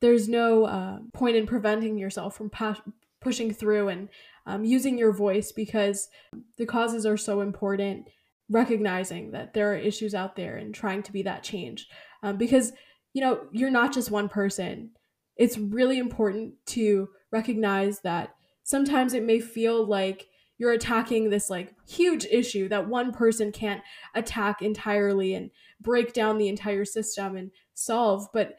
there's 0.00 0.28
no 0.28 0.66
uh, 0.66 0.98
point 1.12 1.36
in 1.36 1.46
preventing 1.46 1.98
yourself 1.98 2.36
from 2.36 2.50
pushing 3.20 3.52
through 3.52 3.88
and 3.88 4.08
um, 4.46 4.64
using 4.64 4.96
your 4.96 5.12
voice 5.12 5.50
because 5.50 6.08
the 6.58 6.66
causes 6.66 7.04
are 7.04 7.16
so 7.16 7.40
important 7.40 8.06
recognizing 8.48 9.32
that 9.32 9.54
there 9.54 9.72
are 9.72 9.76
issues 9.76 10.14
out 10.14 10.36
there 10.36 10.56
and 10.56 10.74
trying 10.74 11.02
to 11.02 11.12
be 11.12 11.22
that 11.22 11.42
change. 11.42 11.88
Um, 12.22 12.36
because 12.36 12.72
you 13.12 13.20
know 13.20 13.46
you're 13.52 13.70
not 13.70 13.92
just 13.92 14.10
one 14.10 14.28
person. 14.28 14.90
It's 15.36 15.58
really 15.58 15.98
important 15.98 16.54
to 16.66 17.08
recognize 17.30 18.00
that 18.00 18.34
sometimes 18.62 19.12
it 19.12 19.22
may 19.22 19.40
feel 19.40 19.84
like 19.84 20.28
you're 20.58 20.72
attacking 20.72 21.30
this 21.30 21.50
like 21.50 21.74
huge 21.86 22.24
issue 22.26 22.68
that 22.68 22.88
one 22.88 23.12
person 23.12 23.52
can't 23.52 23.82
attack 24.14 24.62
entirely 24.62 25.34
and 25.34 25.50
break 25.80 26.12
down 26.12 26.38
the 26.38 26.48
entire 26.48 26.84
system 26.84 27.36
and 27.36 27.50
solve 27.74 28.26
but 28.32 28.56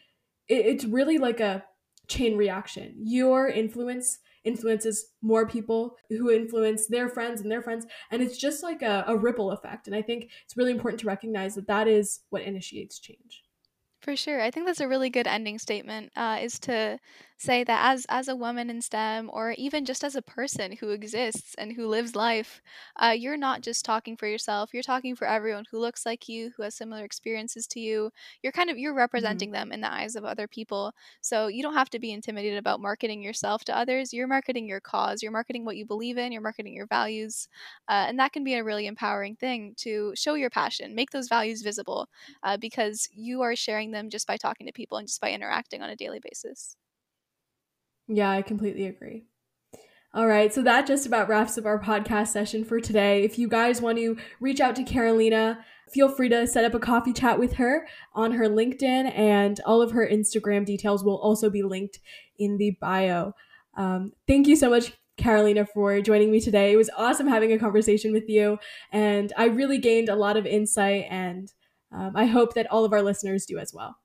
it, 0.47 0.65
it's 0.65 0.85
really 0.85 1.17
like 1.17 1.39
a 1.39 1.63
chain 2.07 2.37
reaction 2.37 2.93
your 2.97 3.47
influence 3.47 4.19
influences 4.43 5.11
more 5.21 5.45
people 5.45 5.97
who 6.09 6.31
influence 6.31 6.87
their 6.87 7.09
friends 7.09 7.41
and 7.41 7.51
their 7.51 7.61
friends 7.61 7.85
and 8.11 8.21
it's 8.21 8.37
just 8.37 8.63
like 8.63 8.81
a, 8.81 9.03
a 9.07 9.17
ripple 9.17 9.51
effect 9.51 9.87
and 9.87 9.95
i 9.95 10.01
think 10.01 10.29
it's 10.45 10.55
really 10.55 10.71
important 10.71 10.99
to 10.99 11.07
recognize 11.07 11.55
that 11.55 11.67
that 11.67 11.87
is 11.87 12.21
what 12.29 12.43
initiates 12.43 12.99
change 12.99 13.43
For 14.01 14.15
sure. 14.15 14.41
I 14.41 14.51
think 14.51 14.65
that's 14.65 14.79
a 14.79 14.87
really 14.87 15.09
good 15.09 15.27
ending 15.27 15.59
statement, 15.59 16.11
uh, 16.15 16.39
is 16.41 16.59
to 16.59 16.99
say 17.38 17.63
that 17.63 17.85
as 17.91 18.05
as 18.09 18.27
a 18.27 18.35
woman 18.35 18.69
in 18.69 18.81
STEM, 18.81 19.29
or 19.31 19.51
even 19.51 19.85
just 19.85 20.03
as 20.03 20.15
a 20.15 20.21
person 20.21 20.73
who 20.73 20.89
exists 20.89 21.55
and 21.55 21.73
who 21.73 21.88
lives 21.88 22.15
life, 22.15 22.61
uh, 23.01 23.15
you're 23.17 23.38
not 23.38 23.61
just 23.61 23.85
talking 23.85 24.17
for 24.17 24.27
yourself. 24.27 24.73
You're 24.73 24.83
talking 24.83 25.15
for 25.15 25.27
everyone 25.27 25.65
who 25.71 25.79
looks 25.79 26.05
like 26.05 26.27
you, 26.27 26.51
who 26.57 26.63
has 26.63 26.75
similar 26.75 27.03
experiences 27.05 27.67
to 27.67 27.79
you. 27.79 28.11
You're 28.41 28.51
kind 28.51 28.69
of 28.69 28.77
you're 28.77 28.93
hmm 29.15 29.47
representing 29.47 29.51
them 29.51 29.71
in 29.71 29.81
the 29.81 29.91
eyes 29.93 30.15
of 30.15 30.25
other 30.25 30.47
people. 30.47 30.93
So 31.21 31.47
you 31.47 31.61
don't 31.63 31.73
have 31.75 31.89
to 31.91 31.99
be 31.99 32.11
intimidated 32.11 32.57
about 32.59 32.79
marketing 32.81 33.21
yourself 33.23 33.63
to 33.65 33.77
others. 33.77 34.13
You're 34.13 34.27
marketing 34.27 34.67
your 34.67 34.81
cause. 34.81 35.21
You're 35.21 35.31
marketing 35.31 35.65
what 35.65 35.77
you 35.77 35.85
believe 35.85 36.17
in. 36.17 36.31
You're 36.31 36.41
marketing 36.41 36.73
your 36.75 36.88
values, 36.88 37.47
uh, 37.88 38.05
and 38.07 38.19
that 38.19 38.33
can 38.33 38.43
be 38.43 38.55
a 38.55 38.63
really 38.63 38.88
empowering 38.88 39.35
thing 39.35 39.73
to 39.77 40.13
show 40.15 40.33
your 40.35 40.49
passion, 40.49 40.95
make 40.95 41.11
those 41.11 41.27
values 41.27 41.61
visible, 41.61 42.07
uh, 42.43 42.57
because 42.57 43.07
you 43.11 43.41
are 43.41 43.55
sharing 43.55 43.91
them 43.91 44.09
just 44.09 44.27
by 44.27 44.38
talking 44.38 44.67
to 44.67 44.73
people 44.73 44.97
and 44.97 45.07
just 45.07 45.21
by 45.21 45.31
interacting 45.31 45.81
on 45.81 45.89
a 45.89 45.95
daily 45.95 46.19
basis. 46.19 46.75
Yeah, 48.08 48.30
I 48.30 48.41
completely 48.41 48.86
agree. 48.86 49.26
All 50.14 50.26
right, 50.26 50.53
so 50.53 50.64
that 50.64 50.88
just 50.88 51.05
about 51.05 51.28
wraps 51.28 51.58
up 51.58 51.66
our 51.66 51.80
podcast 51.80 52.30
session 52.30 52.64
for 52.64 52.80
today. 52.80 53.24
If 53.24 53.38
you 53.38 53.47
guys 53.47 53.82
want 53.82 53.97
to 53.97 54.18
reach 54.39 54.60
out 54.60 54.76
to 54.78 54.84
Carolina, 54.84 55.64
feel 55.91 56.10
free 56.10 56.30
to 56.30 56.47
set 56.47 56.66
up 56.66 56.74
a 56.74 56.80
coffee 56.80 57.14
chat 57.14 57.38
with 57.38 57.53
her 57.53 57.88
on 58.16 58.32
her 58.32 58.45
LinkedIn, 58.45 59.12
and 59.16 59.60
all 59.66 59.82
of 59.82 59.91
her 59.91 60.08
Instagram 60.08 60.66
details 60.66 61.03
will 61.03 61.18
also 61.18 61.49
be 61.49 61.62
linked 61.62 61.99
in 62.39 62.58
the 62.58 62.72
bio. 62.82 63.34
Um, 63.76 64.14
thank 64.28 64.47
you 64.47 64.55
so 64.55 64.70
much, 64.70 64.93
Carolina, 65.18 65.66
for 65.66 66.01
joining 66.01 66.32
me 66.32 66.39
today. 66.39 66.72
It 66.72 66.78
was 66.78 66.89
awesome 66.97 67.28
having 67.28 67.51
a 67.51 67.60
conversation 67.60 68.12
with 68.14 68.30
you, 68.30 68.58
and 68.91 69.34
I 69.38 69.45
really 69.45 69.78
gained 69.78 70.10
a 70.10 70.16
lot 70.16 70.38
of 70.38 70.47
insight, 70.47 71.05
and 71.10 71.51
um, 71.91 72.14
I 72.16 72.26
hope 72.26 72.53
that 72.55 72.72
all 72.72 72.86
of 72.86 72.93
our 72.93 73.03
listeners 73.03 73.45
do 73.45 73.60
as 73.60 73.74
well. 73.74 73.97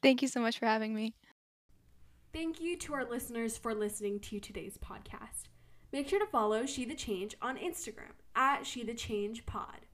Thank 0.00 0.22
you 0.22 0.28
so 0.28 0.40
much 0.40 0.58
for 0.58 0.66
having 0.66 0.94
me. 0.94 1.14
Thank 2.32 2.60
you 2.60 2.76
to 2.78 2.94
our 2.94 3.04
listeners 3.04 3.58
for 3.58 3.74
listening 3.74 4.20
to 4.20 4.38
today's 4.38 4.78
podcast. 4.78 5.48
Make 5.92 6.08
sure 6.08 6.20
to 6.20 6.26
follow 6.26 6.64
She 6.64 6.84
the 6.84 6.94
Change 6.94 7.36
on 7.42 7.56
Instagram 7.56 8.12
at 8.36 8.64
She 8.64 8.84
the 8.84 8.94
Change 8.94 9.46
Pod. 9.46 9.86